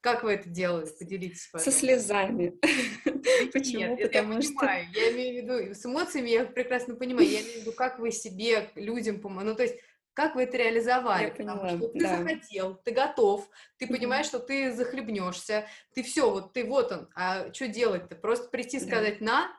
Как 0.00 0.24
вы 0.24 0.32
это 0.32 0.48
делали? 0.48 0.88
Поделитесь, 0.98 1.48
пожалуйста. 1.52 1.70
Со 1.70 1.78
слезами. 1.78 2.58
Почему? 3.52 3.94
Нет, 3.94 4.02
Потому 4.02 4.34
я 4.34 4.42
что... 4.42 4.54
понимаю. 4.54 4.86
Я 4.92 5.12
имею 5.12 5.32
в 5.32 5.44
виду, 5.44 5.74
с 5.74 5.86
эмоциями 5.86 6.30
я 6.30 6.44
прекрасно 6.44 6.96
понимаю. 6.96 7.28
Я 7.28 7.40
имею 7.42 7.58
в 7.58 7.60
виду, 7.60 7.72
как 7.72 8.00
вы 8.00 8.10
себе, 8.10 8.68
людям 8.74 9.20
помогаете. 9.20 9.50
Ну, 9.50 9.56
то 9.56 9.62
есть, 9.62 9.76
как 10.14 10.34
вы 10.34 10.42
это 10.44 10.56
реализовали? 10.56 11.24
Я 11.24 11.30
поняла, 11.30 11.68
что 11.70 11.88
ты 11.88 12.00
да. 12.00 12.18
захотел, 12.18 12.74
ты 12.84 12.92
готов, 12.92 13.48
ты 13.78 13.86
понимаешь, 13.86 14.26
что 14.26 14.38
ты 14.38 14.72
захлебнешься, 14.72 15.66
ты 15.94 16.02
все, 16.02 16.30
вот 16.30 16.52
ты 16.52 16.64
вот 16.64 16.92
он, 16.92 17.08
а 17.14 17.52
что 17.52 17.68
делать-то? 17.68 18.16
Просто 18.16 18.48
прийти 18.48 18.78
сказать 18.80 19.20
«на»? 19.20 19.50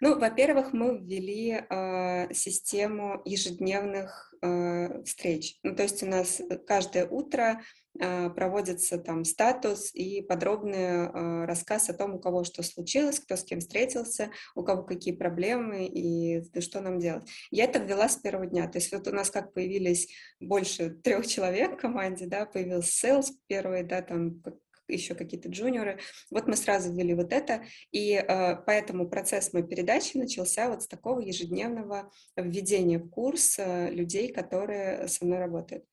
Ну, 0.00 0.18
во-первых, 0.18 0.72
мы 0.72 0.98
ввели 0.98 1.64
э, 1.68 2.34
систему 2.34 3.22
ежедневных 3.24 4.34
э, 4.42 5.02
встреч. 5.04 5.58
Ну, 5.62 5.74
то 5.74 5.84
есть 5.84 6.02
у 6.02 6.06
нас 6.06 6.42
каждое 6.66 7.06
утро 7.06 7.60
э, 7.60 7.83
проводится 7.98 8.98
там 8.98 9.24
статус 9.24 9.90
и 9.94 10.22
подробный 10.22 10.78
э, 10.78 11.44
рассказ 11.44 11.88
о 11.88 11.94
том, 11.94 12.14
у 12.14 12.18
кого 12.18 12.44
что 12.44 12.62
случилось, 12.62 13.20
кто 13.20 13.36
с 13.36 13.44
кем 13.44 13.60
встретился, 13.60 14.30
у 14.54 14.62
кого 14.62 14.82
какие 14.82 15.14
проблемы 15.14 15.86
и 15.86 16.42
что 16.60 16.80
нам 16.80 16.98
делать. 16.98 17.28
Я 17.50 17.64
это 17.64 17.78
ввела 17.78 18.08
с 18.08 18.16
первого 18.16 18.46
дня. 18.46 18.68
То 18.68 18.78
есть 18.78 18.92
вот 18.92 19.06
у 19.08 19.12
нас 19.12 19.30
как 19.30 19.52
появились 19.52 20.08
больше 20.40 20.90
трех 21.04 21.26
человек 21.26 21.74
в 21.74 21.76
команде, 21.76 22.26
да, 22.26 22.46
появился 22.46 23.06
sales 23.06 23.26
первый, 23.46 23.84
да, 23.84 24.02
там 24.02 24.42
еще 24.88 25.14
какие-то 25.14 25.48
джуниоры. 25.48 25.98
Вот 26.30 26.46
мы 26.46 26.56
сразу 26.56 26.92
ввели 26.92 27.14
вот 27.14 27.32
это, 27.32 27.64
и 27.92 28.14
э, 28.14 28.56
поэтому 28.66 29.08
процесс 29.08 29.52
моей 29.52 29.66
передачи 29.66 30.16
начался 30.16 30.68
вот 30.68 30.82
с 30.82 30.88
такого 30.88 31.20
ежедневного 31.20 32.10
введения 32.36 32.98
в 32.98 33.08
курс 33.08 33.56
э, 33.58 33.90
людей, 33.90 34.32
которые 34.32 35.08
со 35.08 35.24
мной 35.24 35.38
работают. 35.38 35.84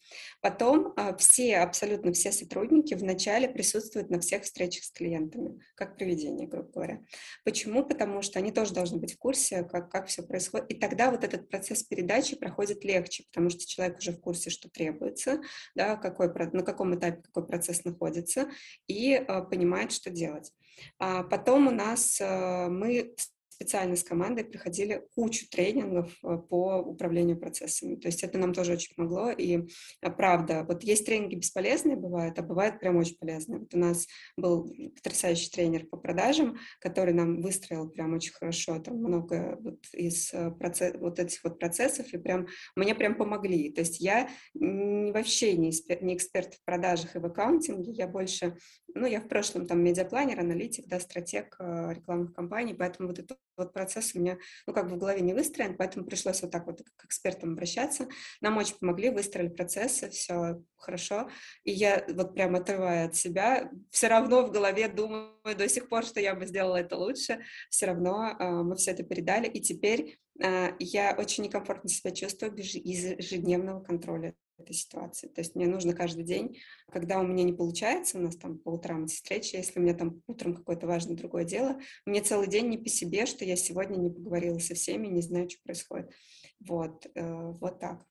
Потом 0.42 0.94
э, 0.98 1.16
все, 1.18 1.58
абсолютно 1.58 2.12
все 2.14 2.32
сотрудники 2.32 2.94
вначале 2.94 3.48
присутствуют 3.50 4.10
на 4.10 4.20
всех 4.20 4.44
встречах 4.44 4.84
с 4.84 4.92
клиентами, 4.92 5.60
как 5.76 5.98
проведение, 5.98 6.48
грубо 6.48 6.72
говоря. 6.72 7.02
Почему? 7.44 7.86
Потому 7.86 8.22
что 8.22 8.40
они 8.40 8.52
тоже 8.52 8.74
должны 8.74 9.00
быть 9.00 9.16
в 9.16 9.18
курсе, 9.18 9.64
как, 9.64 9.90
как 9.90 10.08
все 10.08 10.24
происходит. 10.24 10.72
И 10.72 10.76
тогда 10.76 11.12
вот 11.12 11.24
этот 11.24 11.50
процесс 11.50 11.84
передачи 11.84 12.36
проходит 12.36 12.84
легче, 12.84 13.24
потому 13.32 13.50
что 13.50 13.66
человек 13.66 13.98
уже 13.98 14.12
в 14.12 14.20
курсе, 14.20 14.50
что 14.50 14.70
требуется, 14.70 15.42
да, 15.76 15.96
какой, 15.96 16.32
на 16.52 16.64
каком 16.64 16.96
этапе 16.96 17.22
какой 17.22 17.46
процесс 17.46 17.84
находится, 17.84 18.50
и 18.88 19.14
э, 19.14 19.42
понимает, 19.44 19.92
что 19.92 20.10
делать. 20.10 20.52
А 21.00 21.24
потом 21.24 21.68
у 21.68 21.72
нас 21.72 22.20
э, 22.20 22.68
мы 22.70 23.16
специально 23.62 23.96
с 23.96 24.04
командой 24.04 24.44
проходили 24.44 25.06
кучу 25.14 25.48
тренингов 25.48 26.12
э, 26.24 26.38
по 26.50 26.78
управлению 26.78 27.38
процессами. 27.38 27.96
То 27.96 28.08
есть 28.08 28.24
это 28.24 28.40
нам 28.40 28.54
тоже 28.54 28.74
очень 28.74 28.96
помогло. 28.96 29.30
И 29.30 29.68
правда, 30.02 30.66
вот 30.68 30.84
есть 30.84 31.06
тренинги 31.06 31.36
бесполезные 31.36 31.96
бывают, 31.96 32.40
а 32.40 32.42
бывают 32.42 32.80
прям 32.80 32.98
очень 32.98 33.18
полезные. 33.18 33.60
Вот 33.60 33.74
у 33.76 33.78
нас 33.78 34.08
был 34.36 34.74
потрясающий 34.96 35.52
тренер 35.52 35.86
по 35.86 35.98
продажам, 35.98 36.58
который 36.80 37.14
нам 37.14 37.40
выстроил 37.40 37.88
прям 37.88 38.14
очень 38.14 38.34
хорошо 38.34 38.80
там 38.80 38.98
много 38.98 39.60
вот 39.62 39.86
из 39.94 40.34
процесс, 40.58 40.96
вот 40.98 41.20
этих 41.20 41.44
вот 41.44 41.60
процессов, 41.60 42.12
и 42.14 42.18
прям 42.18 42.48
мне 42.76 42.96
прям 42.96 43.16
помогли. 43.16 43.72
То 43.72 43.82
есть 43.82 44.00
я 44.00 44.28
вообще 44.56 45.56
не 45.56 45.70
эксперт, 45.70 46.02
не 46.02 46.16
эксперт 46.16 46.56
в 46.56 46.64
продажах 46.66 47.16
и 47.16 47.20
в 47.20 47.26
аккаунтинге, 47.26 47.92
я 47.92 48.08
больше 48.08 48.56
ну, 48.96 49.06
я 49.06 49.22
в 49.22 49.28
прошлом 49.28 49.68
там 49.68 49.84
медиапланер, 49.84 50.40
аналитик, 50.40 50.88
да, 50.88 51.00
стратег 51.00 51.56
э, 51.60 51.94
рекламных 51.94 52.34
кампаний, 52.34 52.74
поэтому 52.74 53.10
вот 53.10 53.20
этот 53.20 53.38
вот 53.58 53.74
процесс 53.74 54.16
у 54.16 54.20
меня, 54.20 54.38
ну, 54.68 54.74
как 54.74 54.88
бы 54.88 54.96
в 54.96 54.98
голове 54.98 55.22
не 55.22 55.34
выстроен, 55.34 55.78
поэтому 55.78 56.06
пришлось 56.06 56.42
вот 56.42 56.52
так 56.52 56.66
вот 56.66 56.82
к 56.96 57.06
экспертам 57.06 57.54
обращаться. 57.54 58.08
Нам 58.42 58.58
очень 58.58 58.76
помогли, 58.80 59.10
выстроили 59.10 59.50
процессы, 59.50 60.10
все 60.10 60.62
хорошо. 60.78 61.30
И 61.64 61.72
я 61.72 62.06
вот 62.10 62.34
прям 62.34 62.56
отрывая 62.56 63.08
от 63.08 63.16
себя, 63.16 63.70
все 63.90 64.08
равно 64.08 64.46
в 64.46 64.52
голове 64.52 64.88
думаю 64.88 65.32
до 65.44 65.68
сих 65.70 65.90
пор, 65.90 66.04
что 66.04 66.20
я 66.20 66.36
бы 66.36 66.46
сделала 66.46 66.78
это 66.78 66.98
лучше, 66.98 67.42
все 67.70 67.88
равно 67.88 68.36
э, 68.40 68.50
мы 68.50 68.76
все 68.76 68.92
это 68.92 69.04
передали, 69.04 69.48
и 69.48 69.62
теперь 69.62 70.20
э, 70.44 70.70
я 70.80 71.16
очень 71.18 71.44
некомфортно 71.44 71.90
себя 71.90 72.12
чувствую 72.12 72.52
без 72.52 72.74
ежедневного 72.74 73.82
контроля 73.84 74.34
этой 74.62 74.74
ситуации. 74.74 75.28
То 75.28 75.42
есть 75.42 75.56
мне 75.56 75.68
нужно 75.68 75.94
каждый 75.94 76.24
день, 76.24 76.60
когда 76.92 77.20
у 77.20 77.24
меня 77.24 77.44
не 77.44 77.54
получается, 77.54 78.18
у 78.18 78.22
нас 78.22 78.36
там 78.38 78.58
по 78.58 78.70
утрам 78.70 79.06
эти 79.06 79.16
встречи, 79.16 79.56
если 79.56 79.80
у 79.80 79.82
меня 79.82 79.94
там 79.94 80.22
утром 80.28 80.56
какое-то 80.56 80.88
важное 80.88 81.16
другое 81.16 81.44
дело, 81.44 81.80
мне 82.06 82.22
целый 82.22 82.48
день 82.48 82.70
не 82.70 82.78
по 82.78 82.90
себе, 82.90 83.26
что 83.26 83.46
я 83.46 83.56
сегодня 83.56 83.98
не 83.98 84.10
поговорила 84.10 84.60
со 84.60 84.76
всеми, 84.76 85.08
не 85.08 85.22
знаю, 85.22 85.50
что 85.50 85.62
происходит. 85.64 86.12
Вот, 86.60 87.06
э, 87.16 87.52
вот 87.60 87.80
так. 87.80 88.06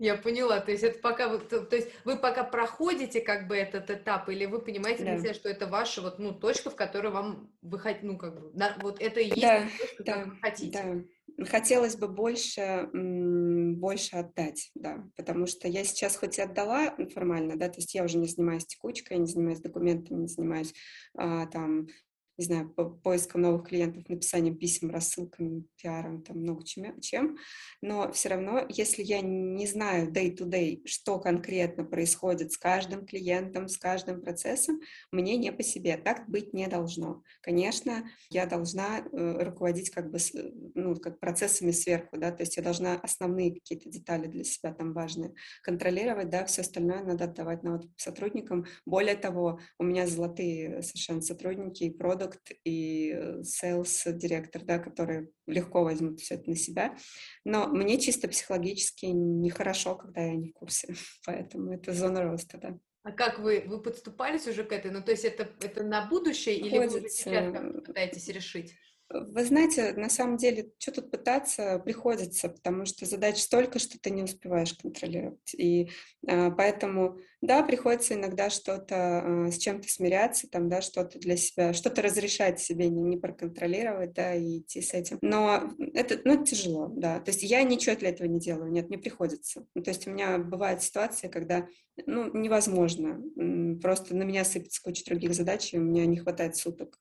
Я 0.00 0.16
поняла, 0.16 0.60
то 0.60 0.72
есть 0.72 0.82
это 0.82 0.98
пока 0.98 1.28
вы, 1.28 1.38
то, 1.38 1.64
то 1.64 1.76
есть 1.76 1.88
вы 2.04 2.18
пока 2.18 2.42
проходите 2.42 3.20
как 3.20 3.46
бы 3.46 3.56
этот 3.56 3.90
этап, 3.90 4.28
или 4.28 4.44
вы 4.44 4.60
понимаете 4.60 5.04
да. 5.04 5.18
себя, 5.18 5.34
что 5.34 5.48
это 5.48 5.68
ваша 5.68 6.02
вот 6.02 6.18
ну 6.18 6.32
точка, 6.32 6.70
в 6.70 6.74
которой 6.74 7.12
вам 7.12 7.52
вы 7.62 7.78
хотите, 7.78 8.06
ну 8.06 8.18
как 8.18 8.40
бы, 8.40 8.50
да, 8.54 8.76
вот 8.82 9.00
это 9.00 9.20
и 9.20 9.28
есть 9.28 9.40
да, 9.40 9.68
точка, 9.78 10.04
да, 10.04 10.24
вы 10.24 10.36
хотите. 10.40 10.82
Да 10.82 11.04
хотелось 11.46 11.96
бы 11.96 12.08
больше, 12.08 12.88
больше 13.74 14.16
отдать, 14.16 14.70
да, 14.74 15.04
потому 15.16 15.46
что 15.46 15.68
я 15.68 15.84
сейчас 15.84 16.16
хоть 16.16 16.38
и 16.38 16.42
отдала 16.42 16.94
формально, 17.12 17.56
да, 17.56 17.68
то 17.68 17.78
есть 17.78 17.94
я 17.94 18.04
уже 18.04 18.18
не 18.18 18.28
занимаюсь 18.28 18.66
текучкой, 18.66 19.18
не 19.18 19.26
занимаюсь 19.26 19.60
документами, 19.60 20.22
не 20.22 20.28
занимаюсь 20.28 20.74
а, 21.16 21.46
там 21.46 21.88
не 22.36 22.44
знаю, 22.44 22.68
по 22.70 22.84
поиском 22.84 23.42
новых 23.42 23.68
клиентов, 23.68 24.08
написанием 24.08 24.56
писем, 24.56 24.90
рассылками, 24.90 25.64
пиаром, 25.80 26.22
там 26.22 26.38
много 26.38 26.64
чем, 26.64 27.00
чем. 27.00 27.36
Но 27.80 28.10
все 28.12 28.30
равно, 28.30 28.66
если 28.68 29.02
я 29.02 29.20
не 29.20 29.66
знаю 29.66 30.10
day-to-day, 30.10 30.86
что 30.86 31.18
конкретно 31.18 31.84
происходит 31.84 32.52
с 32.52 32.58
каждым 32.58 33.06
клиентом, 33.06 33.68
с 33.68 33.78
каждым 33.78 34.20
процессом, 34.20 34.80
мне 35.12 35.36
не 35.36 35.52
по 35.52 35.62
себе. 35.62 35.96
Так 35.96 36.28
быть 36.28 36.52
не 36.52 36.66
должно. 36.66 37.22
Конечно, 37.40 38.04
я 38.30 38.46
должна 38.46 38.98
э, 38.98 39.44
руководить 39.44 39.90
как 39.90 40.10
бы 40.10 40.18
ну, 40.74 40.96
как 40.96 41.20
процессами 41.20 41.70
сверху, 41.70 42.18
да, 42.18 42.32
то 42.32 42.42
есть 42.42 42.56
я 42.56 42.62
должна 42.62 42.94
основные 42.96 43.54
какие-то 43.54 43.88
детали 43.90 44.26
для 44.26 44.44
себя 44.44 44.72
там 44.72 44.92
важные 44.92 45.34
контролировать, 45.62 46.30
да, 46.30 46.44
все 46.46 46.62
остальное 46.62 47.02
надо 47.04 47.24
отдавать 47.24 47.62
на 47.62 47.72
вот 47.76 47.86
сотрудникам. 47.96 48.66
Более 48.86 49.16
того, 49.16 49.60
у 49.78 49.84
меня 49.84 50.06
золотые 50.06 50.82
совершенно 50.82 51.20
сотрудники 51.20 51.84
и 51.84 51.90
продукты, 51.90 52.23
продукт 52.24 52.52
и 52.64 53.12
sales 53.42 54.12
директор, 54.12 54.62
да, 54.62 54.78
которые 54.78 55.28
легко 55.46 55.82
возьмут 55.84 56.20
все 56.20 56.34
это 56.34 56.50
на 56.50 56.56
себя. 56.56 56.96
Но 57.44 57.68
мне 57.68 57.98
чисто 57.98 58.28
психологически 58.28 59.06
нехорошо, 59.06 59.96
когда 59.96 60.22
я 60.22 60.34
не 60.34 60.48
в 60.48 60.52
курсе, 60.52 60.94
поэтому 61.26 61.72
это 61.72 61.92
зона 61.92 62.22
роста, 62.22 62.58
да. 62.58 62.78
А 63.02 63.12
как 63.12 63.38
вы, 63.38 63.64
вы 63.66 63.82
подступались 63.82 64.46
уже 64.46 64.64
к 64.64 64.72
этой? 64.72 64.90
Ну, 64.90 65.02
то 65.02 65.10
есть 65.10 65.26
это, 65.26 65.50
это 65.60 65.82
на 65.82 66.06
будущее 66.06 66.56
или 66.56 66.78
вы 66.78 66.86
уже 66.86 67.08
сейчас 67.08 67.54
пытаетесь 67.84 68.28
решить? 68.28 68.74
Вы 69.10 69.44
знаете, 69.44 69.92
на 69.92 70.08
самом 70.08 70.38
деле, 70.38 70.70
что 70.78 70.92
тут 70.92 71.10
пытаться, 71.10 71.78
приходится, 71.78 72.48
потому 72.48 72.86
что 72.86 73.04
задач 73.04 73.38
столько, 73.38 73.78
что 73.78 73.98
ты 74.00 74.10
не 74.10 74.22
успеваешь 74.22 74.72
контролировать. 74.74 75.54
И 75.54 75.90
э, 76.26 76.50
поэтому, 76.50 77.18
да, 77.42 77.62
приходится 77.62 78.14
иногда 78.14 78.48
что-то 78.48 79.22
э, 79.24 79.50
с 79.50 79.58
чем-то 79.58 79.88
смиряться, 79.88 80.48
там, 80.48 80.70
да, 80.70 80.80
что-то 80.80 81.18
для 81.18 81.36
себя, 81.36 81.74
что-то 81.74 82.00
разрешать 82.00 82.60
себе 82.60 82.88
не, 82.88 83.02
не 83.02 83.18
проконтролировать, 83.18 84.14
да, 84.14 84.34
и 84.34 84.60
идти 84.60 84.80
с 84.80 84.94
этим. 84.94 85.18
Но 85.20 85.70
это, 85.92 86.20
ну, 86.24 86.34
это 86.34 86.44
тяжело, 86.44 86.88
да. 86.88 87.20
То 87.20 87.30
есть 87.30 87.42
я 87.42 87.62
ничего 87.62 87.96
для 87.96 88.08
этого 88.08 88.26
не 88.26 88.40
делаю, 88.40 88.72
нет, 88.72 88.88
мне 88.88 88.98
приходится. 88.98 89.66
Ну, 89.74 89.82
то 89.82 89.90
есть 89.90 90.06
у 90.06 90.10
меня 90.10 90.38
бывает 90.38 90.82
ситуация, 90.82 91.28
когда, 91.28 91.68
ну, 92.06 92.32
невозможно, 92.32 93.22
просто 93.82 94.16
на 94.16 94.22
меня 94.22 94.44
сыпется 94.44 94.82
куча 94.82 95.04
других 95.04 95.34
задач, 95.34 95.74
и 95.74 95.78
у 95.78 95.82
меня 95.82 96.06
не 96.06 96.16
хватает 96.16 96.56
суток 96.56 96.98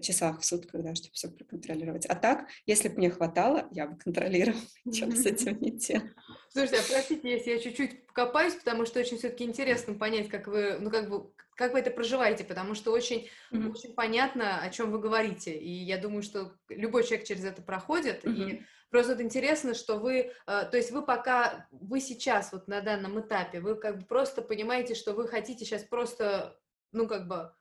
часах 0.00 0.40
в 0.40 0.44
сутках, 0.44 0.82
да, 0.82 0.94
чтобы 0.94 1.14
все 1.14 1.28
проконтролировать. 1.28 2.06
А 2.06 2.14
так, 2.14 2.46
если 2.66 2.88
бы 2.88 2.96
мне 2.96 3.10
хватало, 3.10 3.68
я 3.72 3.86
бы 3.86 3.98
контролировала, 3.98 4.60
ничего 4.84 5.10
с 5.10 5.26
этим 5.26 5.60
не 5.60 5.72
делала. 5.72 6.10
Слушайте, 6.50 6.78
а 6.78 6.92
простите, 6.92 7.30
если 7.30 7.50
я 7.50 7.58
чуть-чуть 7.58 8.06
покопаюсь, 8.06 8.54
потому 8.54 8.86
что 8.86 9.00
очень 9.00 9.18
все-таки 9.18 9.44
интересно 9.44 9.94
понять, 9.94 10.28
как 10.28 10.46
вы, 10.46 10.78
ну, 10.78 10.90
как 10.90 11.08
бы, 11.08 11.32
как 11.56 11.72
вы 11.72 11.80
это 11.80 11.90
проживаете, 11.90 12.44
потому 12.44 12.74
что 12.74 12.92
очень, 12.92 13.28
mm-hmm. 13.52 13.70
очень 13.70 13.94
понятно, 13.94 14.60
о 14.60 14.70
чем 14.70 14.90
вы 14.90 14.98
говорите, 14.98 15.52
и 15.52 15.70
я 15.70 15.98
думаю, 15.98 16.22
что 16.22 16.54
любой 16.68 17.04
человек 17.04 17.26
через 17.26 17.44
это 17.44 17.62
проходит, 17.62 18.24
mm-hmm. 18.24 18.50
и 18.50 18.62
Просто 18.90 19.12
вот 19.12 19.22
интересно, 19.22 19.74
что 19.74 19.98
вы, 19.98 20.16
э, 20.16 20.32
то 20.46 20.76
есть 20.76 20.90
вы 20.90 21.02
пока, 21.02 21.68
вы 21.70 22.00
сейчас 22.00 22.52
вот 22.52 22.66
на 22.66 22.80
данном 22.80 23.20
этапе, 23.20 23.60
вы 23.60 23.76
как 23.76 23.98
бы 23.98 24.04
просто 24.04 24.42
понимаете, 24.42 24.96
что 24.96 25.12
вы 25.12 25.28
хотите 25.28 25.64
сейчас 25.64 25.84
просто, 25.84 26.58
ну 26.90 27.06
как 27.06 27.28
бы 27.28 27.52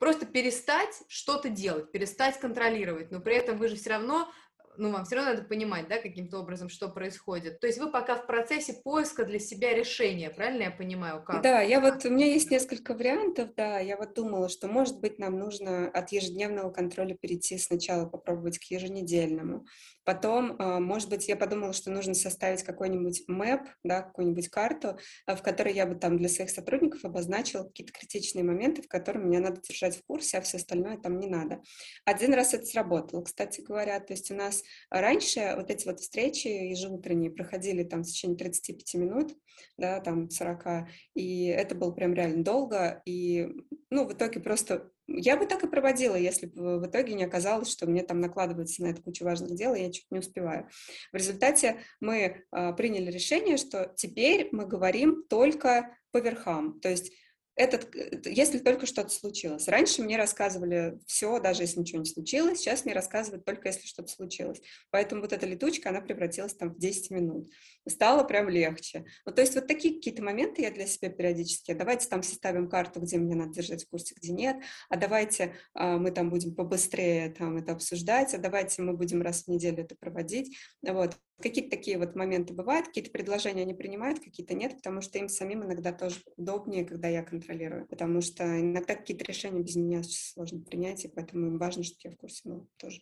просто 0.00 0.24
перестать 0.24 1.02
что-то 1.08 1.50
делать, 1.50 1.92
перестать 1.92 2.40
контролировать, 2.40 3.12
но 3.12 3.20
при 3.20 3.36
этом 3.36 3.58
вы 3.58 3.68
же 3.68 3.76
все 3.76 3.90
равно 3.90 4.32
ну, 4.76 4.90
вам 4.90 5.04
все 5.04 5.16
равно 5.16 5.32
надо 5.32 5.44
понимать, 5.44 5.88
да, 5.88 5.98
каким-то 6.00 6.38
образом, 6.38 6.68
что 6.68 6.88
происходит. 6.88 7.60
То 7.60 7.66
есть 7.66 7.78
вы 7.78 7.90
пока 7.90 8.16
в 8.16 8.26
процессе 8.26 8.74
поиска 8.74 9.24
для 9.24 9.38
себя 9.38 9.74
решения, 9.74 10.30
правильно 10.30 10.64
я 10.64 10.70
понимаю, 10.70 11.22
как? 11.22 11.42
Да, 11.42 11.60
я 11.60 11.80
вот, 11.80 12.04
у 12.04 12.10
меня 12.10 12.26
есть 12.26 12.50
несколько 12.50 12.94
вариантов, 12.94 13.50
да, 13.56 13.78
я 13.78 13.96
вот 13.96 14.14
думала, 14.14 14.48
что, 14.48 14.68
может 14.68 15.00
быть, 15.00 15.18
нам 15.18 15.38
нужно 15.38 15.88
от 15.88 16.12
ежедневного 16.12 16.70
контроля 16.70 17.14
перейти 17.14 17.58
сначала, 17.58 18.06
попробовать 18.06 18.58
к 18.58 18.64
еженедельному, 18.64 19.66
потом, 20.04 20.56
а, 20.58 20.80
может 20.80 21.08
быть, 21.10 21.28
я 21.28 21.36
подумала, 21.36 21.72
что 21.72 21.90
нужно 21.90 22.14
составить 22.14 22.62
какой-нибудь 22.62 23.24
мэп, 23.28 23.62
да, 23.84 24.02
какую-нибудь 24.02 24.48
карту, 24.48 24.98
а, 25.26 25.36
в 25.36 25.42
которой 25.42 25.74
я 25.74 25.86
бы 25.86 25.94
там 25.94 26.16
для 26.16 26.28
своих 26.28 26.50
сотрудников 26.50 27.04
обозначила 27.04 27.64
какие-то 27.64 27.92
критичные 27.92 28.44
моменты, 28.44 28.82
в 28.82 28.88
которых 28.88 29.24
меня 29.24 29.40
надо 29.40 29.60
держать 29.60 29.96
в 29.96 30.04
курсе, 30.06 30.38
а 30.38 30.40
все 30.40 30.56
остальное 30.56 30.96
там 30.96 31.18
не 31.18 31.28
надо. 31.28 31.62
Один 32.04 32.34
раз 32.34 32.54
это 32.54 32.66
сработало, 32.66 33.22
кстати 33.22 33.60
говоря, 33.60 34.00
то 34.00 34.12
есть 34.12 34.30
у 34.30 34.34
нас 34.34 34.59
раньше 34.90 35.54
вот 35.56 35.70
эти 35.70 35.86
вот 35.86 36.00
встречи 36.00 36.48
ежеутренние 36.48 37.30
проходили 37.30 37.84
там 37.84 38.02
в 38.02 38.06
течение 38.06 38.36
35 38.36 38.94
минут, 38.94 39.36
да, 39.76 40.00
там 40.00 40.30
40, 40.30 40.88
и 41.14 41.46
это 41.46 41.74
было 41.74 41.90
прям 41.90 42.14
реально 42.14 42.44
долго, 42.44 43.02
и, 43.04 43.48
ну, 43.90 44.06
в 44.06 44.12
итоге 44.12 44.40
просто 44.40 44.90
я 45.08 45.36
бы 45.36 45.46
так 45.46 45.64
и 45.64 45.68
проводила, 45.68 46.14
если 46.14 46.46
бы 46.46 46.78
в 46.78 46.86
итоге 46.86 47.14
не 47.14 47.24
оказалось, 47.24 47.70
что 47.70 47.86
мне 47.86 48.02
там 48.02 48.20
накладывается 48.20 48.82
на 48.82 48.88
это 48.88 49.02
куча 49.02 49.24
важных 49.24 49.54
дел, 49.56 49.74
и 49.74 49.80
я 49.80 49.90
чуть 49.90 50.06
не 50.10 50.20
успеваю. 50.20 50.68
В 51.12 51.16
результате 51.16 51.80
мы 52.00 52.44
э, 52.52 52.72
приняли 52.74 53.10
решение, 53.10 53.56
что 53.56 53.92
теперь 53.96 54.48
мы 54.52 54.66
говорим 54.66 55.24
только 55.28 55.96
по 56.12 56.18
верхам, 56.18 56.80
то 56.80 56.88
есть 56.88 57.12
этот, 57.56 57.94
э, 57.94 58.20
если 58.24 58.58
только 58.58 58.86
что-то 58.86 59.10
случилось. 59.10 59.68
Раньше 59.68 60.02
мне 60.02 60.16
рассказывали 60.16 60.98
все, 61.06 61.38
даже 61.40 61.62
если 61.62 61.80
ничего 61.80 62.00
не 62.00 62.06
случилось, 62.06 62.58
сейчас 62.58 62.84
мне 62.84 62.94
рассказывают 62.94 63.44
только 63.44 63.68
если 63.68 63.86
что-то 63.86 64.08
случилось. 64.08 64.60
Поэтому 64.90 65.22
вот 65.22 65.32
эта 65.32 65.46
летучка, 65.46 65.90
она 65.90 66.00
превратилась 66.00 66.54
там 66.54 66.74
в 66.74 66.78
10 66.78 67.10
минут. 67.10 67.50
Стало 67.88 68.24
прям 68.24 68.48
легче. 68.48 69.04
Ну, 69.26 69.32
то 69.32 69.40
есть 69.40 69.54
вот 69.54 69.66
такие 69.66 69.94
какие-то 69.94 70.22
моменты 70.22 70.62
я 70.62 70.70
для 70.70 70.86
себя 70.86 71.10
периодически, 71.10 71.72
давайте 71.72 72.08
там 72.08 72.22
составим 72.22 72.68
карту, 72.68 73.00
где 73.00 73.18
мне 73.18 73.34
надо 73.34 73.52
держать 73.52 73.84
в 73.84 73.88
курсе, 73.88 74.14
где 74.16 74.32
нет, 74.32 74.56
а 74.88 74.96
давайте 74.96 75.54
а, 75.74 75.98
мы 75.98 76.10
там 76.10 76.30
будем 76.30 76.54
побыстрее 76.54 77.30
там 77.30 77.56
это 77.56 77.72
обсуждать, 77.72 78.34
а 78.34 78.38
давайте 78.38 78.82
мы 78.82 78.94
будем 78.94 79.22
раз 79.22 79.44
в 79.44 79.48
неделю 79.48 79.82
это 79.84 79.96
проводить. 79.96 80.56
Вот. 80.82 81.16
Какие-то 81.42 81.70
такие 81.70 81.98
вот 81.98 82.14
моменты 82.16 82.52
бывают, 82.54 82.86
какие-то 82.88 83.10
предложения 83.10 83.62
они 83.62 83.74
принимают, 83.74 84.20
какие-то 84.20 84.54
нет, 84.54 84.76
потому 84.76 85.00
что 85.00 85.18
им 85.18 85.28
самим 85.28 85.64
иногда 85.64 85.92
тоже 85.92 86.20
удобнее, 86.36 86.84
когда 86.84 87.08
я 87.08 87.22
контролирую, 87.22 87.86
потому 87.86 88.20
что 88.20 88.44
иногда 88.44 88.94
какие-то 88.94 89.24
решения 89.24 89.60
без 89.62 89.76
меня 89.76 90.02
сложно 90.02 90.60
принять, 90.62 91.04
и 91.04 91.08
поэтому 91.08 91.46
им 91.46 91.58
важно, 91.58 91.82
чтобы 91.82 92.00
я 92.04 92.10
в 92.10 92.16
курсе 92.16 92.40
была 92.44 92.66
тоже. 92.76 93.00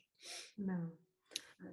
Да. 0.56 0.90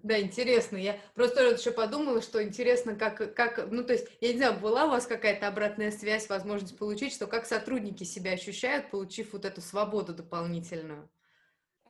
Да, 0.03 0.19
интересно. 0.21 0.77
Я 0.77 0.99
просто 1.15 1.43
еще 1.43 1.71
подумала, 1.71 2.21
что 2.21 2.43
интересно, 2.43 2.95
как, 2.95 3.35
как, 3.35 3.71
ну, 3.71 3.83
то 3.83 3.93
есть, 3.93 4.07
я 4.21 4.31
не 4.33 4.37
знаю, 4.39 4.59
была 4.59 4.85
у 4.85 4.89
вас 4.91 5.07
какая-то 5.07 5.47
обратная 5.47 5.91
связь, 5.91 6.29
возможность 6.29 6.77
получить, 6.77 7.13
что 7.13 7.27
как 7.27 7.45
сотрудники 7.45 8.03
себя 8.03 8.31
ощущают, 8.33 8.91
получив 8.91 9.33
вот 9.33 9.45
эту 9.45 9.61
свободу 9.61 10.13
дополнительную? 10.15 11.09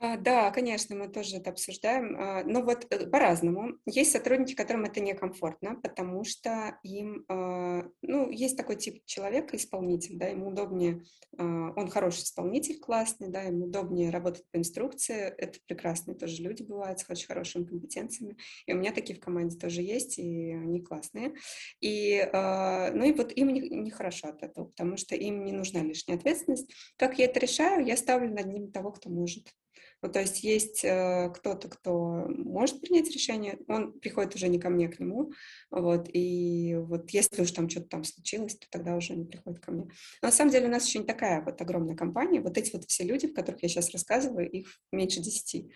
А, 0.02 0.18
да, 0.18 0.52
конечно, 0.52 0.94
мы 0.94 1.08
тоже 1.08 1.38
это 1.38 1.52
обсуждаем. 1.52 2.20
А, 2.20 2.44
но 2.44 2.62
вот 2.62 2.86
э, 2.90 3.08
по-разному. 3.08 3.78
Есть 3.86 4.12
сотрудники, 4.12 4.54
которым 4.54 4.84
это 4.84 5.00
некомфортно, 5.00 5.76
потому 5.76 6.26
что 6.26 6.78
им, 6.84 7.24
а, 7.30 7.86
ну, 8.02 8.30
есть 8.30 8.58
такой 8.58 8.76
тип 8.76 9.06
человека, 9.06 9.56
исполнитель, 9.56 10.18
да, 10.18 10.28
ему 10.28 10.50
удобнее, 10.50 11.02
он 11.38 11.90
хороший 11.90 12.24
исполнитель, 12.24 12.80
классный, 12.80 13.30
да, 13.30 13.42
ему 13.42 13.66
удобнее 13.66 14.10
работать 14.10 14.46
по 14.52 14.58
инструкции. 14.58 15.34
Это 15.38 15.60
прекрасные 15.68 16.16
тоже 16.16 16.42
люди 16.42 16.64
бывают 16.64 17.00
с 17.00 17.10
очень 17.10 17.28
хорошими 17.28 17.66
компетенциями. 17.66 18.38
И 18.66 18.74
у 18.74 18.78
меня 18.78 18.94
такие 18.94 19.18
в 19.18 19.22
команде 19.22 19.58
тоже 19.58 19.82
есть, 19.82 20.18
и 20.18 20.54
они 20.54 20.82
классные. 20.82 21.34
И, 21.82 22.26
ну 22.32 23.04
и 23.04 23.12
вот 23.12 23.34
им 23.34 23.50
нехорошо 23.50 24.28
не 24.28 24.34
от 24.34 24.44
этого, 24.44 24.66
потому 24.66 24.96
что 24.96 25.16
им 25.16 25.44
не 25.44 25.52
нужна 25.52 25.82
лишняя 25.82 26.16
ответственность. 26.18 26.72
Как 26.96 27.20
я 27.20 27.26
это 27.26 27.42
решаю? 27.42 27.86
Я 27.86 27.98
ставлю 27.98 28.34
над 28.34 28.46
ним 28.46 28.72
того, 28.72 28.92
кто 28.94 29.10
может. 29.10 29.50
Ну, 30.06 30.12
то 30.12 30.20
есть 30.20 30.44
есть 30.44 30.86
э, 30.86 31.32
кто-то, 31.36 31.68
кто 31.68 32.28
может 32.28 32.80
принять 32.80 33.10
решение, 33.10 33.58
он 33.68 33.92
приходит 33.92 34.36
уже 34.36 34.50
не 34.50 34.60
ко 34.60 34.70
мне, 34.70 34.86
а 34.86 34.92
к 34.92 35.00
нему, 35.00 35.32
вот, 35.72 36.08
и 36.14 36.76
вот 36.78 37.10
если 37.10 37.42
уж 37.42 37.50
там 37.50 37.68
что-то 37.68 37.88
там 37.88 38.04
случилось, 38.04 38.56
то 38.56 38.68
тогда 38.70 38.96
уже 38.96 39.16
не 39.16 39.26
приходит 39.26 39.62
ко 39.62 39.72
мне. 39.72 39.86
Но 40.22 40.28
на 40.28 40.32
самом 40.32 40.52
деле 40.52 40.68
у 40.68 40.70
нас 40.70 40.86
еще 40.86 41.00
не 41.00 41.06
такая 41.06 41.44
вот 41.44 41.60
огромная 41.60 41.96
компания, 41.96 42.40
вот 42.40 42.56
эти 42.56 42.72
вот 42.72 42.86
все 42.86 43.04
люди, 43.04 43.26
в 43.26 43.34
которых 43.34 43.64
я 43.64 43.70
сейчас 43.70 43.90
рассказываю, 43.94 44.48
их 44.48 44.80
меньше 44.92 45.22
десяти. 45.22 45.72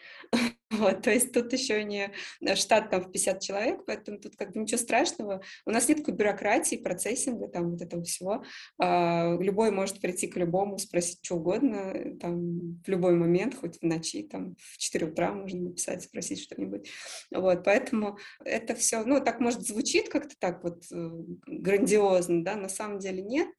Вот, 0.72 1.01
то 1.01 1.11
есть 1.11 1.32
тут 1.32 1.51
еще 1.51 1.84
не 1.84 2.11
э, 2.41 2.55
штат 2.55 2.91
там 2.91 3.01
в 3.01 3.11
50 3.11 3.41
человек, 3.41 3.86
поэтому 3.88 4.20
тут 4.20 4.36
как 4.36 4.53
бы 4.53 4.59
ничего 4.59 4.78
страшного. 4.78 5.41
У 5.65 5.72
нас 5.72 5.89
нет 5.89 5.99
такой 5.99 6.13
бюрократии, 6.13 6.76
процессинга, 6.76 7.47
там 7.47 7.72
вот 7.72 7.82
этого 7.82 8.03
всего. 8.03 8.43
А, 8.78 9.36
любой 9.39 9.72
может 9.72 9.99
прийти 9.99 10.28
к 10.28 10.38
любому, 10.38 10.78
спросить 10.78 11.20
что 11.24 11.38
угодно, 11.38 11.91
э, 11.93 12.15
там 12.17 12.82
в 12.84 12.88
любой 12.88 13.15
момент, 13.15 13.55
хоть 13.55 13.80
в 13.80 13.84
ночи, 13.84 14.22
там 14.24 14.55
в 14.59 14.78
4 14.78 15.07
утра 15.07 15.34
можно 15.34 15.59
написать, 15.59 16.03
спросить 16.03 16.41
что-нибудь. 16.41 16.88
Вот, 17.32 17.63
поэтому 17.63 18.20
это 18.45 18.76
все, 18.76 19.03
ну, 19.03 19.20
так 19.22 19.39
может 19.39 19.61
звучит 19.61 20.09
как-то 20.09 20.36
так 20.38 20.63
вот 20.63 20.84
э, 20.91 21.09
грандиозно, 21.47 22.43
да, 22.43 22.55
на 22.55 22.70
самом 22.70 22.99
деле 22.99 23.24
нет. 23.24 23.49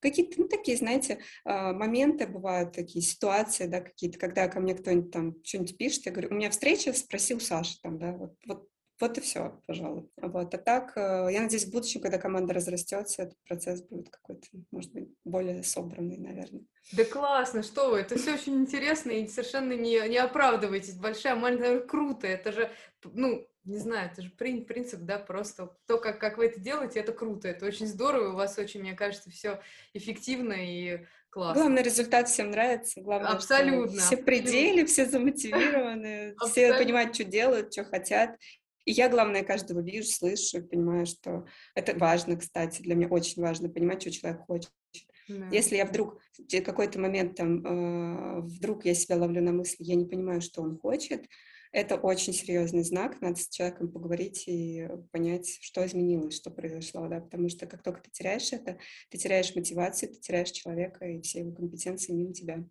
Какие-то, 0.00 0.40
ну, 0.40 0.48
такие, 0.48 0.76
знаете, 0.76 1.18
моменты 1.44 2.26
бывают, 2.26 2.72
такие 2.72 3.04
ситуации, 3.04 3.66
да, 3.66 3.80
какие-то, 3.80 4.18
когда 4.18 4.46
ко 4.48 4.60
мне 4.60 4.74
кто-нибудь 4.74 5.10
там 5.10 5.34
что-нибудь 5.42 5.76
пишет, 5.76 6.06
я 6.06 6.12
говорю, 6.12 6.27
у 6.30 6.34
меня 6.34 6.50
встреча, 6.50 6.92
спросил 6.92 7.40
Саша 7.40 7.76
там, 7.82 7.98
да, 7.98 8.12
вот, 8.12 8.34
вот, 8.46 8.68
вот 9.00 9.18
и 9.18 9.20
все, 9.20 9.60
пожалуй. 9.66 10.10
Вот, 10.16 10.54
а 10.54 10.58
так, 10.58 10.96
э, 10.96 11.28
я 11.30 11.42
надеюсь, 11.42 11.66
в 11.66 11.70
будущем, 11.70 12.00
когда 12.00 12.18
команда 12.18 12.54
разрастется, 12.54 13.22
этот 13.22 13.38
процесс 13.46 13.82
будет 13.82 14.10
какой-то, 14.10 14.46
может 14.70 14.92
быть, 14.92 15.08
более 15.24 15.62
собранный, 15.62 16.18
наверное. 16.18 16.62
Да 16.92 17.04
классно, 17.04 17.62
что 17.62 17.90
вы, 17.90 17.98
это 17.98 18.16
все 18.16 18.34
очень 18.34 18.54
интересно 18.54 19.10
и 19.10 19.26
совершенно 19.28 19.74
не, 19.74 20.08
не 20.08 20.18
оправдываетесь. 20.18 20.94
Большая, 20.94 21.34
маленькая, 21.34 21.80
круто, 21.80 22.26
это 22.26 22.52
же, 22.52 22.70
ну, 23.04 23.46
не 23.68 23.78
знаю, 23.78 24.10
это 24.10 24.22
же 24.22 24.30
принцип, 24.30 25.00
да, 25.00 25.18
просто 25.18 25.76
то, 25.86 25.98
как, 25.98 26.18
как 26.18 26.38
вы 26.38 26.46
это 26.46 26.58
делаете, 26.58 27.00
это 27.00 27.12
круто, 27.12 27.48
это 27.48 27.66
очень 27.66 27.86
здорово, 27.86 28.32
у 28.32 28.36
вас 28.36 28.58
очень, 28.58 28.80
мне 28.80 28.94
кажется, 28.94 29.30
все 29.30 29.60
эффективно 29.92 30.54
и 30.54 31.06
классно. 31.30 31.62
Главный 31.62 31.82
результат 31.82 32.28
всем 32.28 32.50
нравится, 32.50 33.00
главное, 33.00 33.30
абсолютно, 33.30 34.00
все 34.00 34.16
пределы, 34.16 34.84
все 34.86 35.06
замотивированы, 35.06 36.34
все 36.48 36.74
понимают, 36.74 37.14
что 37.14 37.24
делают, 37.24 37.72
что 37.72 37.84
хотят. 37.84 38.36
И 38.84 38.92
я, 38.92 39.10
главное, 39.10 39.44
каждого 39.44 39.80
вижу, 39.80 40.08
слышу, 40.08 40.62
понимаю, 40.62 41.04
что 41.04 41.44
это 41.74 41.94
важно, 41.98 42.36
кстати, 42.36 42.80
для 42.80 42.94
меня 42.94 43.08
очень 43.08 43.42
важно 43.42 43.68
понимать, 43.68 44.00
что 44.00 44.10
человек 44.10 44.40
хочет. 44.46 44.70
Да. 45.28 45.48
Если 45.52 45.76
я 45.76 45.84
вдруг 45.84 46.18
в 46.38 46.60
какой-то 46.62 46.98
момент 46.98 47.36
там, 47.36 47.64
э, 47.66 48.40
вдруг 48.40 48.86
я 48.86 48.94
себя 48.94 49.16
ловлю 49.16 49.42
на 49.42 49.52
мысли, 49.52 49.84
я 49.84 49.94
не 49.94 50.06
понимаю, 50.06 50.40
что 50.40 50.62
он 50.62 50.78
хочет, 50.78 51.26
это 51.72 51.96
очень 51.96 52.32
серьезный 52.32 52.82
знак, 52.82 53.20
надо 53.20 53.36
с 53.36 53.48
человеком 53.48 53.90
поговорить 53.90 54.44
и 54.46 54.88
понять, 55.12 55.58
что 55.60 55.84
изменилось, 55.86 56.36
что 56.36 56.50
произошло, 56.50 57.08
да, 57.08 57.20
потому 57.20 57.48
что 57.48 57.66
как 57.66 57.82
только 57.82 58.02
ты 58.02 58.10
теряешь 58.10 58.52
это, 58.52 58.78
ты 59.10 59.18
теряешь 59.18 59.54
мотивацию, 59.54 60.10
ты 60.10 60.20
теряешь 60.20 60.50
человека 60.50 61.06
и 61.06 61.20
все 61.20 61.40
его 61.40 61.52
компетенции 61.52 62.12
мимо 62.12 62.32
тебя. 62.32 62.64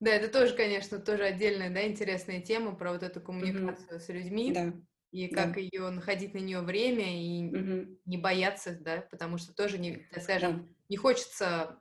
Да, 0.00 0.10
это 0.10 0.28
тоже, 0.28 0.54
конечно, 0.54 0.98
тоже 0.98 1.24
отдельная, 1.24 1.70
да, 1.70 1.86
интересная 1.86 2.40
тема 2.40 2.74
про 2.74 2.92
вот 2.92 3.02
эту 3.02 3.20
коммуникацию 3.20 3.98
mm-hmm. 3.98 4.00
с 4.00 4.08
людьми. 4.08 4.52
Да. 4.52 4.72
И 5.12 5.26
как 5.26 5.54
да. 5.54 5.60
ее 5.60 5.90
находить 5.90 6.34
на 6.34 6.38
нее 6.38 6.60
время 6.60 7.20
и 7.20 7.42
mm-hmm. 7.42 7.98
не 8.06 8.16
бояться, 8.16 8.78
да, 8.80 9.04
потому 9.10 9.38
что 9.38 9.52
тоже, 9.52 9.78
не, 9.78 10.06
так 10.12 10.22
скажем, 10.22 10.58
да. 10.62 10.68
не 10.88 10.96
хочется 10.96 11.80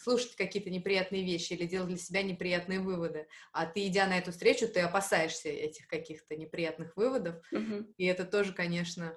слушать 0.00 0.36
какие-то 0.36 0.70
неприятные 0.70 1.24
вещи 1.24 1.52
или 1.52 1.66
делать 1.66 1.88
для 1.88 1.98
себя 1.98 2.22
неприятные 2.22 2.80
выводы. 2.80 3.26
А 3.52 3.66
ты, 3.66 3.86
идя 3.86 4.06
на 4.06 4.18
эту 4.18 4.32
встречу, 4.32 4.68
ты 4.68 4.80
опасаешься 4.80 5.48
этих 5.48 5.86
каких-то 5.88 6.36
неприятных 6.36 6.96
выводов. 6.96 7.36
Угу. 7.52 7.92
И 7.96 8.06
это 8.06 8.24
тоже, 8.24 8.52
конечно, 8.52 9.16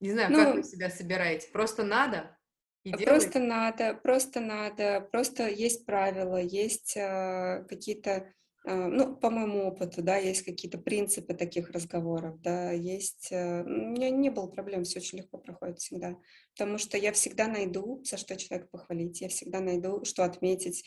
не 0.00 0.12
знаю, 0.12 0.30
ну, 0.30 0.38
как 0.38 0.54
вы 0.56 0.62
себя 0.62 0.90
собираете. 0.90 1.48
Просто 1.52 1.82
надо. 1.82 2.36
И 2.82 2.92
просто 2.92 3.34
делать. 3.34 3.48
надо, 3.48 3.94
просто 3.94 4.40
надо, 4.40 5.00
просто 5.12 5.48
есть 5.48 5.84
правила, 5.84 6.40
есть 6.40 6.96
э, 6.96 7.64
какие-то 7.68 8.32
ну, 8.64 9.16
по 9.16 9.30
моему 9.30 9.64
опыту, 9.68 10.02
да, 10.02 10.16
есть 10.16 10.42
какие-то 10.42 10.76
принципы 10.76 11.32
таких 11.34 11.70
разговоров, 11.70 12.40
да, 12.42 12.72
есть... 12.72 13.28
Э, 13.30 13.62
у 13.62 13.66
меня 13.66 14.10
не 14.10 14.28
было 14.30 14.48
проблем, 14.48 14.84
все 14.84 14.98
очень 14.98 15.18
легко 15.18 15.38
проходит 15.38 15.78
всегда, 15.78 16.16
потому 16.54 16.76
что 16.76 16.98
я 16.98 17.12
всегда 17.12 17.48
найду, 17.48 18.02
за 18.04 18.18
что 18.18 18.36
человека 18.36 18.68
похвалить, 18.70 19.22
я 19.22 19.28
всегда 19.30 19.60
найду, 19.60 20.04
что 20.04 20.24
отметить, 20.24 20.84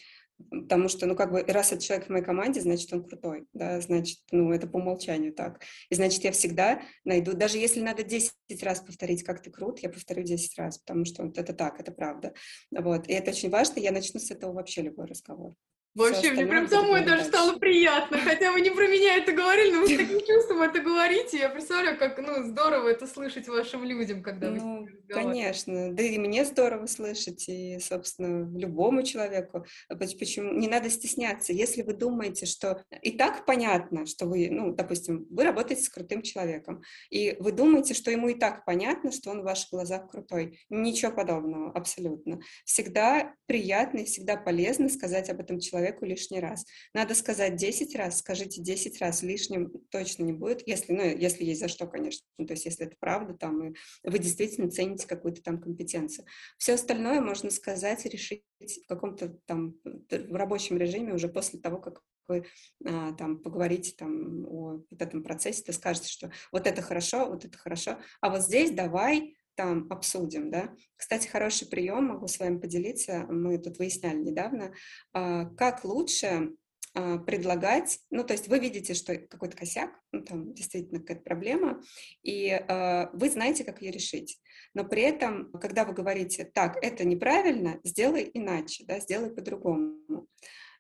потому 0.50 0.88
что, 0.88 1.08
ну, 1.08 1.16
как 1.16 1.32
бы, 1.32 1.44
раз 1.44 1.72
этот 1.72 1.84
человек 1.84 2.08
в 2.08 2.10
моей 2.12 2.24
команде, 2.24 2.62
значит, 2.62 2.94
он 2.94 3.04
крутой, 3.04 3.48
да, 3.54 3.82
значит, 3.82 4.20
ну, 4.32 4.52
это 4.52 4.68
по 4.68 4.78
умолчанию 4.78 5.34
так. 5.34 5.62
И 5.90 5.96
значит, 5.96 6.24
я 6.24 6.32
всегда 6.32 6.82
найду, 7.04 7.34
даже 7.34 7.58
если 7.58 7.82
надо 7.82 8.04
10 8.04 8.34
раз 8.62 8.82
повторить, 8.82 9.24
как 9.24 9.42
ты 9.42 9.50
крут, 9.50 9.80
я 9.80 9.90
повторю 9.90 10.24
10 10.24 10.58
раз, 10.60 10.78
потому 10.78 11.06
что 11.06 11.24
вот 11.24 11.40
это 11.40 11.54
так, 11.54 11.80
это 11.80 11.92
правда. 11.92 12.34
Вот, 12.72 13.08
и 13.08 13.14
это 13.14 13.32
очень 13.32 13.50
важно, 13.50 13.80
я 13.80 13.92
начну 13.92 14.20
с 14.20 14.30
этого 14.30 14.54
вообще 14.54 14.82
любой 14.82 15.08
разговор. 15.08 15.56
Вообще, 15.96 16.32
мне 16.32 16.48
прям 16.48 16.68
самой 16.68 17.06
даже 17.06 17.24
стало 17.26 17.60
приятно, 17.60 18.18
хотя 18.18 18.52
вы 18.52 18.62
не 18.62 18.72
про 18.72 18.88
меня 18.88 19.18
это 19.18 19.32
говорили, 19.32 19.74
но 19.74 19.82
вы 19.82 19.88
с 19.88 19.98
таким 19.98 20.20
чувством 20.26 20.64
это 20.64 20.80
говорите, 20.80 21.38
я 21.38 21.50
представляю, 21.50 21.98
как, 21.98 22.18
ну, 22.18 22.44
здорово 22.44 22.90
это 22.90 23.06
слышать 23.06 23.48
вашим 23.48 23.84
людям, 23.84 24.24
когда 24.24 24.50
ну, 24.50 24.82
вы 24.82 24.92
конечно, 25.10 25.94
да 25.94 26.04
и 26.04 26.18
мне 26.18 26.46
здорово 26.46 26.86
слышать, 26.86 27.48
и, 27.48 27.80
собственно, 27.80 28.50
любому 28.58 29.04
человеку, 29.04 29.66
почему, 29.90 30.54
не 30.54 30.68
надо 30.68 30.90
стесняться, 30.90 31.54
если 31.54 31.82
вы 31.82 31.94
думаете, 31.94 32.46
что 32.46 32.84
и 33.02 33.12
так 33.12 33.46
понятно, 33.46 34.06
что 34.06 34.26
вы, 34.26 34.50
ну, 34.50 34.74
допустим, 34.74 35.28
вы 35.30 35.44
работаете 35.44 35.84
с 35.84 35.90
крутым 35.90 36.22
человеком, 36.22 36.82
и 37.10 37.36
вы 37.40 37.52
думаете, 37.52 37.94
что 37.94 38.12
ему 38.12 38.30
и 38.30 38.36
так 38.36 38.66
понятно, 38.66 39.12
что 39.12 39.32
он 39.32 39.42
в 39.42 39.46
ваших 39.46 39.70
глазах 39.72 40.10
крутой, 40.10 40.60
ничего 40.70 41.12
подобного, 41.12 41.72
абсолютно. 41.72 42.40
Всегда 42.66 43.34
приятно 43.46 44.00
и 44.00 44.06
всегда 44.06 44.38
полезно 44.38 44.90
сказать 44.90 45.30
об 45.30 45.40
этом 45.40 45.60
человеку 45.60 46.06
лишний 46.06 46.40
раз. 46.40 46.66
Надо 46.94 47.16
сказать 47.16 47.56
10 47.56 47.96
раз, 47.96 48.20
скажите 48.20 48.62
10 48.62 49.00
раз, 49.00 49.24
лишним 49.24 49.72
точно 49.90 50.24
не 50.24 50.34
будет, 50.34 50.68
если, 50.68 50.94
ну, 50.94 51.04
если 51.04 51.44
есть 51.44 51.60
за 51.60 51.68
что, 51.68 51.88
конечно, 51.88 52.26
ну, 52.38 52.46
то 52.46 52.54
есть 52.54 52.66
если 52.66 52.88
это 52.88 52.96
правда, 53.00 53.34
там, 53.34 53.70
и 53.70 53.76
вы 54.04 54.20
действительно 54.20 54.70
цените 54.70 54.93
какую-то 55.02 55.42
там 55.42 55.60
компетенцию. 55.60 56.26
Все 56.58 56.74
остальное 56.74 57.22
можно 57.22 57.50
сказать 57.50 58.06
решить 58.06 58.44
в 58.60 58.88
каком-то 58.88 59.38
там 59.46 59.76
в 59.84 60.36
рабочем 60.36 60.78
режиме 60.78 61.14
уже 61.14 61.28
после 61.28 61.60
того, 61.60 61.80
как 61.80 62.02
вы 62.28 62.46
а, 62.86 63.14
там 63.14 63.40
поговорите 63.40 63.94
там 63.98 64.46
о 64.46 64.84
вот 64.90 65.02
этом 65.02 65.24
процессе, 65.24 65.64
ты 65.64 65.74
скажете, 65.74 66.10
что 66.10 66.32
вот 66.52 66.68
это 66.68 66.82
хорошо, 66.82 67.28
вот 67.28 67.46
это 67.46 67.58
хорошо, 67.58 68.00
а 68.22 68.30
вот 68.30 68.42
здесь 68.42 68.72
давай 68.72 69.36
там 69.56 69.88
обсудим, 69.92 70.50
да. 70.50 70.74
Кстати, 70.96 71.28
хороший 71.28 71.68
прием, 71.68 72.06
могу 72.06 72.28
с 72.28 72.40
вами 72.40 72.60
поделиться, 72.60 73.26
мы 73.30 73.58
тут 73.58 73.78
выясняли 73.78 74.18
недавно, 74.18 74.74
а, 75.14 75.46
как 75.56 75.84
лучше 75.84 76.56
предлагать, 76.94 78.00
ну, 78.12 78.24
то 78.24 78.34
есть 78.34 78.48
вы 78.48 78.60
видите, 78.60 78.94
что 78.94 79.18
какой-то 79.18 79.58
косяк, 79.58 79.90
ну, 80.12 80.24
там 80.24 80.54
действительно 80.54 81.00
какая-то 81.00 81.24
проблема, 81.24 81.82
и 82.22 82.50
э, 82.50 83.08
вы 83.14 83.30
знаете, 83.30 83.64
как 83.64 83.82
ее 83.82 83.92
решить. 83.92 84.40
Но 84.74 84.84
при 84.84 85.02
этом, 85.02 85.52
когда 85.54 85.86
вы 85.86 85.94
говорите, 85.94 86.46
так, 86.46 86.78
это 86.84 87.04
неправильно, 87.04 87.80
сделай 87.84 88.30
иначе, 88.34 88.86
да, 88.86 89.00
сделай 89.00 89.32
по-другому, 89.32 90.28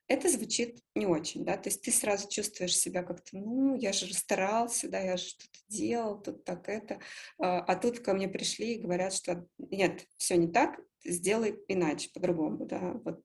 это 0.07 0.29
звучит 0.29 0.79
не 0.95 1.05
очень, 1.05 1.45
да, 1.45 1.57
то 1.57 1.69
есть 1.69 1.81
ты 1.81 1.91
сразу 1.91 2.29
чувствуешь 2.29 2.77
себя 2.77 3.03
как-то, 3.03 3.37
ну, 3.37 3.75
я 3.75 3.93
же 3.93 4.13
старался, 4.13 4.89
да, 4.89 4.99
я 4.99 5.17
же 5.17 5.25
что-то 5.25 5.59
делал, 5.69 6.21
тут 6.21 6.43
так 6.43 6.67
это, 6.67 6.99
а, 7.39 7.59
а 7.59 7.75
тут 7.75 7.99
ко 7.99 8.13
мне 8.13 8.27
пришли 8.27 8.75
и 8.75 8.81
говорят, 8.81 9.13
что 9.13 9.47
нет, 9.57 10.05
все 10.17 10.35
не 10.35 10.47
так, 10.47 10.79
сделай 11.05 11.57
иначе, 11.67 12.09
по-другому, 12.13 12.65
да, 12.65 12.99
вот. 13.03 13.23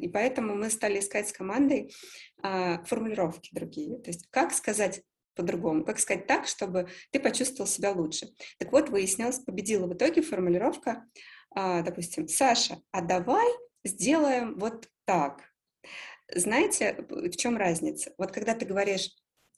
И 0.00 0.08
поэтому 0.08 0.54
мы 0.54 0.70
стали 0.70 0.98
искать 0.98 1.28
с 1.28 1.32
командой 1.32 1.92
а, 2.42 2.82
формулировки 2.84 3.50
другие, 3.52 3.98
то 3.98 4.10
есть 4.10 4.26
как 4.30 4.52
сказать 4.52 5.02
по-другому, 5.34 5.84
как 5.84 5.98
сказать 5.98 6.26
так, 6.26 6.46
чтобы 6.46 6.88
ты 7.10 7.20
почувствовал 7.20 7.66
себя 7.66 7.92
лучше. 7.92 8.28
Так 8.58 8.72
вот, 8.72 8.88
выяснилось, 8.88 9.38
победила 9.38 9.86
в 9.86 9.94
итоге 9.94 10.22
формулировка, 10.22 11.06
а, 11.54 11.82
допустим, 11.82 12.28
Саша, 12.28 12.80
а 12.90 13.00
давай 13.00 13.48
сделаем 13.84 14.58
вот 14.58 14.88
так, 15.04 15.42
знаете, 16.34 17.06
в 17.08 17.36
чем 17.36 17.56
разница? 17.56 18.12
Вот 18.18 18.32
когда 18.32 18.54
ты 18.54 18.64
говоришь, 18.64 19.10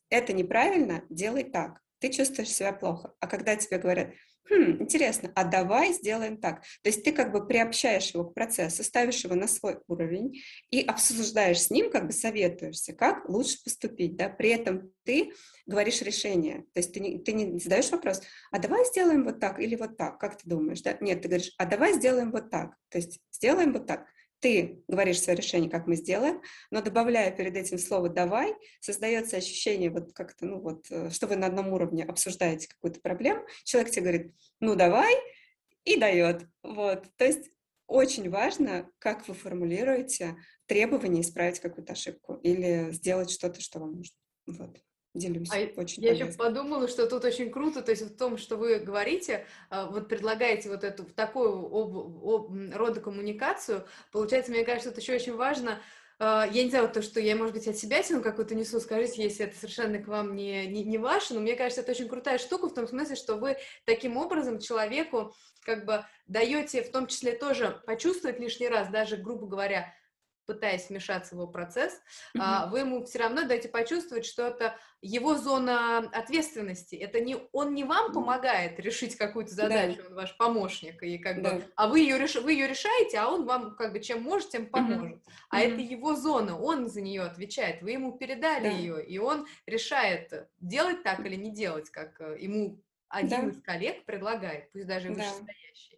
это 0.09 0.33
неправильно, 0.33 1.05
делай 1.09 1.45
так, 1.45 1.81
ты 1.99 2.11
чувствуешь 2.11 2.51
себя 2.51 2.73
плохо. 2.73 3.15
А 3.21 3.27
когда 3.27 3.57
тебе 3.57 3.79
говорят, 3.79 4.13
хм, 4.49 4.83
интересно, 4.83 5.33
а 5.35 5.45
давай 5.45 5.93
сделаем 5.93 6.37
так. 6.37 6.63
То 6.83 6.91
есть 6.91 7.05
ты 7.05 7.13
как 7.13 7.33
бы 7.33 7.47
приобщаешь 7.47 8.11
его 8.11 8.25
к 8.25 8.35
процессу, 8.35 8.83
ставишь 8.85 9.25
его 9.25 9.35
на 9.35 9.47
свой 9.47 9.79
уровень 9.87 10.43
и 10.71 10.83
обсуждаешь 10.83 11.63
с 11.63 11.71
ним, 11.71 11.91
как 11.91 12.07
бы 12.07 12.13
советуешься, 12.13 12.93
как 12.93 13.29
лучше 13.29 13.63
поступить, 13.65 14.17
да, 14.17 14.29
при 14.29 14.51
этом 14.51 14.93
ты 15.05 15.33
говоришь 15.67 16.03
решение, 16.03 16.65
то 16.73 16.81
есть 16.81 16.93
ты 16.93 17.01
не, 17.01 17.19
ты 17.19 17.33
не 17.33 17.59
задаешь 17.59 17.91
вопрос, 17.91 18.23
а 18.51 18.59
давай 18.59 18.85
сделаем 18.87 19.25
вот 19.25 19.41
так 19.41 19.59
или 19.61 19.77
вот 19.77 19.97
так, 19.97 20.19
как 20.19 20.37
ты 20.39 20.49
думаешь, 20.49 20.83
да? 20.83 20.97
Нет, 21.01 21.23
ты 21.23 21.29
говоришь, 21.29 21.55
а 21.59 21.67
давай 21.67 21.95
сделаем 21.95 22.31
вот 22.33 22.51
так, 22.51 22.77
то 22.89 22.99
есть 22.99 23.21
сделаем 23.31 23.73
вот 23.73 23.87
так 23.87 24.07
ты 24.43 24.83
говоришь 24.89 25.21
свое 25.21 25.37
решение, 25.37 25.71
как 25.71 25.87
мы 25.87 25.95
сделаем, 25.95 26.43
но 26.71 26.83
добавляя 26.83 27.31
перед 27.31 27.57
этим 27.57 27.79
слово 27.79 28.09
«давай», 28.09 28.55
создается 28.81 29.37
ощущение, 29.37 29.89
вот 29.89 30.13
как-то, 30.13 30.47
ну 30.47 30.61
вот, 30.61 30.85
э, 30.91 31.11
что 31.11 31.29
вы 31.29 31.37
на 31.37 31.47
одном 31.47 31.73
уровне 31.73 32.05
обсуждаете 32.05 32.69
какую-то 32.69 33.01
проблему, 33.01 33.47
человек 33.65 33.93
тебе 33.93 34.03
говорит 34.03 34.35
«ну 34.59 34.75
давай» 34.75 35.15
и 35.85 35.97
дает. 35.97 36.47
Вот. 36.63 37.07
То 37.17 37.25
есть 37.25 37.51
очень 37.87 38.29
важно, 38.31 38.91
как 38.99 39.29
вы 39.29 39.35
формулируете 39.35 40.37
требование 40.67 41.23
исправить 41.23 41.61
какую-то 41.61 41.93
ошибку 41.93 42.35
или 42.43 42.91
сделать 42.91 43.31
что-то, 43.31 43.61
что 43.61 43.79
вам 43.79 43.95
нужно. 43.95 44.17
Вот 44.47 44.83
делюсь. 45.15 45.51
А 45.53 45.81
очень 45.81 46.03
я 46.03 46.13
еще 46.13 46.27
подумала, 46.27 46.89
что 46.89 47.07
тут 47.07 47.25
очень 47.25 47.51
круто, 47.51 47.83
то 47.83 47.91
есть 47.91 48.03
в 48.03 48.17
том, 48.17 48.39
что 48.39 48.57
вы 48.57 48.79
говорите, 48.79 49.47
а, 49.71 49.87
вот 49.87 50.09
предлагаете 50.09 50.69
вот 50.69 50.85
эту 50.85 51.05
такую 51.05 51.51
об, 51.51 51.97
об, 52.25 52.75
рода 52.75 53.01
коммуникацию, 53.01 53.87
получается, 54.11 54.53
мне 54.53 54.65
кажется, 54.65 54.91
это 54.91 55.01
еще 55.01 55.15
очень 55.15 55.35
важно, 55.35 55.81
а, 56.19 56.47
я 56.51 56.65
не 56.65 56.71
знаю, 56.71 56.89
то, 56.89 57.03
что 57.03 57.21
я, 57.21 57.37
может 57.37 57.55
быть, 57.55 57.69
от 57.69 57.77
себя 57.77 58.03
тяну 58.03 58.23
какую-то 58.23 58.55
несу, 58.55 58.81
скажите, 58.81 59.23
если 59.23 59.47
это 59.47 59.57
совершенно 59.57 59.99
к 59.99 60.09
вам 60.09 60.35
не, 60.35 60.67
не, 60.67 60.85
не 60.85 60.99
ваше, 60.99 61.35
но 61.35 61.41
мне 61.41 61.57
кажется, 61.57 61.83
это 61.83 61.93
очень 61.93 62.09
крутая 62.09 62.39
штука 62.39 62.69
в 62.69 62.75
том 62.75 62.87
смысле, 62.87 63.17
что 63.17 63.37
вы 63.37 63.57
таким 63.85 64.17
образом 64.17 64.59
человеку 64.61 65.35
как 65.65 65.85
бы 65.85 66.05
даете 66.27 66.83
в 66.83 66.91
том 66.91 67.07
числе 67.07 67.33
тоже 67.33 67.83
почувствовать 67.87 68.41
лишний 68.41 68.69
раз, 68.69 68.89
даже, 68.89 69.17
грубо 69.17 69.47
говоря, 69.47 69.93
пытаясь 70.47 70.89
вмешаться 70.89 71.35
в 71.35 71.39
его 71.39 71.47
процесс, 71.47 72.01
mm-hmm. 72.37 72.71
вы 72.71 72.81
ему 72.81 73.05
все 73.05 73.19
равно 73.19 73.45
даете 73.45 73.69
почувствовать, 73.69 74.27
что 74.27 74.47
это 74.47 74.77
его 75.01 75.37
зона 75.37 75.99
ответственности. 76.13 76.95
Это 76.95 77.21
не 77.21 77.37
он 77.53 77.75
не 77.75 77.85
вам 77.85 78.13
помогает 78.13 78.79
решить 78.79 79.17
какую-то 79.17 79.53
задачу, 79.53 79.99
да. 80.03 80.09
он 80.09 80.15
ваш 80.15 80.37
помощник, 80.37 81.03
и 81.03 81.19
как 81.19 81.43
да. 81.43 81.55
бы, 81.55 81.65
а 81.77 81.89
вы 81.89 82.01
ее, 82.01 82.19
реш, 82.19 82.37
вы 82.37 82.53
ее 82.53 82.67
решаете, 82.67 83.19
а 83.19 83.29
он 83.29 83.45
вам 83.45 83.77
как 83.77 83.93
бы 83.93 84.01
чем 84.01 84.23
может, 84.23 84.51
тем 84.51 84.67
поможет. 84.67 85.19
Mm-hmm. 85.19 85.33
А 85.51 85.61
mm-hmm. 85.61 85.73
это 85.73 85.81
его 85.81 86.15
зона, 86.15 86.59
он 86.59 86.89
за 86.89 87.01
нее 87.01 87.23
отвечает, 87.23 87.83
вы 87.83 87.93
ему 87.93 88.13
передали 88.17 88.69
да. 88.69 88.77
ее, 88.77 89.05
и 89.05 89.19
он 89.19 89.47
решает, 89.67 90.49
делать 90.61 91.03
так 91.03 91.21
или 91.27 91.35
не 91.37 91.51
делать, 91.51 91.91
как 91.91 92.21
э, 92.21 92.37
ему 92.41 92.81
один 93.09 93.43
да. 93.43 93.49
из 93.49 93.63
коллег 93.63 94.05
предлагает, 94.05 94.73
пусть 94.73 94.87
даже 94.87 95.09
да. 95.09 95.15
вышестоящий. 95.15 95.92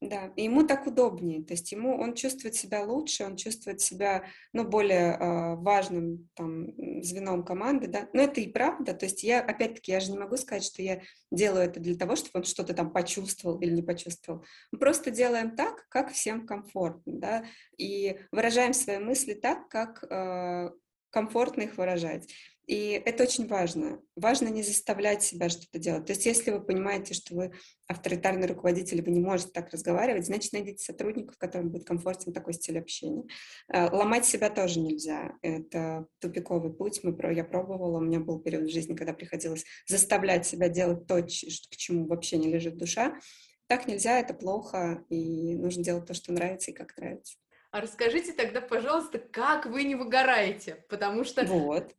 Да, 0.00 0.32
и 0.34 0.44
ему 0.44 0.66
так 0.66 0.86
удобнее, 0.86 1.44
то 1.44 1.52
есть 1.52 1.70
ему 1.72 2.00
он 2.00 2.14
чувствует 2.14 2.54
себя 2.54 2.84
лучше, 2.84 3.26
он 3.26 3.36
чувствует 3.36 3.82
себя, 3.82 4.24
ну, 4.54 4.64
более 4.64 5.12
э, 5.12 5.56
важным 5.56 6.30
там 6.34 6.68
звеном 7.02 7.44
команды, 7.44 7.86
да, 7.86 8.08
но 8.14 8.22
это 8.22 8.40
и 8.40 8.48
правда, 8.48 8.94
то 8.94 9.04
есть 9.04 9.22
я, 9.22 9.42
опять-таки, 9.42 9.92
я 9.92 10.00
же 10.00 10.10
не 10.12 10.18
могу 10.18 10.38
сказать, 10.38 10.64
что 10.64 10.80
я 10.80 11.02
делаю 11.30 11.66
это 11.66 11.80
для 11.80 11.96
того, 11.96 12.16
чтобы 12.16 12.30
он 12.36 12.44
что-то 12.44 12.72
там 12.72 12.94
почувствовал 12.94 13.60
или 13.60 13.72
не 13.74 13.82
почувствовал, 13.82 14.42
мы 14.72 14.78
просто 14.78 15.10
делаем 15.10 15.54
так, 15.54 15.86
как 15.90 16.12
всем 16.12 16.46
комфортно, 16.46 17.12
да, 17.18 17.44
и 17.76 18.20
выражаем 18.32 18.72
свои 18.72 18.96
мысли 18.96 19.34
так, 19.34 19.68
как 19.68 20.02
э, 20.04 20.70
комфортно 21.10 21.62
их 21.62 21.76
выражать. 21.76 22.32
И 22.70 23.02
это 23.04 23.24
очень 23.24 23.48
важно. 23.48 24.00
Важно 24.14 24.46
не 24.46 24.62
заставлять 24.62 25.24
себя 25.24 25.48
что-то 25.48 25.80
делать. 25.80 26.06
То 26.06 26.12
есть 26.12 26.24
если 26.24 26.52
вы 26.52 26.60
понимаете, 26.60 27.14
что 27.14 27.34
вы 27.34 27.52
авторитарный 27.88 28.46
руководитель, 28.46 29.02
вы 29.02 29.10
не 29.10 29.18
можете 29.18 29.50
так 29.50 29.70
разговаривать, 29.70 30.26
значит, 30.26 30.52
найдите 30.52 30.84
сотрудников, 30.84 31.36
которым 31.36 31.70
будет 31.70 31.84
комфортен 31.84 32.32
такой 32.32 32.52
стиль 32.52 32.78
общения. 32.78 33.24
Э, 33.72 33.90
ломать 33.90 34.24
себя 34.24 34.50
тоже 34.50 34.78
нельзя. 34.78 35.32
Это 35.42 36.06
тупиковый 36.20 36.72
путь. 36.72 37.00
Мы, 37.02 37.12
я 37.34 37.42
пробовала, 37.42 37.98
у 37.98 38.02
меня 38.02 38.20
был 38.20 38.38
период 38.38 38.70
в 38.70 38.72
жизни, 38.72 38.94
когда 38.94 39.14
приходилось 39.14 39.64
заставлять 39.88 40.46
себя 40.46 40.68
делать 40.68 41.08
то, 41.08 41.20
к 41.20 41.26
чему 41.26 42.06
вообще 42.06 42.36
не 42.36 42.52
лежит 42.52 42.76
душа. 42.76 43.18
Так 43.66 43.88
нельзя, 43.88 44.20
это 44.20 44.32
плохо, 44.32 45.04
и 45.08 45.56
нужно 45.56 45.82
делать 45.82 46.06
то, 46.06 46.14
что 46.14 46.32
нравится 46.32 46.70
и 46.70 46.74
как 46.74 46.96
нравится. 46.96 47.34
А 47.72 47.80
расскажите 47.80 48.32
тогда, 48.32 48.60
пожалуйста, 48.60 49.20
как 49.20 49.66
вы 49.66 49.84
не 49.84 49.94
выгораете, 49.94 50.84
потому 50.88 51.22
что... 51.22 51.44
Вот. 51.44 51.94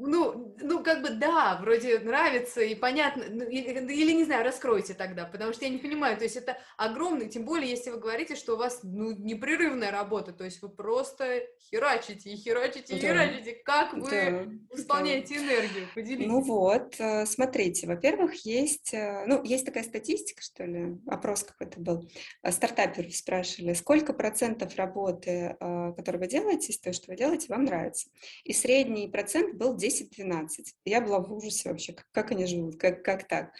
Ну, 0.00 0.54
ну, 0.60 0.82
как 0.82 1.02
бы 1.02 1.10
да, 1.10 1.58
вроде 1.60 1.98
нравится 1.98 2.60
и 2.60 2.74
понятно, 2.74 3.24
ну, 3.28 3.44
или, 3.44 3.92
или 3.92 4.12
не 4.12 4.24
знаю, 4.24 4.44
раскройте 4.44 4.94
тогда, 4.94 5.24
потому 5.24 5.52
что 5.52 5.64
я 5.64 5.70
не 5.70 5.78
понимаю, 5.78 6.16
то 6.16 6.24
есть 6.24 6.36
это 6.36 6.56
огромный, 6.76 7.28
тем 7.28 7.44
более, 7.44 7.70
если 7.70 7.90
вы 7.90 7.98
говорите, 7.98 8.36
что 8.36 8.54
у 8.54 8.56
вас 8.56 8.80
ну, 8.82 9.12
непрерывная 9.12 9.90
работа, 9.90 10.32
то 10.32 10.44
есть 10.44 10.62
вы 10.62 10.68
просто 10.68 11.42
херачите 11.70 12.30
и 12.30 12.36
херачите 12.36 12.96
и 12.96 13.00
да. 13.00 13.08
херачите, 13.08 13.52
как 13.64 13.92
вы 13.94 14.10
да. 14.10 14.76
восполняете 14.76 15.34
да. 15.34 15.40
энергию, 15.40 15.86
поделитесь. 15.94 16.26
Ну 16.26 16.40
вот, 16.40 16.94
э, 16.98 17.26
смотрите, 17.26 17.86
во-первых, 17.86 18.46
есть, 18.46 18.94
э, 18.94 19.24
ну, 19.26 19.42
есть 19.42 19.66
такая 19.66 19.84
статистика, 19.84 20.42
что 20.42 20.64
ли, 20.64 20.96
опрос 21.06 21.42
какой-то 21.42 21.80
был, 21.80 22.08
э, 22.42 22.52
стартаперов 22.52 23.14
спрашивали, 23.14 23.74
сколько 23.74 24.12
процентов 24.12 24.76
работы 24.76 25.56
которую 25.96 26.22
вы 26.22 26.28
делаете, 26.28 26.72
из 26.72 26.78
того, 26.78 26.94
что 26.94 27.10
вы 27.10 27.16
делаете, 27.16 27.46
вам 27.48 27.64
нравится. 27.64 28.08
И 28.44 28.52
средний 28.52 29.08
процент 29.08 29.54
был 29.54 29.76
10-12. 29.88 30.48
Я 30.84 31.00
была 31.00 31.20
в 31.20 31.32
ужасе 31.32 31.68
вообще, 31.68 31.92
как, 31.92 32.06
как 32.12 32.30
они 32.32 32.46
живут, 32.46 32.76
как, 32.78 33.04
как 33.04 33.26
так. 33.26 33.52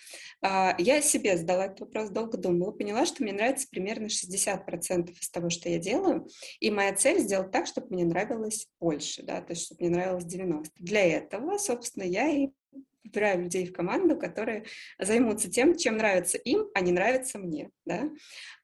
А, 0.43 0.75
я 0.79 1.01
себе 1.01 1.37
задала 1.37 1.67
этот 1.67 1.81
вопрос, 1.81 2.11
долго 2.11 2.37
думала, 2.39 2.73
поняла, 2.73 3.07
что 3.07 3.23
мне 3.23 3.33
нравится 3.33 3.67
примерно 3.71 4.07
60% 4.07 5.11
из 5.11 5.31
того, 5.31 5.51
что 5.51 5.69
я 5.69 5.79
делаю, 5.79 6.29
и 6.61 6.71
моя 6.71 6.95
цель 6.95 7.21
сделать 7.21 7.51
так, 7.51 7.67
чтобы 7.67 7.89
мне 7.91 8.05
нравилось 8.05 8.69
больше, 8.81 9.23
да, 9.23 9.41
то 9.41 9.53
есть 9.53 9.67
чтобы 9.67 9.85
мне 9.85 9.97
нравилось 9.97 10.25
90%. 10.25 10.67
Для 10.79 11.05
этого, 11.05 11.59
собственно, 11.59 12.05
я 12.05 12.29
и 12.29 12.49
выбираю 13.09 13.43
людей 13.43 13.67
в 13.67 13.73
команду, 13.73 14.17
которые 14.17 14.65
займутся 14.99 15.51
тем, 15.51 15.77
чем 15.77 15.97
нравится 15.97 16.39
им, 16.39 16.67
а 16.75 16.81
не 16.81 16.93
нравится 16.93 17.39
мне. 17.39 17.71
Да? 17.85 18.11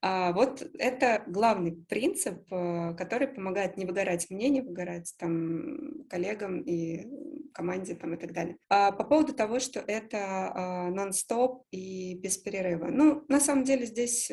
А 0.01 0.33
вот 0.33 0.67
это 0.79 1.25
главный 1.27 1.73
принцип, 1.73 2.53
э, 2.53 2.95
который 2.97 3.29
помогает 3.29 3.77
не 3.77 3.87
выгорать 3.87 4.31
мне, 4.31 4.49
не 4.49 4.61
выгорать 4.61 5.15
там, 5.19 6.05
коллегам 6.09 6.61
и 6.61 7.07
команде 7.53 7.95
там, 7.95 8.15
и 8.15 8.17
так 8.17 8.33
далее. 8.33 8.57
А 8.69 8.93
по 8.93 9.05
поводу 9.05 9.33
того, 9.33 9.61
что 9.61 9.81
это 9.81 10.19
а, 10.19 10.91
нон-стоп 10.91 11.65
и 11.71 12.19
без 12.19 12.37
перерыва. 12.37 12.89
Ну, 12.91 13.25
на 13.29 13.41
самом 13.41 13.65
деле 13.65 13.87
здесь 13.87 14.33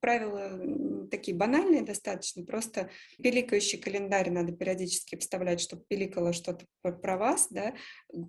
правила 0.00 1.08
такие 1.10 1.36
банальные 1.36 1.82
достаточно, 1.82 2.44
просто 2.44 2.90
пиликающий 3.22 3.78
календарь 3.78 4.30
надо 4.30 4.52
периодически 4.52 5.16
вставлять, 5.16 5.60
чтобы 5.60 5.84
пиликало 5.88 6.32
что-то 6.32 6.66
про 6.82 7.16
вас, 7.16 7.48
да, 7.50 7.74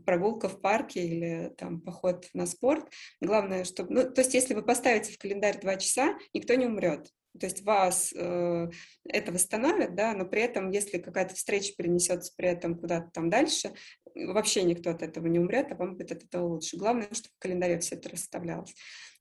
прогулка 0.06 0.50
в 0.50 0.62
парке 0.62 1.06
или 1.06 1.54
там 1.58 1.82
поход 1.82 2.28
на 2.34 2.46
спорт. 2.46 2.92
Главное, 3.22 3.64
чтобы, 3.64 3.94
ну, 3.94 4.12
то 4.12 4.22
есть 4.22 4.34
если 4.34 4.54
вы 4.54 4.64
поставите 4.64 5.14
в 5.14 5.18
календарь 5.18 5.60
два 5.60 5.78
часа, 5.78 6.18
никто 6.34 6.54
не 6.56 6.66
умрет. 6.66 7.10
То 7.40 7.46
есть 7.46 7.64
вас 7.64 8.14
э, 8.14 8.70
это 9.06 9.32
восстановит, 9.32 9.96
да, 9.96 10.14
но 10.14 10.26
при 10.26 10.42
этом, 10.42 10.70
если 10.70 10.98
какая-то 10.98 11.36
встреча 11.36 11.74
перенесется 11.78 12.34
при 12.36 12.50
этом 12.50 12.78
куда-то 12.78 13.10
там 13.12 13.30
дальше, 13.30 13.74
вообще 14.16 14.64
никто 14.64 14.90
от 14.90 15.02
этого 15.02 15.28
не 15.28 15.40
умрет, 15.40 15.72
а 15.72 15.76
вам 15.76 15.96
будет 15.96 16.12
от 16.12 16.24
этого 16.24 16.46
лучше. 16.46 16.78
Главное, 16.78 17.08
чтобы 17.12 17.34
в 17.36 17.40
календаре 17.40 17.80
все 17.80 17.96
это 17.96 18.10
расставлялось. 18.10 18.74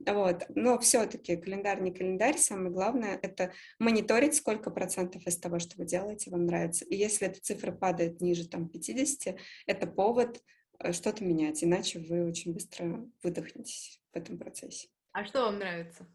Вот. 0.04 0.44
Но 0.54 0.78
все-таки 0.78 1.36
календарь 1.36 1.80
не 1.80 1.92
календарь, 1.92 2.38
самое 2.38 2.70
главное— 2.70 3.18
это 3.22 3.52
мониторить, 3.78 4.34
сколько 4.34 4.70
процентов 4.70 5.26
из 5.26 5.38
того, 5.38 5.58
что 5.58 5.76
вы 5.76 5.84
делаете, 5.84 6.30
вам 6.30 6.46
нравится. 6.46 6.84
И 6.86 6.96
если 6.96 7.28
эта 7.28 7.40
цифра 7.40 7.72
падает 7.72 8.20
ниже 8.20 8.48
там, 8.48 8.68
50, 8.68 9.36
это 9.66 9.86
повод 9.86 10.42
э, 10.78 10.92
что-то 10.92 11.24
менять, 11.24 11.62
иначе 11.62 11.98
вы 12.00 12.26
очень 12.26 12.54
быстро 12.54 13.06
выдохнетесь 13.22 14.00
в 14.12 14.16
этом 14.16 14.38
процессе. 14.38 14.88
А 15.12 15.24
что 15.24 15.42
вам 15.42 15.58
нравится? 15.58 16.06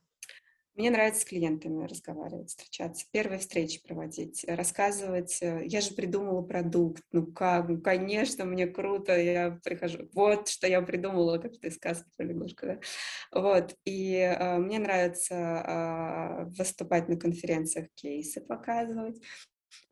Мне 0.76 0.90
нравится 0.90 1.22
с 1.22 1.26
клиентами 1.26 1.86
разговаривать, 1.86 2.50
встречаться, 2.50 3.06
первые 3.12 3.40
встречи 3.40 3.82
проводить, 3.82 4.44
рассказывать. 4.46 5.42
Э, 5.42 5.62
я 5.66 5.80
же 5.80 5.94
придумала 5.94 6.42
продукт, 6.42 7.02
ну 7.14 7.26
как, 7.28 7.70
ну 7.70 7.80
конечно, 7.80 8.44
мне 8.44 8.68
круто, 8.68 9.18
я 9.18 9.58
прихожу, 9.64 10.10
вот 10.14 10.50
что 10.50 10.68
я 10.68 10.82
придумала, 10.82 11.38
как 11.38 11.58
ты 11.60 11.72
сказка 11.72 12.10
про 12.18 12.26
лягушку, 12.26 12.66
да? 12.66 12.80
Вот, 13.32 13.74
и 13.86 14.16
э, 14.16 14.58
мне 14.58 14.80
нравится 14.80 15.36
э, 15.36 16.46
выступать 16.58 17.08
на 17.08 17.16
конференциях, 17.16 17.88
кейсы 17.96 18.42
показывать. 18.42 19.22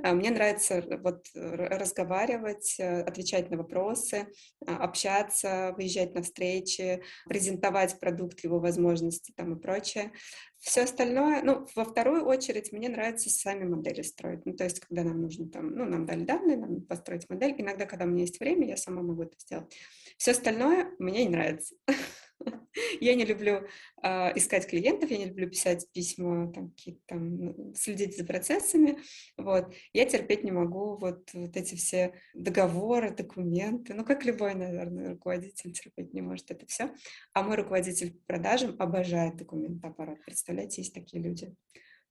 А, 0.02 0.14
мне 0.14 0.32
нравится 0.32 0.76
э, 0.76 0.98
вот 0.98 1.28
разговаривать, 1.34 2.76
э, 2.80 3.02
отвечать 3.02 3.50
на 3.52 3.58
вопросы, 3.58 4.28
а, 4.66 4.78
общаться, 4.78 5.74
выезжать 5.78 6.14
на 6.16 6.24
встречи, 6.24 7.02
презентовать 7.26 8.00
продукт, 8.00 8.44
его 8.44 8.60
возможности 8.60 9.34
там 9.36 9.56
и 9.56 9.62
прочее. 9.62 10.12
Все 10.60 10.84
остальное, 10.84 11.44
ну, 11.44 11.68
во 11.76 11.84
вторую 11.84 12.26
очередь, 12.26 12.72
мне 12.72 12.88
нравится 12.88 13.30
сами 13.30 13.66
модели 13.66 14.02
строить. 14.02 14.46
Ну, 14.46 14.54
то 14.54 14.64
есть, 14.64 14.80
когда 14.80 15.04
нам 15.04 15.22
нужно 15.22 15.50
там, 15.50 15.72
ну, 15.72 15.86
нам 15.86 16.06
дали 16.06 16.24
данные, 16.24 16.58
нам 16.58 16.82
построить 16.82 17.30
модель. 17.30 17.54
Иногда, 17.58 17.86
когда 17.86 18.06
у 18.06 18.08
меня 18.08 18.22
есть 18.22 18.40
время, 18.40 18.68
я 18.68 18.78
сама 18.78 19.02
могу 19.02 19.24
это 19.24 19.38
сделать. 19.40 19.76
Все 20.18 20.32
остальное 20.32 20.92
мне 21.00 21.26
не 21.26 21.30
нравится. 21.30 21.76
Я 23.00 23.16
не 23.16 23.26
люблю 23.26 23.68
э, 24.02 24.38
искать 24.38 24.68
клиентов, 24.68 25.10
я 25.12 25.18
не 25.18 25.26
люблю 25.26 25.50
писать 25.50 25.88
письма, 25.94 26.52
там, 26.52 26.72
какие-то 26.72 27.02
там, 27.08 27.74
следить 27.76 28.18
за 28.18 28.26
процессами. 28.26 28.98
Вот. 29.38 29.74
Я 29.94 30.06
терпеть 30.06 30.44
не 30.44 30.52
могу 30.52 30.98
вот, 30.98 31.30
вот 31.34 31.56
эти 31.56 31.76
все 31.76 32.14
договоры, 32.34 33.12
документы. 33.12 33.94
Ну, 33.94 34.04
как 34.04 34.26
любой, 34.26 34.56
наверное, 34.56 35.12
руководитель 35.12 35.72
терпеть 35.72 36.14
не 36.14 36.22
может 36.22 36.50
это 36.52 36.66
все. 36.66 36.94
А 37.34 37.44
мой 37.44 37.58
руководитель 37.58 38.14
по 38.14 38.34
продажам 38.34 38.76
обожает 38.80 39.38
документооборот. 39.38 40.20
Представляете, 40.26 40.82
есть 40.82 40.94
такие 40.94 41.22
люди 41.22 41.54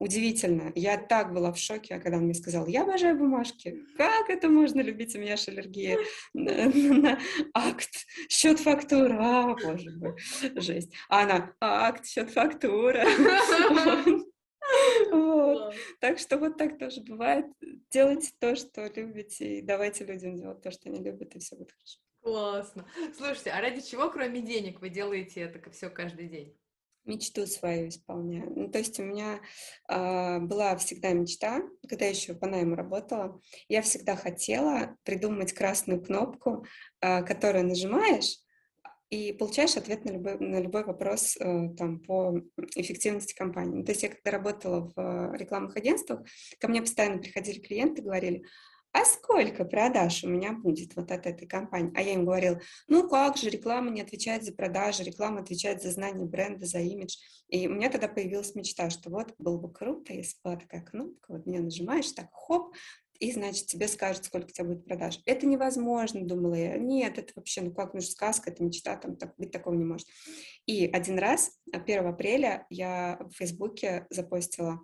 удивительно. 0.02 0.72
Я 0.74 0.98
так 0.98 1.32
была 1.32 1.52
в 1.52 1.58
шоке, 1.58 1.98
когда 2.00 2.16
он 2.18 2.24
мне 2.24 2.34
сказал, 2.34 2.66
я 2.66 2.82
обожаю 2.82 3.16
бумажки. 3.16 3.84
Как 3.96 4.30
это 4.30 4.48
можно 4.48 4.80
любить? 4.80 5.14
У 5.14 5.20
меня 5.20 5.36
же 5.36 5.52
аллергия 5.52 5.96
на, 6.34 6.68
на 6.68 7.18
акт, 7.54 8.06
счет, 8.28 8.58
фактура. 8.58 9.16
А, 9.20 9.54
боже 9.54 9.90
мой, 9.92 10.16
жесть. 10.56 10.92
А 11.08 11.22
она, 11.22 11.54
акт, 11.60 12.06
счет, 12.06 12.30
фактура. 12.30 13.04
Вот. 15.10 15.74
Так 16.00 16.18
что 16.18 16.38
вот 16.38 16.56
так 16.56 16.78
тоже 16.78 17.02
бывает. 17.02 17.46
Делайте 17.90 18.30
то, 18.38 18.56
что 18.56 18.90
любите, 18.94 19.58
и 19.58 19.60
давайте 19.60 20.06
людям 20.06 20.36
делать 20.36 20.62
то, 20.62 20.70
что 20.70 20.88
они 20.88 21.00
любят, 21.00 21.34
и 21.34 21.38
все 21.40 21.56
будет 21.56 21.72
хорошо. 21.72 21.98
Классно. 22.22 22.88
Слушайте, 23.16 23.50
а 23.50 23.60
ради 23.60 23.82
чего, 23.82 24.08
кроме 24.08 24.40
денег, 24.40 24.80
вы 24.80 24.88
делаете 24.88 25.40
это 25.40 25.70
все 25.70 25.90
каждый 25.90 26.28
день? 26.28 26.56
Мечту 27.04 27.46
свою 27.46 27.88
исполняю. 27.88 28.52
Ну, 28.54 28.68
то 28.70 28.78
есть 28.78 28.98
у 29.00 29.02
меня 29.02 29.40
э, 29.88 30.38
была 30.40 30.76
всегда 30.76 31.12
мечта, 31.12 31.62
когда 31.88 32.06
еще 32.06 32.34
по 32.34 32.46
найму 32.46 32.74
работала, 32.74 33.40
я 33.68 33.82
всегда 33.82 34.16
хотела 34.16 34.96
придумать 35.04 35.52
красную 35.52 36.02
кнопку, 36.02 36.64
э, 37.00 37.22
которую 37.22 37.66
нажимаешь, 37.66 38.38
и 39.10 39.32
получаешь 39.32 39.76
ответ 39.76 40.06
на 40.06 40.12
любой, 40.12 40.38
на 40.38 40.60
любой 40.60 40.84
вопрос 40.84 41.36
э, 41.36 41.68
там, 41.76 42.00
по 42.00 42.40
эффективности 42.74 43.34
компании. 43.34 43.76
Ну, 43.76 43.84
то 43.84 43.92
есть 43.92 44.02
я 44.02 44.08
когда 44.08 44.30
работала 44.30 44.90
в 44.96 45.34
рекламных 45.34 45.76
агентствах, 45.76 46.26
ко 46.58 46.68
мне 46.68 46.80
постоянно 46.80 47.18
приходили 47.18 47.60
клиенты, 47.60 48.00
говорили, 48.00 48.44
а 48.92 49.04
сколько 49.04 49.64
продаж 49.64 50.22
у 50.22 50.28
меня 50.28 50.52
будет 50.52 50.94
вот 50.96 51.10
от 51.10 51.26
этой 51.26 51.46
компании? 51.46 51.92
А 51.94 52.02
я 52.02 52.12
им 52.12 52.24
говорила, 52.24 52.60
ну 52.88 53.08
как 53.08 53.36
же, 53.36 53.48
реклама 53.50 53.90
не 53.90 54.02
отвечает 54.02 54.44
за 54.44 54.52
продажи, 54.52 55.02
реклама 55.02 55.40
отвечает 55.40 55.82
за 55.82 55.90
знание 55.90 56.26
бренда, 56.26 56.66
за 56.66 56.80
имидж. 56.80 57.16
И 57.48 57.66
у 57.68 57.72
меня 57.72 57.90
тогда 57.90 58.08
появилась 58.08 58.54
мечта, 58.54 58.90
что 58.90 59.10
вот 59.10 59.34
было 59.38 59.58
бы 59.58 59.72
круто, 59.72 60.12
если 60.12 60.36
была 60.44 60.56
такая 60.56 60.82
кнопка, 60.82 61.32
вот 61.32 61.46
меня 61.46 61.60
нажимаешь, 61.60 62.12
так 62.12 62.28
хоп, 62.32 62.74
и, 63.22 63.30
значит, 63.30 63.66
тебе 63.66 63.86
скажут, 63.86 64.24
сколько 64.24 64.46
у 64.46 64.50
тебя 64.50 64.64
будет 64.64 64.84
продаж. 64.84 65.20
Это 65.26 65.46
невозможно, 65.46 66.26
думала 66.26 66.54
я. 66.54 66.76
Нет, 66.76 67.18
это 67.18 67.32
вообще, 67.36 67.60
ну 67.60 67.72
как, 67.72 67.94
ну 67.94 68.00
сказка, 68.00 68.50
это 68.50 68.64
мечта, 68.64 68.96
там 68.96 69.16
так, 69.16 69.36
быть 69.36 69.52
такого 69.52 69.74
не 69.74 69.84
может. 69.84 70.08
И 70.66 70.86
один 70.86 71.20
раз, 71.20 71.56
1 71.72 72.04
апреля, 72.04 72.66
я 72.68 73.20
в 73.20 73.36
Фейсбуке 73.36 74.06
запостила 74.10 74.80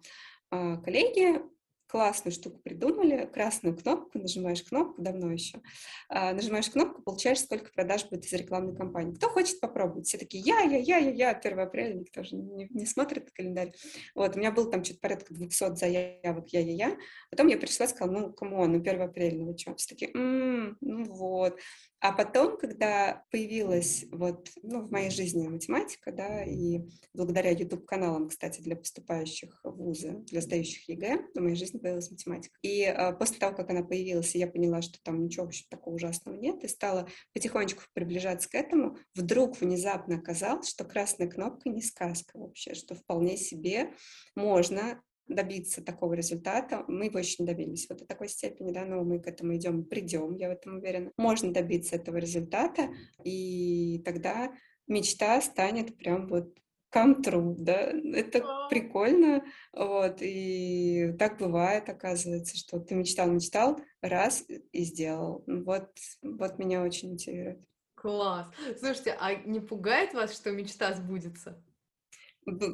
а, 0.51 0.77
коллеги, 0.77 1.41
классную 1.89 2.33
штуку 2.33 2.59
придумали, 2.59 3.29
красную 3.33 3.77
кнопку, 3.77 4.19
нажимаешь 4.19 4.63
кнопку, 4.63 5.01
давно 5.01 5.33
еще, 5.33 5.61
а, 6.09 6.33
нажимаешь 6.35 6.71
кнопку, 6.71 7.03
получаешь, 7.03 7.41
сколько 7.41 7.73
продаж 7.73 8.05
будет 8.09 8.27
из 8.27 8.33
рекламной 8.33 8.77
кампании. 8.77 9.15
Кто 9.15 9.31
хочет 9.31 9.59
попробовать? 9.61 10.07
Все 10.07 10.19
такие, 10.19 10.43
я, 10.45 10.61
я, 10.61 10.79
я, 10.79 10.99
я, 10.99 11.11
я, 11.11 11.31
1 11.31 11.59
апреля, 11.59 11.95
никто 11.95 12.23
же 12.23 12.37
не, 12.37 12.69
не 12.71 12.87
смотрит 12.87 13.31
календарь. 13.33 13.73
Вот, 14.15 14.37
у 14.37 14.39
меня 14.39 14.53
было 14.53 14.71
там 14.71 14.85
что-то 14.85 15.01
порядка 15.01 15.35
200 15.35 15.77
заявок, 15.77 16.49
я, 16.51 16.61
я, 16.61 16.73
я. 16.73 16.97
Потом 17.31 17.47
я 17.47 17.57
пришла 17.57 17.87
и 17.87 17.89
сказала, 17.89 18.13
ну, 18.13 18.33
come 18.33 18.56
on, 18.56 18.73
ну, 18.73 18.79
1 18.79 19.01
апреля, 19.01 19.39
ну, 19.39 19.47
вы 19.47 19.59
что? 19.59 19.75
Все 19.77 19.89
такие, 19.89 20.11
м-м, 20.13 20.77
ну, 20.81 21.05
вот. 21.05 21.59
А 22.01 22.13
потом, 22.13 22.57
когда 22.57 23.25
появилась 23.33 24.05
вот, 24.13 24.51
ну, 24.63 24.83
в 24.83 24.93
моей 24.93 25.11
жизни 25.11 25.49
математика, 25.49 26.13
да, 26.13 26.45
и 26.45 26.83
благодаря 27.13 27.51
YouTube-каналам, 27.51 28.29
кстати, 28.29 28.61
для 28.61 28.77
поступающих 28.77 29.61
в 29.65 29.71
вузы, 29.71 30.13
для 30.27 30.41
сдающих 30.41 30.89
ЕГЭ, 30.89 31.27
в 31.35 31.41
моей 31.41 31.57
жизни 31.57 31.79
появилась 31.79 32.11
математика. 32.11 32.57
И 32.63 32.85
а, 32.85 33.13
после 33.13 33.39
того, 33.39 33.57
как 33.57 33.71
она 33.71 33.83
появилась, 33.83 34.37
я 34.37 34.47
поняла, 34.47 34.81
что 34.81 35.03
там 35.03 35.25
ничего 35.25 35.47
вообще 35.47 35.65
такого 35.69 35.95
ужасного 35.95 36.37
нет, 36.37 36.63
и 36.63 36.69
стала 36.69 37.09
потихонечку 37.33 37.83
приближаться 37.95 38.49
к 38.49 38.55
этому, 38.55 38.97
вдруг 39.15 39.61
внезапно 39.61 40.19
оказалось, 40.19 40.69
что 40.69 40.85
красная 40.85 41.29
кнопка 41.29 41.69
не 41.69 41.83
сказка 41.83 42.39
вообще, 42.39 42.75
что 42.75 42.95
вполне 42.95 43.37
себе 43.37 43.93
можно 44.37 45.03
добиться 45.29 45.85
такого 45.85 46.15
результата. 46.15 46.85
Мы 46.89 47.07
его 47.07 47.19
еще 47.19 47.43
не 47.43 47.47
добились 47.47 47.87
вот 47.89 47.99
до 47.99 48.07
такой 48.07 48.29
степени, 48.29 48.73
да, 48.73 48.85
но 48.85 49.03
мы 49.05 49.21
к 49.21 49.27
этому 49.27 49.57
идем 49.57 49.85
придем, 49.85 50.35
я 50.35 50.49
в 50.49 50.53
этом 50.53 50.77
уверена. 50.77 51.13
Можно 51.17 51.53
добиться 51.53 51.97
этого 51.97 52.17
результата, 52.17 52.89
и 53.25 54.03
тогда 54.05 54.53
мечта 54.87 55.41
станет 55.41 55.97
прям 55.97 56.29
вот 56.29 56.55
come 56.95 57.23
true, 57.23 57.55
да, 57.59 57.93
это 58.15 58.43
прикольно, 58.71 59.45
вот, 59.73 60.19
и 60.21 61.15
так 61.19 61.39
бывает, 61.39 61.89
оказывается, 61.89 62.57
что 62.57 62.81
ты 62.81 62.95
мечтал, 62.95 63.31
мечтал, 63.31 63.79
раз 64.01 64.45
и 64.73 64.85
сделал, 64.85 65.45
вот, 65.47 65.91
вот 66.23 66.59
меня 66.59 66.83
очень 66.83 67.11
мотивирует. 67.11 67.61
Класс. 67.95 68.47
Слушайте, 68.79 69.17
а 69.21 69.35
не 69.35 69.61
пугает 69.61 70.15
вас, 70.15 70.35
что 70.35 70.51
мечта 70.53 70.95
сбудется? 70.95 71.63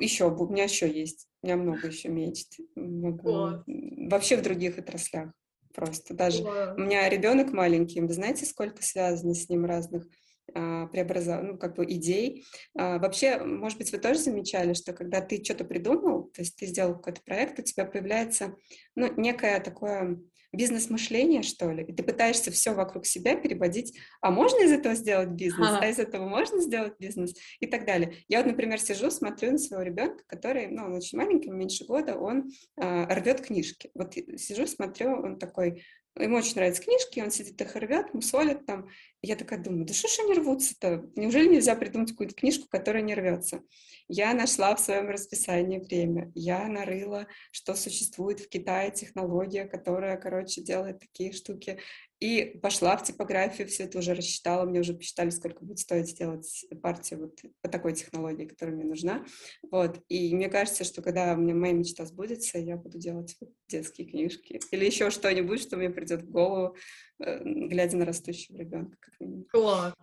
Еще, 0.00 0.28
у 0.28 0.48
меня 0.48 0.64
еще 0.64 0.90
есть. 0.90 1.28
У 1.42 1.46
меня 1.46 1.56
много 1.56 1.88
еще 1.88 2.08
мечт. 2.08 2.58
Могу... 2.74 3.62
Вообще 4.08 4.36
в 4.36 4.42
других 4.42 4.78
отраслях. 4.78 5.32
Просто 5.74 6.14
даже 6.14 6.42
у 6.42 6.80
меня 6.80 7.08
ребенок 7.08 7.52
маленький, 7.52 8.00
вы 8.00 8.12
знаете, 8.12 8.46
сколько 8.46 8.82
связано 8.82 9.34
с 9.34 9.48
ним 9.48 9.64
разных 9.64 10.06
а, 10.52 10.86
преобразований, 10.86 11.52
ну, 11.52 11.58
как 11.58 11.74
бы 11.74 11.84
идей. 11.84 12.44
А, 12.76 12.98
вообще, 12.98 13.38
может 13.38 13.78
быть, 13.78 13.90
вы 13.90 13.98
тоже 13.98 14.20
замечали, 14.20 14.74
что 14.74 14.92
когда 14.92 15.20
ты 15.20 15.42
что-то 15.42 15.64
придумал, 15.64 16.30
то 16.34 16.42
есть 16.42 16.56
ты 16.56 16.66
сделал 16.66 16.94
какой-то 16.94 17.22
проект, 17.22 17.58
у 17.58 17.62
тебя 17.62 17.86
появляется, 17.86 18.54
ну, 18.94 19.12
некое 19.16 19.58
такое 19.60 20.20
бизнес-мышление, 20.56 21.42
что 21.42 21.70
ли, 21.70 21.84
и 21.84 21.92
ты 21.92 22.02
пытаешься 22.02 22.50
все 22.50 22.72
вокруг 22.72 23.06
себя 23.06 23.36
переводить, 23.36 23.98
а 24.20 24.30
можно 24.30 24.64
из 24.64 24.72
этого 24.72 24.94
сделать 24.94 25.30
бизнес, 25.30 25.68
а, 25.68 25.78
а 25.80 25.86
из 25.86 25.98
этого 25.98 26.28
можно 26.28 26.60
сделать 26.60 26.94
бизнес 26.98 27.34
и 27.60 27.66
так 27.66 27.86
далее. 27.86 28.14
Я 28.28 28.38
вот, 28.38 28.46
например, 28.46 28.80
сижу, 28.80 29.10
смотрю 29.10 29.52
на 29.52 29.58
своего 29.58 29.82
ребенка, 29.82 30.24
который, 30.26 30.68
ну, 30.68 30.84
он 30.84 30.94
очень 30.94 31.18
маленький, 31.18 31.50
меньше 31.50 31.84
года, 31.84 32.16
он 32.16 32.50
э, 32.76 33.14
рвет 33.14 33.40
книжки. 33.40 33.90
Вот 33.94 34.14
сижу, 34.14 34.66
смотрю, 34.66 35.12
он 35.12 35.38
такой, 35.38 35.82
ему 36.22 36.36
очень 36.36 36.54
нравятся 36.56 36.82
книжки, 36.82 37.20
он 37.20 37.30
сидит 37.30 37.60
их 37.60 37.74
рвет, 37.74 38.14
мусолит 38.14 38.66
там. 38.66 38.88
я 39.22 39.36
такая 39.36 39.58
думаю, 39.58 39.84
да 39.84 39.94
что 39.94 40.08
ж 40.08 40.20
они 40.20 40.34
рвутся-то? 40.34 41.10
Неужели 41.16 41.48
нельзя 41.48 41.74
придумать 41.74 42.10
какую-то 42.10 42.34
книжку, 42.34 42.68
которая 42.68 43.02
не 43.02 43.14
рвется? 43.14 43.62
Я 44.06 44.34
нашла 44.34 44.76
в 44.76 44.80
своем 44.80 45.08
расписании 45.08 45.78
время, 45.80 46.30
я 46.34 46.68
нарыла, 46.68 47.26
что 47.50 47.74
существует 47.74 48.40
в 48.40 48.48
Китае 48.48 48.90
технология, 48.90 49.64
которая, 49.64 50.16
короче, 50.16 50.62
делает 50.62 51.00
такие 51.00 51.32
штуки. 51.32 51.80
И 52.20 52.58
пошла 52.62 52.96
в 52.96 53.02
типографию, 53.02 53.68
все 53.68 53.84
это 53.84 53.98
уже 53.98 54.14
рассчитала, 54.14 54.64
мне 54.64 54.80
уже 54.80 54.94
посчитали, 54.94 55.30
сколько 55.30 55.64
будет 55.64 55.78
стоить 55.78 56.08
сделать 56.08 56.64
партию 56.82 57.20
вот 57.20 57.40
по 57.60 57.68
такой 57.68 57.92
технологии, 57.92 58.46
которая 58.46 58.74
мне 58.74 58.84
нужна. 58.84 59.24
Вот. 59.70 60.00
И 60.08 60.34
мне 60.34 60.48
кажется, 60.48 60.84
что 60.84 61.02
когда 61.02 61.34
у 61.34 61.36
меня 61.36 61.54
моя 61.54 61.72
мечта 61.72 62.06
сбудется, 62.06 62.58
я 62.58 62.76
буду 62.76 62.98
делать 62.98 63.36
вот 63.40 63.50
детские 63.68 64.06
книжки 64.06 64.60
или 64.70 64.84
еще 64.84 65.10
что-нибудь, 65.10 65.60
что 65.60 65.76
мне 65.76 65.90
придет 65.90 66.22
в 66.22 66.30
голову, 66.30 66.76
э, 67.22 67.42
глядя 67.42 67.96
на 67.96 68.04
растущего 68.04 68.56
ребенка. 68.56 68.96
Как 69.00 69.20
минимум. 69.20 69.44
Класс. 69.50 69.94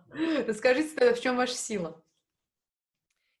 Расскажите 0.46 0.90
тогда, 0.94 1.14
в 1.14 1.20
чем 1.20 1.36
ваша 1.36 1.54
сила? 1.54 2.02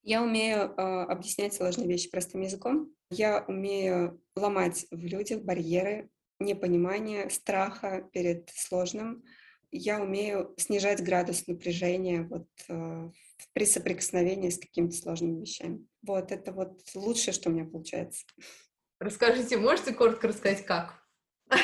Я 0.02 0.22
умею 0.22 0.74
э, 0.76 0.82
объяснять 1.04 1.54
сложные 1.54 1.86
вещи 1.86 2.10
простым 2.10 2.40
языком. 2.40 2.92
Я 3.10 3.44
умею 3.46 4.20
ломать 4.34 4.86
в 4.90 5.04
людях 5.04 5.42
барьеры, 5.42 6.10
непонимания, 6.44 7.28
страха 7.28 8.08
перед 8.12 8.50
сложным. 8.54 9.24
Я 9.70 10.02
умею 10.02 10.54
снижать 10.58 11.02
градус 11.02 11.46
напряжения 11.46 12.22
вот, 12.22 12.46
э, 12.68 13.10
при 13.52 13.64
соприкосновении 13.64 14.50
с 14.50 14.58
какими-то 14.58 14.94
сложными 14.94 15.40
вещами. 15.40 15.86
Вот 16.02 16.30
это 16.30 16.52
вот 16.52 16.82
лучшее, 16.94 17.32
что 17.32 17.48
у 17.48 17.52
меня 17.52 17.64
получается. 17.64 18.26
Расскажите, 18.98 19.56
можете 19.56 19.92
коротко 19.92 20.28
рассказать, 20.28 20.64
как? 20.64 21.02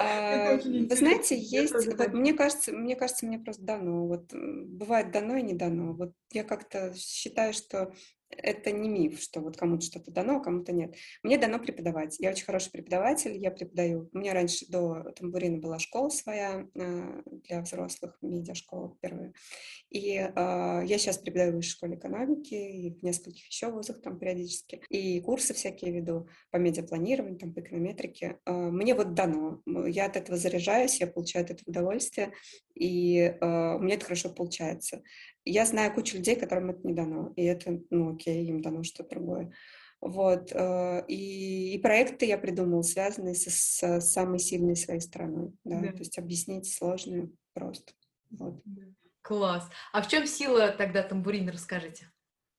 А, 0.00 0.56
вы 0.56 0.96
знаете, 0.96 1.36
есть, 1.36 1.74
вот 1.74 2.12
мне 2.12 2.32
кажется, 2.32 2.72
мне 2.72 2.94
кажется, 2.94 3.26
мне 3.26 3.38
просто 3.38 3.62
дано. 3.62 4.06
Вот 4.06 4.32
бывает 4.32 5.10
дано 5.10 5.36
и 5.36 5.42
не 5.42 5.54
дано. 5.54 5.92
Вот 5.92 6.12
я 6.32 6.44
как-то 6.44 6.94
считаю, 6.94 7.52
что 7.52 7.92
это 8.30 8.70
не 8.72 8.88
миф, 8.88 9.20
что 9.20 9.40
вот 9.40 9.56
кому-то 9.56 9.84
что-то 9.84 10.10
дано, 10.10 10.36
а 10.36 10.40
кому-то 10.40 10.72
нет. 10.72 10.94
Мне 11.22 11.38
дано 11.38 11.58
преподавать. 11.58 12.16
Я 12.18 12.30
очень 12.30 12.44
хороший 12.44 12.70
преподаватель, 12.70 13.36
я 13.36 13.50
преподаю. 13.50 14.08
У 14.12 14.18
меня 14.18 14.34
раньше 14.34 14.66
до 14.68 15.12
тамбурина 15.16 15.58
была 15.58 15.78
школа 15.78 16.08
своя 16.10 16.66
э, 16.74 17.22
для 17.44 17.62
взрослых, 17.62 18.18
медиашкола 18.22 18.96
первая. 19.00 19.32
И 19.90 20.16
э, 20.16 20.30
я 20.34 20.98
сейчас 20.98 21.18
преподаю 21.18 21.52
в 21.52 21.56
высшей 21.56 21.72
школе 21.72 21.96
экономики 21.96 22.54
и 22.54 22.90
в 22.90 23.02
нескольких 23.02 23.46
еще 23.46 23.70
вузах 23.70 24.02
там 24.02 24.18
периодически. 24.18 24.82
И 24.90 25.20
курсы 25.20 25.54
всякие 25.54 25.92
веду 25.92 26.28
по 26.50 26.58
медиапланированию, 26.58 27.38
там 27.38 27.54
по 27.54 27.60
эконометрике. 27.60 28.38
Э, 28.44 28.52
мне 28.52 28.94
вот 28.94 29.14
дано. 29.14 29.62
Я 29.66 30.06
от 30.06 30.16
этого 30.16 30.36
заряжаюсь, 30.36 31.00
я 31.00 31.06
получаю 31.06 31.44
от 31.44 31.52
этого 31.52 31.70
удовольствие, 31.70 32.32
и 32.74 33.18
э, 33.18 33.74
у 33.74 33.80
меня 33.80 33.94
это 33.94 34.04
хорошо 34.04 34.30
получается. 34.30 35.02
Я 35.50 35.64
знаю 35.66 35.94
кучу 35.94 36.16
людей, 36.16 36.36
которым 36.36 36.70
это 36.70 36.86
не 36.86 36.92
дано, 36.92 37.32
и 37.36 37.44
это, 37.44 37.80
ну, 37.90 38.14
окей, 38.14 38.46
им 38.46 38.60
дано 38.60 38.82
что-то 38.82 39.16
другое. 39.16 39.52
Вот. 40.00 40.52
Э, 40.52 41.04
и, 41.08 41.74
и 41.74 41.78
проекты 41.78 42.26
я 42.26 42.38
придумала, 42.38 42.82
связанные 42.82 43.34
со, 43.34 43.50
с 44.00 44.10
самой 44.12 44.38
сильной 44.38 44.76
своей 44.76 45.00
стороной. 45.00 45.52
Да? 45.64 45.80
Да. 45.80 45.92
То 45.92 45.98
есть 45.98 46.18
объяснить 46.18 46.72
сложное 46.72 47.30
просто. 47.52 47.92
Вот. 48.30 48.62
Класс. 49.22 49.68
А 49.92 50.02
в 50.02 50.08
чем 50.08 50.26
сила 50.26 50.68
тогда 50.76 51.02
тамбурина, 51.02 51.52
расскажите? 51.52 52.10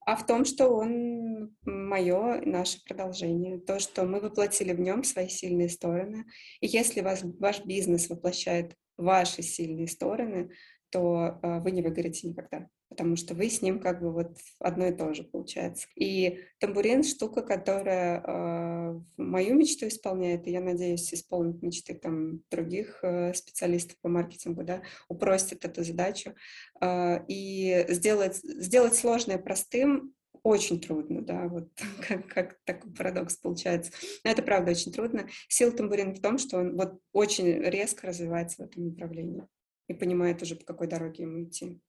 А 0.05 0.15
в 0.15 0.25
том, 0.25 0.43
что 0.43 0.69
он 0.69 1.55
мое, 1.61 2.41
наше 2.41 2.83
продолжение. 2.83 3.59
То, 3.59 3.79
что 3.79 4.05
мы 4.05 4.19
воплотили 4.19 4.73
в 4.73 4.79
нем 4.79 5.03
свои 5.03 5.29
сильные 5.29 5.69
стороны. 5.69 6.25
И 6.61 6.67
если 6.67 7.01
вас, 7.01 7.21
ваш 7.23 7.63
бизнес 7.63 8.09
воплощает 8.09 8.75
ваши 8.97 9.43
сильные 9.43 9.87
стороны, 9.87 10.51
то 10.89 11.39
э, 11.41 11.59
вы 11.59 11.71
не 11.71 11.81
выгорите 11.81 12.27
никогда, 12.27 12.67
потому 12.89 13.15
что 13.15 13.35
вы 13.35 13.49
с 13.49 13.61
ним 13.61 13.79
как 13.79 14.01
бы 14.01 14.11
вот 14.11 14.37
одно 14.59 14.87
и 14.87 14.91
то 14.91 15.13
же 15.13 15.23
получается. 15.23 15.87
И 15.95 16.39
тамбурин— 16.59 17.03
штука, 17.03 17.41
которая 17.41 18.21
э, 18.21 18.99
мою 19.17 19.55
мечту 19.55 19.87
исполняет, 19.87 20.47
и 20.47 20.51
я 20.51 20.59
надеюсь, 20.59 21.13
исполнит 21.13 21.61
мечты 21.61 21.93
там 21.93 22.41
других 22.49 22.99
э, 23.03 23.33
специалистов 23.33 23.97
по 24.01 24.09
маркетингу, 24.09 24.63
да, 24.63 24.81
упростит 25.07 25.63
эту 25.65 25.83
задачу. 25.83 26.33
Э, 26.81 27.23
и 27.27 27.85
сделать, 27.89 28.37
сделать 28.37 28.95
сложное 28.95 29.37
простым 29.37 30.13
очень 30.41 30.79
трудно, 30.81 31.21
да, 31.21 31.47
вот 31.47 31.69
как, 32.07 32.27
как 32.27 32.59
такой 32.63 32.91
парадокс 32.91 33.37
получается. 33.37 33.91
Но 34.23 34.31
это 34.31 34.41
правда 34.41 34.71
очень 34.71 34.91
трудно. 34.91 35.27
Сила 35.47 35.71
тамбурина 35.71 36.13
в 36.13 36.21
том, 36.21 36.37
что 36.37 36.57
он 36.57 36.75
вот 36.75 36.99
очень 37.13 37.61
резко 37.61 38.07
развивается 38.07 38.63
в 38.63 38.65
этом 38.65 38.87
направлении 38.87 39.47
и 39.87 39.93
понимает 39.93 40.41
уже, 40.41 40.55
по 40.55 40.65
какой 40.65 40.87
дороге 40.87 41.23
ему 41.23 41.43
идти. 41.43 41.79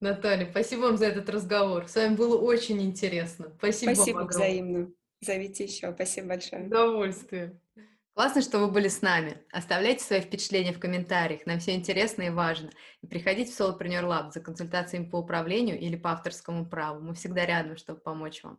Наталья, 0.00 0.48
спасибо 0.50 0.82
вам 0.82 0.96
за 0.96 1.06
этот 1.06 1.28
разговор. 1.28 1.86
С 1.86 1.94
вами 1.94 2.16
было 2.16 2.38
очень 2.38 2.80
интересно. 2.80 3.52
Спасибо, 3.58 3.94
спасибо 3.94 4.16
вам 4.18 4.28
взаимно. 4.28 4.90
Зовите 5.20 5.64
еще. 5.64 5.92
Спасибо 5.92 6.28
большое. 6.28 6.66
Удовольствие. 6.66 7.60
Классно, 8.14 8.42
что 8.42 8.58
вы 8.58 8.70
были 8.70 8.88
с 8.88 9.02
нами. 9.02 9.38
Оставляйте 9.52 10.02
свои 10.02 10.20
впечатления 10.20 10.72
в 10.72 10.80
комментариях. 10.80 11.46
Нам 11.46 11.58
все 11.58 11.74
интересно 11.74 12.22
и 12.22 12.30
важно. 12.30 12.70
И 13.02 13.06
приходите 13.06 13.52
в 13.52 13.58
Solopreneur 13.58 14.04
Lab 14.04 14.32
за 14.32 14.40
консультациями 14.40 15.08
по 15.08 15.16
управлению 15.16 15.78
или 15.78 15.96
по 15.96 16.12
авторскому 16.12 16.66
праву. 16.66 17.00
Мы 17.00 17.14
всегда 17.14 17.44
рядом, 17.46 17.76
чтобы 17.76 18.00
помочь 18.00 18.42
вам. 18.42 18.58